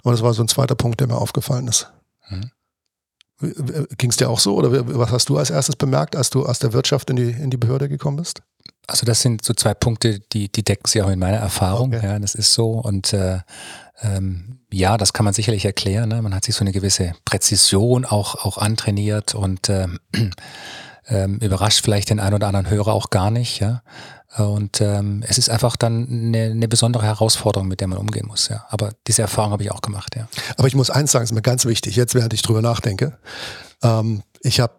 Aber 0.03 0.11
das 0.11 0.23
war 0.23 0.33
so 0.33 0.43
ein 0.43 0.49
zweiter 0.49 0.75
Punkt, 0.75 0.99
der 0.99 1.07
mir 1.07 1.17
aufgefallen 1.17 1.67
ist. 1.67 1.89
Mhm. 2.29 2.51
Ging 3.97 4.09
es 4.09 4.17
dir 4.17 4.29
auch 4.29 4.39
so 4.39 4.55
oder 4.55 4.71
was 4.97 5.11
hast 5.11 5.29
du 5.29 5.37
als 5.37 5.49
erstes 5.49 5.75
bemerkt, 5.75 6.15
als 6.15 6.29
du 6.29 6.45
aus 6.45 6.59
der 6.59 6.73
Wirtschaft 6.73 7.09
in 7.09 7.15
die, 7.15 7.31
in 7.31 7.49
die 7.49 7.57
Behörde 7.57 7.89
gekommen 7.89 8.17
bist? 8.17 8.41
Also 8.87 9.05
das 9.05 9.21
sind 9.21 9.45
so 9.45 9.53
zwei 9.53 9.73
Punkte, 9.73 10.19
die, 10.33 10.51
die 10.51 10.63
decken 10.63 10.87
sich 10.87 11.01
auch 11.01 11.09
in 11.09 11.19
meiner 11.19 11.37
Erfahrung. 11.37 11.93
Okay. 11.93 12.05
Ja, 12.05 12.19
das 12.19 12.35
ist 12.35 12.53
so 12.53 12.71
und 12.71 13.13
äh, 13.13 13.39
ähm, 14.01 14.59
ja, 14.71 14.97
das 14.97 15.13
kann 15.13 15.25
man 15.25 15.33
sicherlich 15.33 15.65
erklären. 15.65 16.09
Ne? 16.09 16.21
Man 16.21 16.33
hat 16.33 16.45
sich 16.45 16.55
so 16.55 16.61
eine 16.61 16.71
gewisse 16.71 17.13
Präzision 17.25 18.05
auch, 18.05 18.45
auch 18.45 18.57
antrainiert 18.57 19.35
und 19.35 19.69
ähm, 19.69 19.99
ähm, 21.11 21.37
überrascht 21.37 21.83
vielleicht 21.83 22.09
den 22.09 22.19
einen 22.19 22.35
oder 22.35 22.47
anderen 22.47 22.69
Hörer 22.69 22.93
auch 22.93 23.09
gar 23.09 23.29
nicht. 23.29 23.59
Ja? 23.59 23.83
Und 24.37 24.79
ähm, 24.79 25.23
es 25.27 25.37
ist 25.37 25.49
einfach 25.49 25.75
dann 25.75 26.07
eine, 26.07 26.45
eine 26.45 26.67
besondere 26.67 27.03
Herausforderung, 27.03 27.67
mit 27.67 27.81
der 27.81 27.87
man 27.87 27.97
umgehen 27.97 28.27
muss. 28.27 28.47
Ja. 28.47 28.65
Aber 28.69 28.91
diese 29.07 29.21
Erfahrung 29.21 29.51
habe 29.51 29.63
ich 29.63 29.71
auch 29.71 29.81
gemacht. 29.81 30.15
Ja. 30.15 30.27
Aber 30.57 30.67
ich 30.67 30.75
muss 30.75 30.89
eins 30.89 31.11
sagen, 31.11 31.23
ist 31.23 31.33
mir 31.33 31.41
ganz 31.41 31.65
wichtig, 31.65 31.97
jetzt 31.97 32.15
während 32.15 32.33
ich 32.33 32.41
drüber 32.41 32.61
nachdenke. 32.61 33.17
Ähm, 33.83 34.23
ich 34.41 34.59
habe 34.59 34.73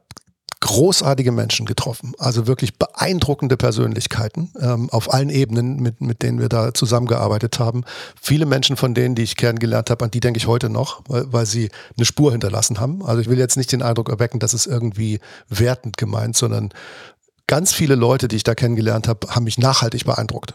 großartige 0.73 1.33
Menschen 1.33 1.67
getroffen, 1.67 2.15
also 2.17 2.47
wirklich 2.47 2.79
beeindruckende 2.79 3.59
Persönlichkeiten 3.59 4.51
ähm, 4.59 4.89
auf 4.89 5.13
allen 5.13 5.29
Ebenen, 5.29 5.77
mit, 5.77 6.01
mit 6.01 6.23
denen 6.23 6.41
wir 6.41 6.49
da 6.49 6.73
zusammengearbeitet 6.73 7.59
haben. 7.59 7.85
Viele 8.19 8.47
Menschen 8.47 8.77
von 8.77 8.95
denen, 8.95 9.15
die 9.15 9.23
ich 9.23 9.37
kennengelernt 9.37 9.91
habe, 9.91 10.03
an 10.03 10.11
die 10.11 10.21
denke 10.21 10.39
ich 10.39 10.47
heute 10.47 10.71
noch, 10.71 11.03
weil, 11.09 11.31
weil 11.31 11.45
sie 11.45 11.69
eine 11.99 12.07
Spur 12.07 12.33
hinterlassen 12.33 12.81
haben. 12.81 13.05
Also 13.05 13.21
ich 13.21 13.29
will 13.29 13.39
jetzt 13.39 13.59
nicht 13.59 13.71
den 13.71 13.83
Eindruck 13.83 14.09
erwecken, 14.09 14.39
dass 14.39 14.55
es 14.55 14.65
irgendwie 14.65 15.21
wertend 15.51 15.99
gemeint, 15.99 16.39
sondern 16.39 16.71
ganz 17.47 17.75
viele 17.75 17.95
Leute, 17.95 18.27
die 18.29 18.37
ich 18.37 18.45
da 18.45 18.55
kennengelernt 18.55 19.09
habe, 19.09 19.29
haben 19.29 19.45
mich 19.45 19.59
nachhaltig 19.59 20.07
beeindruckt. 20.07 20.55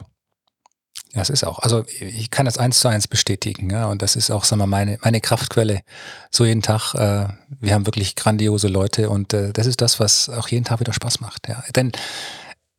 Ja, 1.17 1.23
es 1.23 1.31
ist 1.31 1.43
auch. 1.43 1.57
Also 1.57 1.83
ich 1.99 2.29
kann 2.29 2.45
das 2.45 2.59
eins 2.59 2.79
zu 2.79 2.87
eins 2.89 3.07
bestätigen, 3.07 3.71
ja. 3.71 3.87
Und 3.87 4.03
das 4.03 4.15
ist 4.15 4.29
auch, 4.29 4.43
sagen 4.43 4.61
wir, 4.61 4.67
meine, 4.67 4.99
meine 5.01 5.19
Kraftquelle. 5.19 5.81
So 6.29 6.45
jeden 6.45 6.61
Tag. 6.61 6.93
Äh, 6.93 7.27
wir 7.59 7.73
haben 7.73 7.87
wirklich 7.87 8.15
grandiose 8.15 8.67
Leute 8.67 9.09
und 9.09 9.33
äh, 9.33 9.51
das 9.51 9.65
ist 9.65 9.81
das, 9.81 9.99
was 9.99 10.29
auch 10.29 10.47
jeden 10.47 10.63
Tag 10.63 10.79
wieder 10.79 10.93
Spaß 10.93 11.19
macht, 11.19 11.47
ja. 11.47 11.63
Denn 11.75 11.91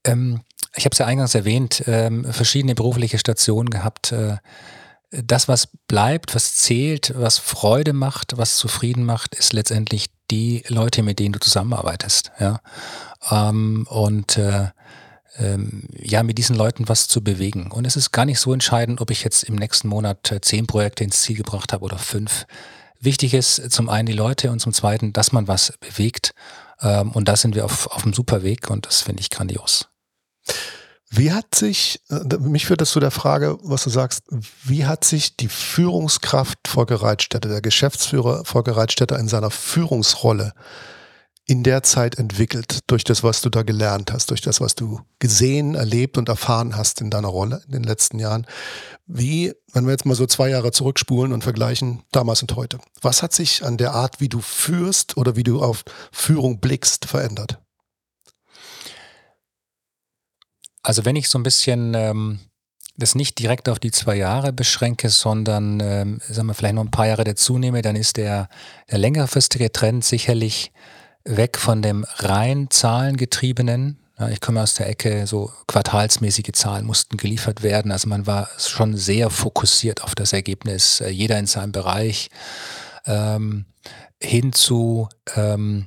ähm, 0.04 0.42
ich 0.76 0.84
habe 0.84 0.92
es 0.92 0.98
ja 0.98 1.06
eingangs 1.06 1.34
erwähnt, 1.34 1.82
ähm, 1.88 2.32
verschiedene 2.32 2.76
berufliche 2.76 3.18
Stationen 3.18 3.70
gehabt. 3.70 4.12
Äh, 4.12 4.36
das, 5.10 5.48
was 5.48 5.66
bleibt, 5.88 6.36
was 6.36 6.54
zählt, 6.54 7.14
was 7.16 7.38
Freude 7.38 7.92
macht, 7.92 8.38
was 8.38 8.56
zufrieden 8.56 9.04
macht, 9.04 9.34
ist 9.34 9.52
letztendlich 9.52 10.10
die 10.30 10.62
Leute, 10.68 11.02
mit 11.02 11.18
denen 11.18 11.32
du 11.32 11.40
zusammenarbeitest. 11.40 12.30
Ja? 12.38 12.60
Ähm, 13.32 13.84
und 13.90 14.38
äh, 14.38 14.68
ähm, 15.38 15.84
ja, 15.96 16.22
mit 16.22 16.38
diesen 16.38 16.56
Leuten 16.56 16.88
was 16.88 17.08
zu 17.08 17.22
bewegen. 17.22 17.70
Und 17.70 17.86
es 17.86 17.96
ist 17.96 18.12
gar 18.12 18.24
nicht 18.24 18.40
so 18.40 18.52
entscheidend, 18.52 19.00
ob 19.00 19.10
ich 19.10 19.24
jetzt 19.24 19.44
im 19.44 19.54
nächsten 19.54 19.88
Monat 19.88 20.32
äh, 20.32 20.40
zehn 20.40 20.66
Projekte 20.66 21.04
ins 21.04 21.20
Ziel 21.20 21.36
gebracht 21.36 21.72
habe 21.72 21.84
oder 21.84 21.98
fünf. 21.98 22.46
Wichtig 23.00 23.34
ist 23.34 23.70
zum 23.70 23.88
einen 23.88 24.06
die 24.06 24.12
Leute 24.12 24.50
und 24.50 24.60
zum 24.60 24.72
zweiten, 24.72 25.12
dass 25.12 25.32
man 25.32 25.46
was 25.46 25.72
bewegt. 25.80 26.32
Ähm, 26.80 27.12
und 27.12 27.28
da 27.28 27.36
sind 27.36 27.54
wir 27.54 27.64
auf, 27.64 27.86
auf 27.88 28.04
einem 28.04 28.12
super 28.12 28.42
Weg 28.42 28.70
und 28.70 28.86
das 28.86 29.02
finde 29.02 29.20
ich 29.20 29.30
grandios. 29.30 29.88
Wie 31.10 31.32
hat 31.32 31.54
sich, 31.54 32.02
äh, 32.10 32.36
mich 32.38 32.66
führt 32.66 32.80
das 32.80 32.90
zu 32.90 33.00
der 33.00 33.10
Frage, 33.10 33.58
was 33.62 33.84
du 33.84 33.90
sagst, 33.90 34.24
wie 34.64 34.86
hat 34.86 35.04
sich 35.04 35.36
die 35.36 35.48
Führungskraft 35.48 36.58
Volker 36.66 37.02
Reitstätter, 37.02 37.48
der 37.48 37.62
Geschäftsführer 37.62 38.44
Volker 38.44 38.76
Reitstätter 38.76 39.18
in 39.18 39.28
seiner 39.28 39.50
Führungsrolle 39.50 40.52
in 41.48 41.62
der 41.62 41.82
Zeit 41.82 42.18
entwickelt, 42.18 42.80
durch 42.88 43.04
das, 43.04 43.22
was 43.22 43.40
du 43.40 43.48
da 43.48 43.62
gelernt 43.62 44.12
hast, 44.12 44.30
durch 44.30 44.42
das, 44.42 44.60
was 44.60 44.74
du 44.74 45.00
gesehen, 45.18 45.74
erlebt 45.74 46.18
und 46.18 46.28
erfahren 46.28 46.76
hast 46.76 47.00
in 47.00 47.08
deiner 47.08 47.28
Rolle 47.28 47.62
in 47.66 47.72
den 47.72 47.84
letzten 47.84 48.18
Jahren? 48.18 48.46
Wie, 49.06 49.54
wenn 49.72 49.86
wir 49.86 49.92
jetzt 49.92 50.04
mal 50.04 50.14
so 50.14 50.26
zwei 50.26 50.50
Jahre 50.50 50.72
zurückspulen 50.72 51.32
und 51.32 51.42
vergleichen, 51.42 52.02
damals 52.12 52.42
und 52.42 52.54
heute, 52.54 52.78
was 53.00 53.22
hat 53.22 53.32
sich 53.32 53.64
an 53.64 53.78
der 53.78 53.94
Art, 53.94 54.20
wie 54.20 54.28
du 54.28 54.42
führst 54.42 55.16
oder 55.16 55.36
wie 55.36 55.42
du 55.42 55.62
auf 55.62 55.84
Führung 56.12 56.60
blickst, 56.60 57.06
verändert? 57.06 57.58
Also 60.82 61.06
wenn 61.06 61.16
ich 61.16 61.30
so 61.30 61.38
ein 61.38 61.44
bisschen 61.44 61.94
ähm, 61.94 62.40
das 62.98 63.14
nicht 63.14 63.38
direkt 63.38 63.70
auf 63.70 63.78
die 63.78 63.90
zwei 63.90 64.16
Jahre 64.16 64.52
beschränke, 64.52 65.08
sondern 65.08 65.80
ähm, 65.80 66.20
sagen 66.28 66.48
wir 66.48 66.54
vielleicht 66.54 66.74
noch 66.74 66.84
ein 66.84 66.90
paar 66.90 67.06
Jahre 67.06 67.24
dazu 67.24 67.56
nehme, 67.56 67.80
dann 67.80 67.96
ist 67.96 68.18
der, 68.18 68.50
der 68.90 68.98
längerfristige 68.98 69.72
Trend 69.72 70.04
sicherlich 70.04 70.72
weg 71.28 71.58
von 71.58 71.82
dem 71.82 72.04
rein 72.16 72.68
zahlengetriebenen. 72.70 73.98
Ja, 74.18 74.28
ich 74.28 74.40
komme 74.40 74.62
aus 74.62 74.74
der 74.74 74.88
Ecke, 74.88 75.26
so 75.26 75.52
quartalsmäßige 75.66 76.52
Zahlen 76.52 76.84
mussten 76.84 77.16
geliefert 77.16 77.62
werden. 77.62 77.92
Also 77.92 78.08
man 78.08 78.26
war 78.26 78.48
schon 78.58 78.96
sehr 78.96 79.30
fokussiert 79.30 80.02
auf 80.02 80.14
das 80.14 80.32
Ergebnis, 80.32 81.00
äh, 81.00 81.10
jeder 81.10 81.38
in 81.38 81.46
seinem 81.46 81.72
Bereich, 81.72 82.28
ähm, 83.06 83.66
hin 84.20 84.52
zu 84.52 85.08
ähm, 85.36 85.86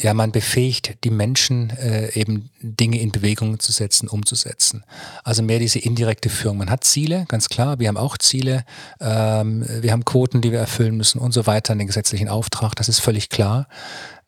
ja, 0.00 0.12
man 0.12 0.30
befähigt 0.30 0.98
die 1.04 1.10
Menschen, 1.10 1.70
äh, 1.70 2.12
eben 2.12 2.50
Dinge 2.60 3.00
in 3.00 3.12
Bewegung 3.12 3.58
zu 3.58 3.72
setzen, 3.72 4.08
umzusetzen. 4.08 4.84
Also 5.24 5.42
mehr 5.42 5.58
diese 5.58 5.78
indirekte 5.78 6.28
Führung. 6.28 6.58
Man 6.58 6.70
hat 6.70 6.84
Ziele, 6.84 7.24
ganz 7.28 7.48
klar, 7.48 7.78
wir 7.78 7.88
haben 7.88 7.96
auch 7.96 8.18
Ziele, 8.18 8.64
ähm, 9.00 9.64
wir 9.80 9.92
haben 9.92 10.04
Quoten, 10.04 10.42
die 10.42 10.52
wir 10.52 10.58
erfüllen 10.58 10.96
müssen 10.96 11.18
und 11.18 11.32
so 11.32 11.46
weiter, 11.46 11.74
den 11.74 11.86
gesetzlichen 11.86 12.28
Auftrag, 12.28 12.74
das 12.76 12.88
ist 12.88 13.00
völlig 13.00 13.30
klar. 13.30 13.68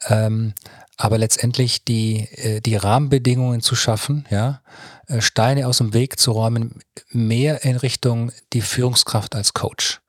Ähm, 0.07 0.54
aber 0.96 1.18
letztendlich 1.18 1.85
die, 1.85 2.28
äh, 2.37 2.61
die 2.61 2.76
Rahmenbedingungen 2.76 3.61
zu 3.61 3.76
schaffen, 3.76 4.26
ja, 4.31 4.62
äh, 5.07 5.20
Steine 5.20 5.68
aus 5.68 5.78
dem 5.78 5.92
Weg 5.92 6.18
zu 6.18 6.33
räumen, 6.33 6.81
mehr 7.11 7.64
in 7.64 7.76
Richtung 7.76 8.33
die 8.52 8.62
Führungskraft 8.62 9.35
als 9.35 9.54
Coach. 9.54 10.00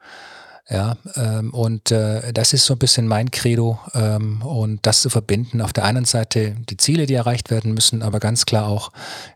Ja, 0.71 0.97
ähm, 1.15 1.51
und 1.51 1.89
äh, 1.89 2.31
das 2.31 2.53
ist 2.53 2.65
so 2.65 2.75
ein 2.75 2.77
bisschen 2.79 3.07
mein 3.07 3.31
Credo 3.31 3.79
ähm, 3.95 4.43
und 4.43 4.85
das 4.85 5.01
zu 5.01 5.09
verbinden. 5.09 5.61
Auf 5.61 5.73
der 5.73 5.83
einen 5.83 6.05
Seite 6.05 6.55
die 6.69 6.77
Ziele, 6.77 7.07
die 7.07 7.15
erreicht 7.15 7.49
werden 7.49 7.73
müssen, 7.73 8.03
aber 8.03 8.19
ganz 8.19 8.45
klar 8.45 8.67
auch 8.67 8.91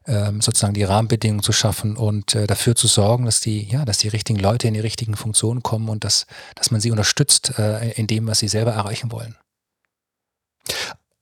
ähm, 0.06 0.42
sozusagen 0.42 0.76
die 0.76 0.84
Rahmenbedingungen 0.84 1.42
zu 1.42 1.52
schaffen 1.52 1.98
und 1.98 2.36
äh, 2.36 2.46
dafür 2.46 2.76
zu 2.76 2.86
sorgen, 2.86 3.26
dass 3.26 3.42
die, 3.42 3.68
ja, 3.68 3.84
dass 3.84 3.98
die 3.98 4.10
richtigen 4.10 4.38
Leute 4.38 4.68
in 4.68 4.76
die 4.76 4.80
richtigen 4.80 5.16
Funktionen 5.16 5.64
kommen 5.64 5.90
und 5.90 6.04
dass, 6.04 6.28
dass 6.54 6.70
man 6.70 6.82
sie 6.82 6.92
unterstützt 6.92 7.58
äh, 7.58 7.94
in 7.94 8.06
dem, 8.06 8.28
was 8.28 8.38
sie 8.38 8.48
selber 8.48 8.74
erreichen 8.74 9.12
wollen. 9.12 9.36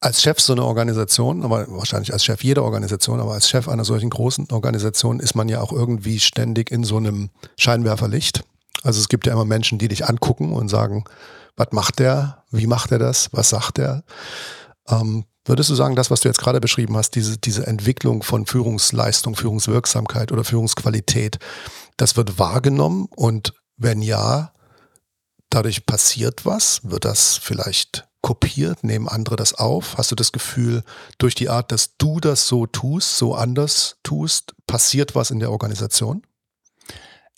Als 0.02 0.22
Chef 0.22 0.42
so 0.42 0.52
einer 0.52 0.66
Organisation, 0.66 1.44
aber 1.44 1.68
wahrscheinlich 1.70 2.12
als 2.12 2.26
Chef 2.26 2.44
jeder 2.44 2.64
Organisation, 2.64 3.22
aber 3.22 3.34
als 3.34 3.48
Chef 3.48 3.70
einer 3.70 3.86
solchen 3.86 4.10
großen 4.10 4.50
Organisation 4.52 5.22
ist 5.22 5.36
man 5.36 5.48
ja 5.48 5.62
auch 5.62 5.72
irgendwie 5.72 6.20
ständig 6.20 6.70
in 6.70 6.84
so 6.84 6.98
einem 6.98 7.30
Scheinwerferlicht. 7.58 8.44
Also 8.84 9.00
es 9.00 9.10
gibt 9.10 9.28
ja 9.28 9.34
immer 9.34 9.46
Menschen, 9.46 9.78
die 9.78 9.88
dich 9.88 10.08
angucken 10.08 10.54
und 10.54 10.70
sagen, 10.70 11.06
was 11.56 11.72
macht 11.72 12.00
der? 12.00 12.44
Wie 12.52 12.68
macht 12.68 12.92
er 12.92 13.00
das? 13.00 13.30
Was 13.32 13.50
sagt 13.50 13.80
er? 13.80 14.04
Ähm, 14.88 15.26
würdest 15.46 15.70
du 15.70 15.76
sagen, 15.76 15.96
das, 15.96 16.12
was 16.12 16.22
du 16.22 16.28
jetzt 16.28 16.40
gerade 16.40 16.60
beschrieben 16.60 16.96
hast, 16.98 17.12
diese, 17.12 17.38
diese 17.38 17.68
Entwicklung 17.68 18.24
von 18.24 18.46
Führungsleistung, 18.46 19.36
Führungswirksamkeit 19.36 20.32
oder 20.32 20.44
Führungsqualität, 20.44 21.40
das 21.98 22.16
wird 22.18 22.40
wahrgenommen 22.40 23.08
und 23.16 23.54
wenn 23.78 24.02
ja, 24.02 24.54
dadurch 25.50 25.86
passiert 25.86 26.46
was? 26.46 26.82
Wird 26.84 27.06
das 27.06 27.38
vielleicht 27.38 28.08
kopiert? 28.22 28.84
Nehmen 28.84 29.08
andere 29.08 29.36
das 29.36 29.54
auf? 29.54 29.98
Hast 29.98 30.12
du 30.12 30.16
das 30.16 30.32
Gefühl, 30.32 30.84
durch 31.18 31.36
die 31.36 31.50
Art, 31.50 31.72
dass 31.72 31.98
du 31.98 32.20
das 32.20 32.48
so 32.48 32.68
tust, 32.68 33.18
so 33.18 33.36
anders 33.36 33.98
tust, 34.04 34.54
passiert 34.68 35.16
was 35.16 35.32
in 35.32 35.40
der 35.40 35.52
Organisation? 35.52 36.24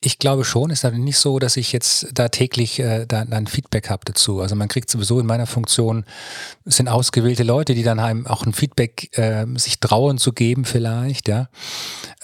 Ich 0.06 0.20
glaube 0.20 0.44
schon, 0.44 0.70
ist 0.70 0.84
aber 0.84 0.98
nicht 0.98 1.18
so, 1.18 1.40
dass 1.40 1.56
ich 1.56 1.72
jetzt 1.72 2.08
da 2.14 2.28
täglich 2.28 2.78
äh, 2.80 3.06
da, 3.06 3.24
dann 3.24 3.48
Feedback 3.48 3.90
habe 3.90 4.04
dazu. 4.04 4.42
Also 4.42 4.54
man 4.54 4.68
kriegt 4.68 4.90
sowieso 4.90 5.18
in 5.18 5.26
meiner 5.26 5.48
Funktion, 5.48 6.04
es 6.66 6.76
sind 6.76 6.90
ausgewählte 6.90 7.44
Leute, 7.44 7.74
die 7.74 7.84
dann 7.84 8.28
auch 8.28 8.46
ein 8.46 8.52
Feedback 8.52 9.18
äh, 9.18 9.46
sich 9.56 9.80
trauen 9.80 10.18
zu 10.18 10.34
geben 10.34 10.66
vielleicht, 10.66 11.30
ja. 11.30 11.48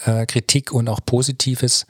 Äh, 0.04 0.26
Kritik 0.26 0.72
und 0.72 0.90
auch 0.90 1.00
Positives. 1.06 1.86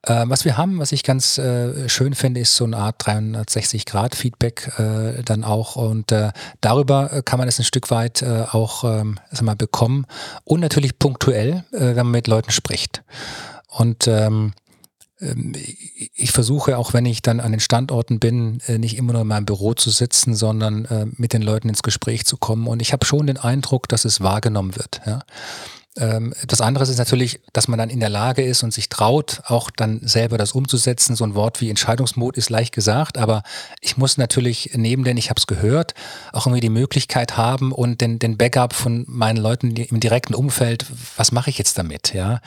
Äh, 0.00 0.24
was 0.28 0.46
wir 0.46 0.56
haben, 0.56 0.78
was 0.78 0.92
ich 0.92 1.02
ganz 1.02 1.36
äh, 1.36 1.90
schön 1.90 2.14
finde, 2.14 2.40
ist 2.40 2.56
so 2.56 2.64
eine 2.64 2.78
Art 2.78 3.02
360-Grad-Feedback 3.04 4.78
äh, 4.78 5.22
dann 5.24 5.44
auch. 5.44 5.76
Und 5.76 6.10
äh, 6.10 6.32
darüber 6.62 7.20
kann 7.22 7.38
man 7.38 7.48
es 7.48 7.58
ein 7.58 7.64
Stück 7.64 7.90
weit 7.90 8.22
äh, 8.22 8.46
auch 8.50 8.84
ähm, 8.84 9.18
sag 9.30 9.42
mal, 9.42 9.56
bekommen. 9.56 10.06
Und 10.44 10.60
natürlich 10.60 10.98
punktuell, 10.98 11.64
äh, 11.72 11.80
wenn 11.80 11.96
man 11.96 12.12
mit 12.12 12.28
Leuten 12.28 12.50
spricht. 12.50 13.02
Und 13.68 14.06
ähm, 14.06 14.54
ich 16.14 16.32
versuche, 16.32 16.78
auch 16.78 16.92
wenn 16.92 17.06
ich 17.06 17.22
dann 17.22 17.40
an 17.40 17.52
den 17.52 17.60
Standorten 17.60 18.20
bin, 18.20 18.60
äh, 18.66 18.78
nicht 18.78 18.96
immer 18.96 19.12
nur 19.12 19.22
in 19.22 19.28
meinem 19.28 19.46
Büro 19.46 19.74
zu 19.74 19.90
sitzen, 19.90 20.34
sondern 20.34 20.84
äh, 20.86 21.06
mit 21.16 21.32
den 21.32 21.42
Leuten 21.42 21.68
ins 21.68 21.82
Gespräch 21.82 22.24
zu 22.24 22.36
kommen. 22.36 22.66
Und 22.66 22.80
ich 22.80 22.92
habe 22.92 23.06
schon 23.06 23.26
den 23.26 23.38
Eindruck, 23.38 23.88
dass 23.88 24.04
es 24.04 24.20
wahrgenommen 24.20 24.76
wird. 24.76 25.00
Ähm, 25.96 26.34
das 26.46 26.60
andere 26.60 26.84
ist 26.84 26.98
natürlich, 26.98 27.40
dass 27.52 27.68
man 27.68 27.78
dann 27.78 27.88
in 27.88 28.00
der 28.00 28.08
Lage 28.08 28.42
ist 28.42 28.62
und 28.62 28.72
sich 28.72 28.88
traut, 28.88 29.42
auch 29.46 29.70
dann 29.70 30.00
selber 30.02 30.38
das 30.38 30.52
umzusetzen. 30.52 31.14
So 31.14 31.24
ein 31.24 31.34
Wort 31.34 31.60
wie 31.60 31.70
Entscheidungsmod 31.70 32.36
ist 32.36 32.50
leicht 32.50 32.74
gesagt, 32.74 33.16
aber 33.16 33.42
ich 33.80 33.96
muss 33.96 34.16
natürlich 34.16 34.72
neben 34.74 35.04
den, 35.04 35.16
ich 35.16 35.30
habe 35.30 35.38
es 35.38 35.46
gehört, 35.46 35.94
auch 36.32 36.46
irgendwie 36.46 36.60
die 36.60 36.68
Möglichkeit 36.68 37.36
haben 37.36 37.70
und 37.70 38.00
den, 38.00 38.18
den 38.18 38.36
Backup 38.36 38.72
von 38.72 39.04
meinen 39.06 39.36
Leuten 39.36 39.76
im 39.76 40.00
direkten 40.00 40.34
Umfeld, 40.34 40.86
was 41.16 41.30
mache 41.30 41.50
ich 41.50 41.58
jetzt 41.58 41.78
damit, 41.78 42.12
ja, 42.12 42.40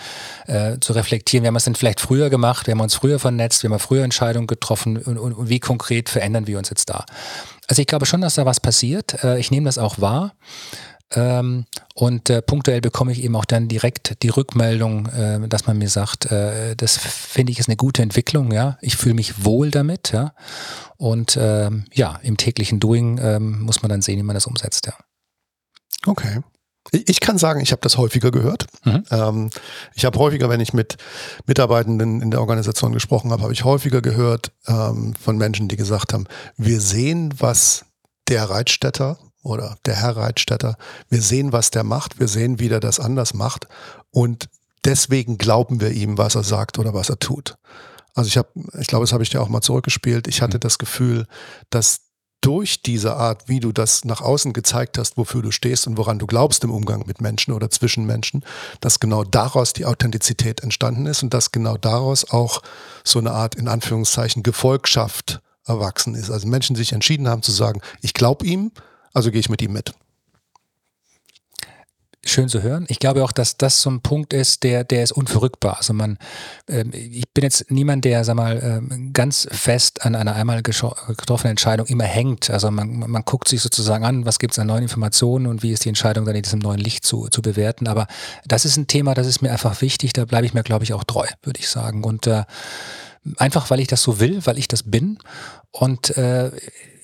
äh, 0.48 0.80
zu 0.80 0.94
reflektieren. 0.94 1.44
Wir 1.44 1.48
haben 1.48 1.56
es 1.56 1.64
denn 1.64 1.76
vielleicht 1.76 2.02
früher 2.02 2.30
gemacht, 2.30 2.68
wir 2.68 2.74
haben 2.74 2.82
uns 2.82 2.96
früher 2.96 3.20
vernetzt, 3.20 3.64
wir 3.64 3.70
haben 3.70 3.80
früher 3.80 4.04
Entscheidungen 4.04 4.48
getroffen 4.48 4.98
und, 4.98 5.18
und, 5.18 5.34
und 5.34 5.50
wie 5.50 5.60
konkret 5.60 6.10
verändern 6.10 6.48
wir 6.48 6.58
uns 6.58 6.70
jetzt 6.70 6.90
da. 6.90 7.06
Also 7.68 7.82
ich 7.82 7.88
glaube 7.88 8.06
schon, 8.06 8.22
dass 8.22 8.36
da 8.36 8.46
was 8.46 8.60
passiert. 8.60 9.24
Äh, 9.24 9.40
ich 9.40 9.52
nehme 9.52 9.66
das 9.66 9.78
auch 9.78 10.00
wahr. 10.00 10.34
Ähm, 11.12 11.65
und 11.93 12.30
äh, 12.30 12.41
punktuell 12.41 12.82
bekomme 12.82 13.12
ich 13.12 13.24
eben 13.24 13.36
auch 13.36 13.46
dann 13.46 13.67
direkt 13.67 14.22
die 14.24 14.30
Rückmeldung, 14.30 15.06
äh, 15.08 15.48
dass 15.48 15.65
man 15.65 15.78
mir 15.78 15.89
sagt, 15.89 16.30
äh, 16.32 16.76
das 16.76 16.98
finde 16.98 17.52
ich 17.52 17.60
ist 17.60 17.70
eine 17.70 17.78
gute 17.78 18.02
Entwicklung, 18.02 18.52
ja. 18.52 18.78
Ich 18.82 18.98
fühle 18.98 19.15
mich 19.15 19.46
wohl 19.46 19.72
damit, 19.72 20.12
ja. 20.12 20.34
Und 20.98 21.38
ähm, 21.39 21.86
ja, 21.93 22.20
im 22.24 22.36
täglichen 22.36 22.80
Doing 22.80 23.20
ähm, 23.22 23.62
muss 23.62 23.82
man 23.82 23.89
dann 23.89 24.02
sehen, 24.02 24.17
wie 24.17 24.24
man 24.24 24.34
das 24.34 24.48
umsetzt, 24.48 24.88
ja. 24.88 24.93
Okay. 26.06 26.41
Ich 26.91 27.20
kann 27.20 27.38
sagen, 27.38 27.60
ich 27.60 27.72
habe 27.72 27.82
das 27.82 27.98
häufiger 27.98 28.32
gehört. 28.32 28.65
Mhm. 28.86 29.04
Ähm, 29.12 29.50
ich 29.93 30.06
habe 30.06 30.17
häufiger, 30.20 30.50
wenn 30.50 30.62
ich 30.62 30.74
mit 30.74 30.98
Mitarbeitenden 31.46 32.22
in 32.22 32.32
der 32.32 32.39
Organisation 32.39 32.93
gesprochen 32.93 33.32
habe, 33.32 33.43
habe 33.43 33.52
ich 33.54 33.65
häufiger 33.65 34.02
gehört 34.02 34.52
ähm, 34.67 35.13
von 35.15 35.38
Menschen, 35.38 35.67
die 35.67 35.76
gesagt 35.76 36.13
haben, 36.13 36.28
wir 36.56 36.80
sehen, 36.80 37.34
was 37.39 37.86
der 38.30 38.50
Reitstätter 38.50 39.17
oder 39.48 39.78
der 39.86 39.96
Herr 39.96 40.18
Reitstätter. 40.18 40.78
Wir 41.10 41.22
sehen, 41.22 41.52
was 41.52 41.72
der 41.72 41.84
macht, 41.84 42.20
wir 42.20 42.28
sehen, 42.28 42.60
wie 42.60 42.70
der 42.70 42.80
das 42.80 43.00
anders 43.00 43.34
macht 43.34 43.68
und 44.12 44.50
deswegen 44.86 45.38
glauben 45.38 45.82
wir 45.82 45.91
ihm, 45.91 46.18
was 46.18 46.36
er 46.36 46.43
sagt 46.43 46.80
oder 46.80 46.93
was 46.93 47.10
er 47.10 47.20
tut. 47.20 47.56
Also 48.14 48.28
ich 48.30 48.38
habe, 48.38 48.50
ich 48.80 48.88
glaube, 48.88 49.04
das 49.04 49.14
habe 49.14 49.24
ich 49.24 49.30
dir 49.30 49.41
auch 49.41 49.50
mal 49.50 49.62
zurückgespielt. 49.62 50.28
Ich 50.28 50.41
hatte 50.41 50.58
mhm. 50.58 50.62
das 50.62 50.80
Gefühl, 50.80 51.28
dass 51.70 52.02
durch 52.41 52.82
diese 52.82 53.16
Art, 53.16 53.48
wie 53.50 53.60
du 53.60 53.72
das 53.72 54.06
nach 54.06 54.22
außen 54.22 54.54
gezeigt 54.54 54.98
hast, 54.98 55.18
wofür 55.18 55.41
du 55.41 55.52
stehst 55.52 55.86
und 55.86 55.98
woran 55.98 56.20
du 56.20 56.28
glaubst 56.28 56.64
im 56.64 56.72
Umgang 56.72 57.04
mit 57.06 57.20
Menschen 57.20 57.54
oder 57.54 57.70
zwischen 57.70 58.06
Menschen, 58.06 58.45
dass 58.80 59.00
genau 59.00 59.24
daraus 59.24 59.74
die 59.74 59.86
Authentizität 59.86 60.62
entstanden 60.62 61.08
ist 61.08 61.24
und 61.24 61.34
dass 61.34 61.52
genau 61.52 61.78
daraus 61.78 62.30
auch 62.30 62.62
so 63.04 63.20
eine 63.20 63.32
Art, 63.32 63.56
in 63.56 63.68
Anführungszeichen, 63.68 64.43
Gefolgschaft 64.43 65.41
erwachsen 65.66 66.16
ist. 66.16 66.32
Also 66.32 66.48
Menschen 66.48 66.76
sich 66.76 66.93
entschieden 66.93 67.28
haben 67.28 67.43
zu 67.43 67.52
sagen, 67.52 67.82
ich 68.02 68.14
glaube 68.14 68.45
ihm 68.45 68.72
also 69.18 69.32
gehe 69.32 69.39
ich 69.39 69.49
mit 69.49 69.61
ihm 69.61 69.74
mit. 69.74 69.93
schön 72.30 72.49
zu 72.49 72.61
hören. 72.61 72.86
Ich 72.89 72.99
glaube 72.99 73.24
auch, 73.24 73.32
dass 73.32 73.57
das 73.57 73.82
so 73.82 73.89
ein 73.89 74.01
Punkt 74.01 74.34
ist, 74.34 74.63
der, 74.63 74.84
der 74.84 75.03
ist 75.03 75.11
unverrückbar. 75.11 75.78
Also 75.78 75.93
man, 75.93 76.18
ähm, 76.68 76.91
ich 76.93 77.30
bin 77.34 77.43
jetzt 77.43 77.72
niemand, 77.72 78.05
der, 78.05 78.24
sag 78.24 78.36
mal, 78.36 78.59
ähm, 78.61 79.11
ganz 79.13 79.47
fest 79.49 80.05
an 80.05 80.15
einer 80.15 80.36
einmal 80.36 80.61
getroffenen 80.61 81.51
Entscheidung 81.51 81.88
immer 81.88 82.03
hängt. 82.03 82.49
Also 82.49 82.70
man, 82.70 82.99
man 82.99 83.24
guckt 83.24 83.47
sich 83.47 83.61
sozusagen 83.61 84.05
an, 84.05 84.26
was 84.26 84.39
gibt 84.39 84.53
es 84.53 84.59
an 84.59 84.68
neuen 84.68 84.84
Informationen 84.84 85.47
und 85.47 85.63
wie 85.63 85.72
ist 85.72 85.86
die 85.86 85.89
Entscheidung 85.89 86.26
dann 86.26 86.36
in 86.36 86.43
diesem 86.43 86.59
neuen 86.59 86.80
Licht 86.80 87.05
zu, 87.05 87.28
zu 87.30 87.41
bewerten. 87.41 87.88
Aber 87.88 88.07
das 88.45 88.65
ist 88.65 88.78
ein 88.78 88.88
Thema, 88.88 89.13
das 89.13 89.28
ist 89.28 89.41
mir 89.41 89.51
einfach 89.51 89.82
wichtig. 89.82 90.13
Da 90.13 90.26
bleibe 90.26 90.45
ich 90.45 90.53
mir, 90.53 90.63
glaube 90.63 90.84
ich, 90.84 90.93
auch 90.93 91.03
treu, 91.03 91.28
würde 91.43 91.59
ich 91.59 91.70
sagen. 91.70 92.03
Und 92.03 92.28
äh, 92.28 92.43
einfach, 93.38 93.70
weil 93.70 93.80
ich 93.80 93.88
das 93.88 94.03
so 94.03 94.20
will, 94.20 94.45
weil 94.45 94.57
ich 94.57 94.68
das 94.68 94.84
bin. 94.84 95.18
Und 95.72 96.18
äh, 96.18 96.51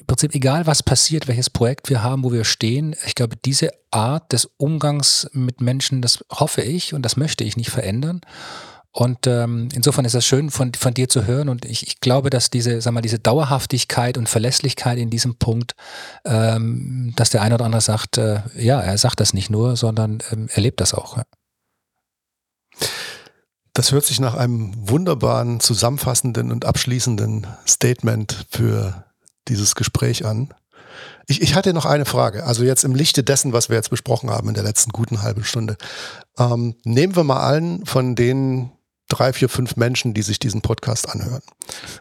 im 0.04 0.08
Prinzip 0.08 0.36
egal, 0.36 0.68
was 0.68 0.84
passiert, 0.84 1.30
welches 1.30 1.49
Projekt 1.49 1.89
wir 1.89 2.04
haben, 2.04 2.24
wo 2.26 2.32
wir 2.34 2.43
stehen, 2.43 2.93
ich 3.06 3.16
glaube, 3.16 3.38
diese 3.38 3.72
Art 3.89 4.34
des 4.34 4.49
Umgangs 4.58 5.30
mit 5.32 5.62
Menschen, 5.62 6.01
das 6.01 6.26
hoffe 6.30 6.62
ich 6.62 6.93
und 6.93 7.04
das 7.04 7.16
möchte 7.16 7.45
ich 7.45 7.56
nicht 7.56 7.70
verändern. 7.70 8.20
Und 8.91 9.26
ähm, 9.26 9.70
insofern 9.74 10.06
ist 10.06 10.14
das 10.14 10.26
schön 10.26 10.51
von, 10.51 10.74
von 10.74 10.93
dir 10.93 11.08
zu 11.08 11.26
hören 11.26 11.49
und 11.49 11.66
ich, 11.66 11.88
ich 11.88 11.99
glaube, 11.99 12.30
dass 12.30 12.49
diese, 12.49 12.80
sag 12.82 12.93
mal, 12.93 13.01
diese 13.01 13.18
Dauerhaftigkeit 13.18 14.18
und 14.18 14.30
Verlässlichkeit 14.30 14.99
in 14.99 15.10
diesem 15.10 15.36
Punkt, 15.38 15.74
ähm, 16.26 17.14
dass 17.16 17.30
der 17.30 17.41
eine 17.41 17.56
oder 17.56 17.66
andere 17.66 17.82
sagt, 17.82 18.18
äh, 18.18 18.41
ja, 18.56 18.80
er 18.82 18.97
sagt 18.97 19.20
das 19.20 19.34
nicht 19.34 19.49
nur, 19.49 19.78
sondern 19.78 20.20
ähm, 20.32 20.47
er 20.54 20.62
lebt 20.62 20.82
das 20.82 20.93
auch. 20.93 21.18
Das 23.74 23.91
hört 23.93 24.04
sich 24.04 24.20
nach 24.20 24.36
einem 24.36 24.74
wunderbaren, 24.76 25.60
zusammenfassenden 25.60 26.51
und 26.51 26.66
abschließenden 26.66 27.47
Statement 27.66 28.45
für 28.51 29.06
dieses 29.48 29.76
Gespräch 29.76 30.26
an. 30.26 30.54
Ich, 31.28 31.41
ich 31.41 31.56
hatte 31.56 31.74
noch 31.74 31.86
eine 31.86 32.06
Frage. 32.06 32.46
Also 32.46 32.64
jetzt 32.64 32.84
im 32.84 32.96
Lichte 32.96 33.24
dessen, 33.24 33.54
was 33.54 33.70
wir 33.70 33.76
jetzt 33.76 33.89
besprochen 33.89 34.30
haben 34.30 34.50
in 34.50 34.54
der 34.54 34.64
letzten 34.64 34.91
guten 34.91 35.22
halben 35.22 35.44
Stunde. 35.44 35.78
Ähm, 36.38 36.76
nehmen 36.84 37.16
wir 37.16 37.24
mal 37.24 37.41
allen 37.41 37.86
von 37.86 38.16
den 38.16 38.72
drei, 39.10 39.34
vier, 39.34 39.50
fünf 39.50 39.76
Menschen, 39.76 40.14
die 40.14 40.22
sich 40.22 40.39
diesen 40.39 40.62
Podcast 40.62 41.10
anhören. 41.10 41.41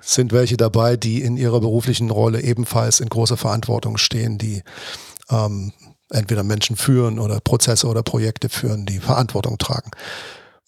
Sind 0.00 0.32
welche 0.32 0.56
dabei, 0.56 0.96
die 0.96 1.22
in 1.22 1.36
ihrer 1.36 1.60
beruflichen 1.60 2.10
Rolle 2.10 2.40
ebenfalls 2.40 3.00
in 3.00 3.08
großer 3.08 3.36
Verantwortung 3.36 3.98
stehen, 3.98 4.38
die 4.38 4.62
ähm, 5.30 5.72
entweder 6.10 6.42
Menschen 6.42 6.76
führen 6.76 7.18
oder 7.18 7.40
Prozesse 7.40 7.86
oder 7.86 8.02
Projekte 8.02 8.48
führen, 8.48 8.86
die 8.86 8.98
Verantwortung 8.98 9.58
tragen. 9.58 9.90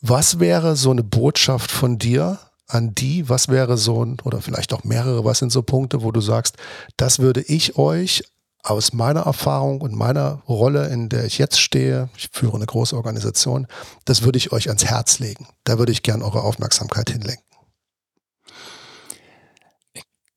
Was 0.01 0.39
wäre 0.39 0.77
so 0.77 0.91
eine 0.91 1.03
Botschaft 1.03 1.70
von 1.70 1.99
dir 1.99 2.39
an 2.67 2.95
die, 2.95 3.29
was 3.29 3.49
wäre 3.49 3.77
so 3.77 4.05
ein, 4.05 4.19
oder 4.25 4.41
vielleicht 4.41 4.73
auch 4.73 4.85
mehrere, 4.85 5.25
was 5.25 5.39
sind 5.39 5.53
so 5.53 5.62
Punkte, 5.62 6.03
wo 6.03 6.12
du 6.12 6.21
sagst, 6.21 6.57
das 6.97 7.19
würde 7.19 7.43
ich 7.43 7.77
euch 7.77 8.25
aus 8.62 8.95
meiner 8.95 9.21
Erfahrung 9.21 9.83
und 9.83 9.95
meiner 9.95 10.43
Rolle, 10.49 10.89
in 10.89 11.11
der 11.11 11.27
ich 11.27 11.37
jetzt 11.37 11.61
stehe, 11.61 12.09
ich 12.17 12.31
führe 12.33 12.57
eine 12.57 12.67
große 12.67 12.97
Organisation, 12.97 13.67
das 14.07 14.23
würde 14.23 14.39
ich 14.39 14.53
euch 14.53 14.69
ans 14.69 14.87
Herz 14.87 15.19
legen. 15.19 15.47
Da 15.65 15.79
würde 15.79 15.93
ich 15.93 16.03
gern 16.03 16.23
eure 16.23 16.43
Aufmerksamkeit 16.43 17.11
hinlenken 17.11 17.45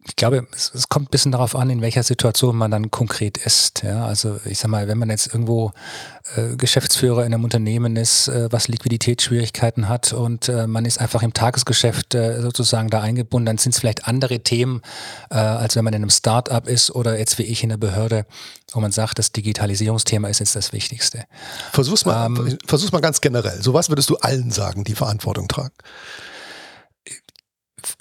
ich 0.07 0.15
glaube, 0.15 0.47
es, 0.53 0.71
es, 0.73 0.89
kommt 0.89 1.07
ein 1.07 1.11
bisschen 1.11 1.31
darauf 1.31 1.55
an, 1.55 1.69
in 1.69 1.81
welcher 1.81 2.03
Situation 2.03 2.55
man 2.55 2.71
dann 2.71 2.91
konkret 2.91 3.37
ist. 3.37 3.83
Ja, 3.83 4.05
also 4.05 4.39
ich 4.45 4.59
sag 4.59 4.69
mal, 4.69 4.87
wenn 4.87 4.97
man 4.97 5.09
jetzt 5.09 5.27
irgendwo 5.27 5.71
äh, 6.35 6.55
Geschäftsführer 6.55 7.25
in 7.25 7.33
einem 7.33 7.43
Unternehmen 7.43 7.95
ist, 7.97 8.27
äh, 8.29 8.47
was 8.51 8.67
Liquiditätsschwierigkeiten 8.67 9.89
hat 9.89 10.13
und 10.13 10.47
äh, 10.49 10.65
man 10.65 10.85
ist 10.85 10.99
einfach 10.99 11.23
im 11.23 11.33
Tagesgeschäft 11.33 12.15
äh, 12.15 12.41
sozusagen 12.41 12.89
da 12.89 13.01
eingebunden, 13.01 13.45
dann 13.45 13.57
sind 13.57 13.73
es 13.73 13.79
vielleicht 13.79 14.07
andere 14.07 14.39
Themen, 14.39 14.81
äh, 15.29 15.35
als 15.35 15.75
wenn 15.75 15.83
man 15.83 15.93
in 15.93 16.03
einem 16.03 16.09
Start-up 16.09 16.67
ist 16.67 16.91
oder 16.91 17.19
jetzt 17.19 17.37
wie 17.37 17.43
ich 17.43 17.63
in 17.63 17.69
der 17.69 17.77
Behörde, 17.77 18.25
wo 18.71 18.79
man 18.79 18.91
sagt, 18.91 19.19
das 19.19 19.31
Digitalisierungsthema 19.33 20.29
ist 20.29 20.39
jetzt 20.39 20.55
das 20.55 20.71
Wichtigste. 20.73 21.25
Versuch's 21.73 22.05
mal, 22.05 22.27
ähm, 22.27 22.57
versuch's 22.65 22.91
mal 22.91 23.01
ganz 23.01 23.19
generell. 23.21 23.61
So 23.61 23.73
was 23.73 23.89
würdest 23.89 24.09
du 24.09 24.17
allen 24.17 24.51
sagen, 24.51 24.83
die 24.83 24.95
Verantwortung 24.95 25.47
tragen? 25.47 25.73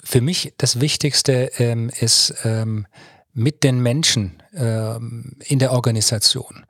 Für 0.07 0.21
mich 0.21 0.53
das 0.57 0.79
Wichtigste 0.79 1.51
ähm, 1.57 1.91
ist 1.99 2.33
ähm, 2.45 2.87
mit 3.33 3.63
den 3.63 3.81
Menschen 3.81 4.41
ähm, 4.55 5.35
in 5.45 5.59
der 5.59 5.73
Organisation 5.73 6.65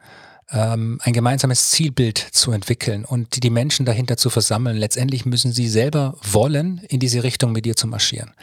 ähm, 0.50 1.00
ein 1.04 1.14
gemeinsames 1.14 1.70
Zielbild 1.70 2.18
zu 2.18 2.52
entwickeln 2.52 3.06
und 3.06 3.44
die 3.44 3.50
Menschen 3.52 3.86
dahinter 3.86 4.18
zu 4.18 4.32
versammeln. 4.32 4.76
Letztendlich 4.76 5.26
müssen 5.26 5.52
sie 5.52 5.68
selber 5.68 6.18
wollen, 6.24 6.82
in 6.90 7.00
diese 7.00 7.22
Richtung 7.22 7.52
mit 7.52 7.66
dir 7.66 7.76
zu 7.76 7.86
marschieren. 7.86 8.34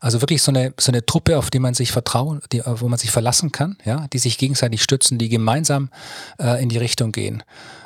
Also 0.00 0.20
wirklich 0.22 0.42
so 0.42 0.52
eine, 0.52 0.72
so 0.78 0.92
eine 0.92 1.04
Truppe, 1.04 1.38
auf 1.38 1.50
die 1.50 1.58
man 1.58 1.74
sich 1.74 1.90
vertrauen, 1.90 2.40
die, 2.52 2.62
wo 2.64 2.88
man 2.88 2.98
sich 2.98 3.10
verlassen 3.10 3.50
kann, 3.50 3.76
ja, 3.84 4.06
die 4.12 4.18
sich 4.18 4.38
gegenseitig 4.38 4.82
stützen, 4.82 5.18
die 5.18 5.28
gemeinsam 5.28 5.90
äh, 6.38 6.62
in 6.62 6.68
die 6.68 6.78
Richtung 6.78 7.12
gehen. 7.12 7.42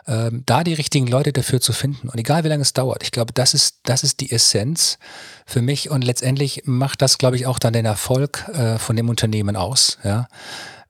Ähm, 0.06 0.42
da 0.46 0.64
die 0.64 0.74
richtigen 0.74 1.06
Leute 1.06 1.32
dafür 1.32 1.60
zu 1.60 1.72
finden. 1.72 2.08
Und 2.08 2.18
egal 2.18 2.44
wie 2.44 2.48
lange 2.48 2.62
es 2.62 2.72
dauert, 2.72 3.02
ich 3.02 3.12
glaube, 3.12 3.32
das 3.32 3.54
ist, 3.54 3.76
das 3.84 4.02
ist 4.02 4.20
die 4.20 4.32
Essenz 4.32 4.98
für 5.46 5.62
mich. 5.62 5.90
Und 5.90 6.02
letztendlich 6.02 6.62
macht 6.66 7.02
das, 7.02 7.18
glaube 7.18 7.36
ich, 7.36 7.46
auch 7.46 7.58
dann 7.58 7.72
den 7.72 7.86
Erfolg 7.86 8.48
äh, 8.52 8.78
von 8.78 8.96
dem 8.96 9.08
Unternehmen 9.08 9.56
aus. 9.56 9.98
Ja. 10.04 10.28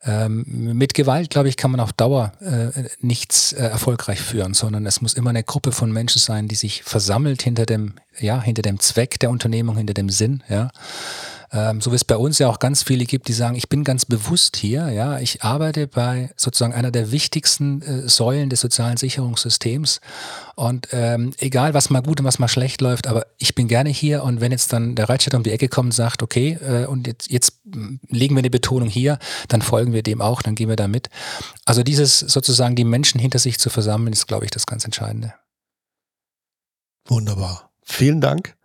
Ähm, 0.04 0.44
mit 0.76 0.94
Gewalt, 0.94 1.30
glaube 1.30 1.48
ich, 1.48 1.56
kann 1.56 1.70
man 1.70 1.78
auf 1.78 1.92
Dauer 1.92 2.32
äh, 2.40 2.88
nichts 3.00 3.52
äh, 3.52 3.62
erfolgreich 3.62 4.20
führen, 4.20 4.52
sondern 4.52 4.84
es 4.84 5.00
muss 5.00 5.14
immer 5.14 5.30
eine 5.30 5.44
Gruppe 5.44 5.70
von 5.70 5.92
Menschen 5.92 6.18
sein, 6.18 6.48
die 6.48 6.56
sich 6.56 6.82
versammelt 6.82 7.42
hinter 7.42 7.66
dem, 7.66 7.94
ja, 8.18 8.42
hinter 8.42 8.62
dem 8.62 8.80
Zweck 8.80 9.20
der 9.20 9.30
Unternehmung, 9.30 9.76
hinter 9.76 9.94
dem 9.94 10.10
Sinn, 10.10 10.42
ja. 10.48 10.70
Ähm, 11.52 11.82
so 11.82 11.92
wie 11.92 11.96
es 11.96 12.04
bei 12.04 12.16
uns 12.16 12.38
ja 12.38 12.48
auch 12.48 12.58
ganz 12.58 12.82
viele 12.82 13.04
gibt, 13.04 13.28
die 13.28 13.34
sagen, 13.34 13.56
ich 13.56 13.68
bin 13.68 13.84
ganz 13.84 14.06
bewusst 14.06 14.56
hier, 14.56 14.90
ja, 14.90 15.18
ich 15.18 15.42
arbeite 15.42 15.86
bei 15.86 16.30
sozusagen 16.36 16.72
einer 16.72 16.90
der 16.90 17.12
wichtigsten 17.12 17.82
äh, 17.82 18.08
Säulen 18.08 18.48
des 18.48 18.60
sozialen 18.60 18.96
Sicherungssystems 18.96 20.00
und 20.56 20.88
ähm, 20.92 21.34
egal, 21.38 21.74
was 21.74 21.90
mal 21.90 22.02
gut 22.02 22.20
und 22.20 22.26
was 22.26 22.38
mal 22.38 22.48
schlecht 22.48 22.80
läuft, 22.80 23.06
aber 23.06 23.26
ich 23.36 23.54
bin 23.54 23.68
gerne 23.68 23.90
hier 23.90 24.22
und 24.22 24.40
wenn 24.40 24.50
jetzt 24.50 24.72
dann 24.72 24.94
der 24.94 25.10
Reitstadt 25.10 25.34
um 25.34 25.42
die 25.42 25.50
Ecke 25.50 25.68
kommt 25.68 25.88
und 25.88 25.92
sagt, 25.92 26.22
okay, 26.22 26.58
äh, 26.62 26.86
und 26.86 27.06
jetzt, 27.06 27.30
jetzt 27.30 27.60
legen 28.08 28.34
wir 28.34 28.40
eine 28.40 28.50
Betonung 28.50 28.88
hier, 28.88 29.18
dann 29.48 29.60
folgen 29.60 29.92
wir 29.92 30.02
dem 30.02 30.22
auch, 30.22 30.40
dann 30.40 30.54
gehen 30.54 30.70
wir 30.70 30.76
da 30.76 30.88
mit. 30.88 31.10
Also 31.66 31.82
dieses 31.82 32.18
sozusagen 32.18 32.76
die 32.76 32.84
Menschen 32.84 33.20
hinter 33.20 33.38
sich 33.38 33.58
zu 33.58 33.68
versammeln, 33.68 34.14
ist, 34.14 34.26
glaube 34.26 34.46
ich, 34.46 34.50
das 34.50 34.64
ganz 34.64 34.86
Entscheidende. 34.86 35.34
Wunderbar. 37.06 37.70
Vielen 37.82 38.22
Dank. 38.22 38.56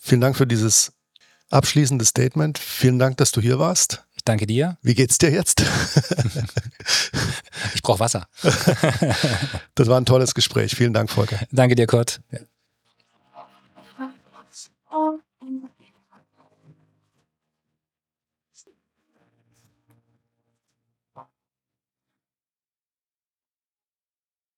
Vielen 0.00 0.22
Dank 0.22 0.36
für 0.36 0.46
dieses 0.46 0.93
abschließendes 1.50 2.08
Statement. 2.08 2.58
Vielen 2.58 2.98
Dank, 2.98 3.16
dass 3.18 3.32
du 3.32 3.40
hier 3.40 3.58
warst. 3.58 4.04
Ich 4.14 4.24
danke 4.24 4.46
dir. 4.46 4.78
Wie 4.82 4.94
geht's 4.94 5.18
dir 5.18 5.30
jetzt? 5.30 5.62
ich 7.74 7.82
brauche 7.82 8.00
Wasser. 8.00 8.26
das 9.74 9.88
war 9.88 10.00
ein 10.00 10.06
tolles 10.06 10.34
Gespräch. 10.34 10.74
Vielen 10.74 10.92
Dank, 10.92 11.10
Volker. 11.10 11.38
Danke 11.50 11.74
dir, 11.74 11.86
Kurt. 11.86 12.20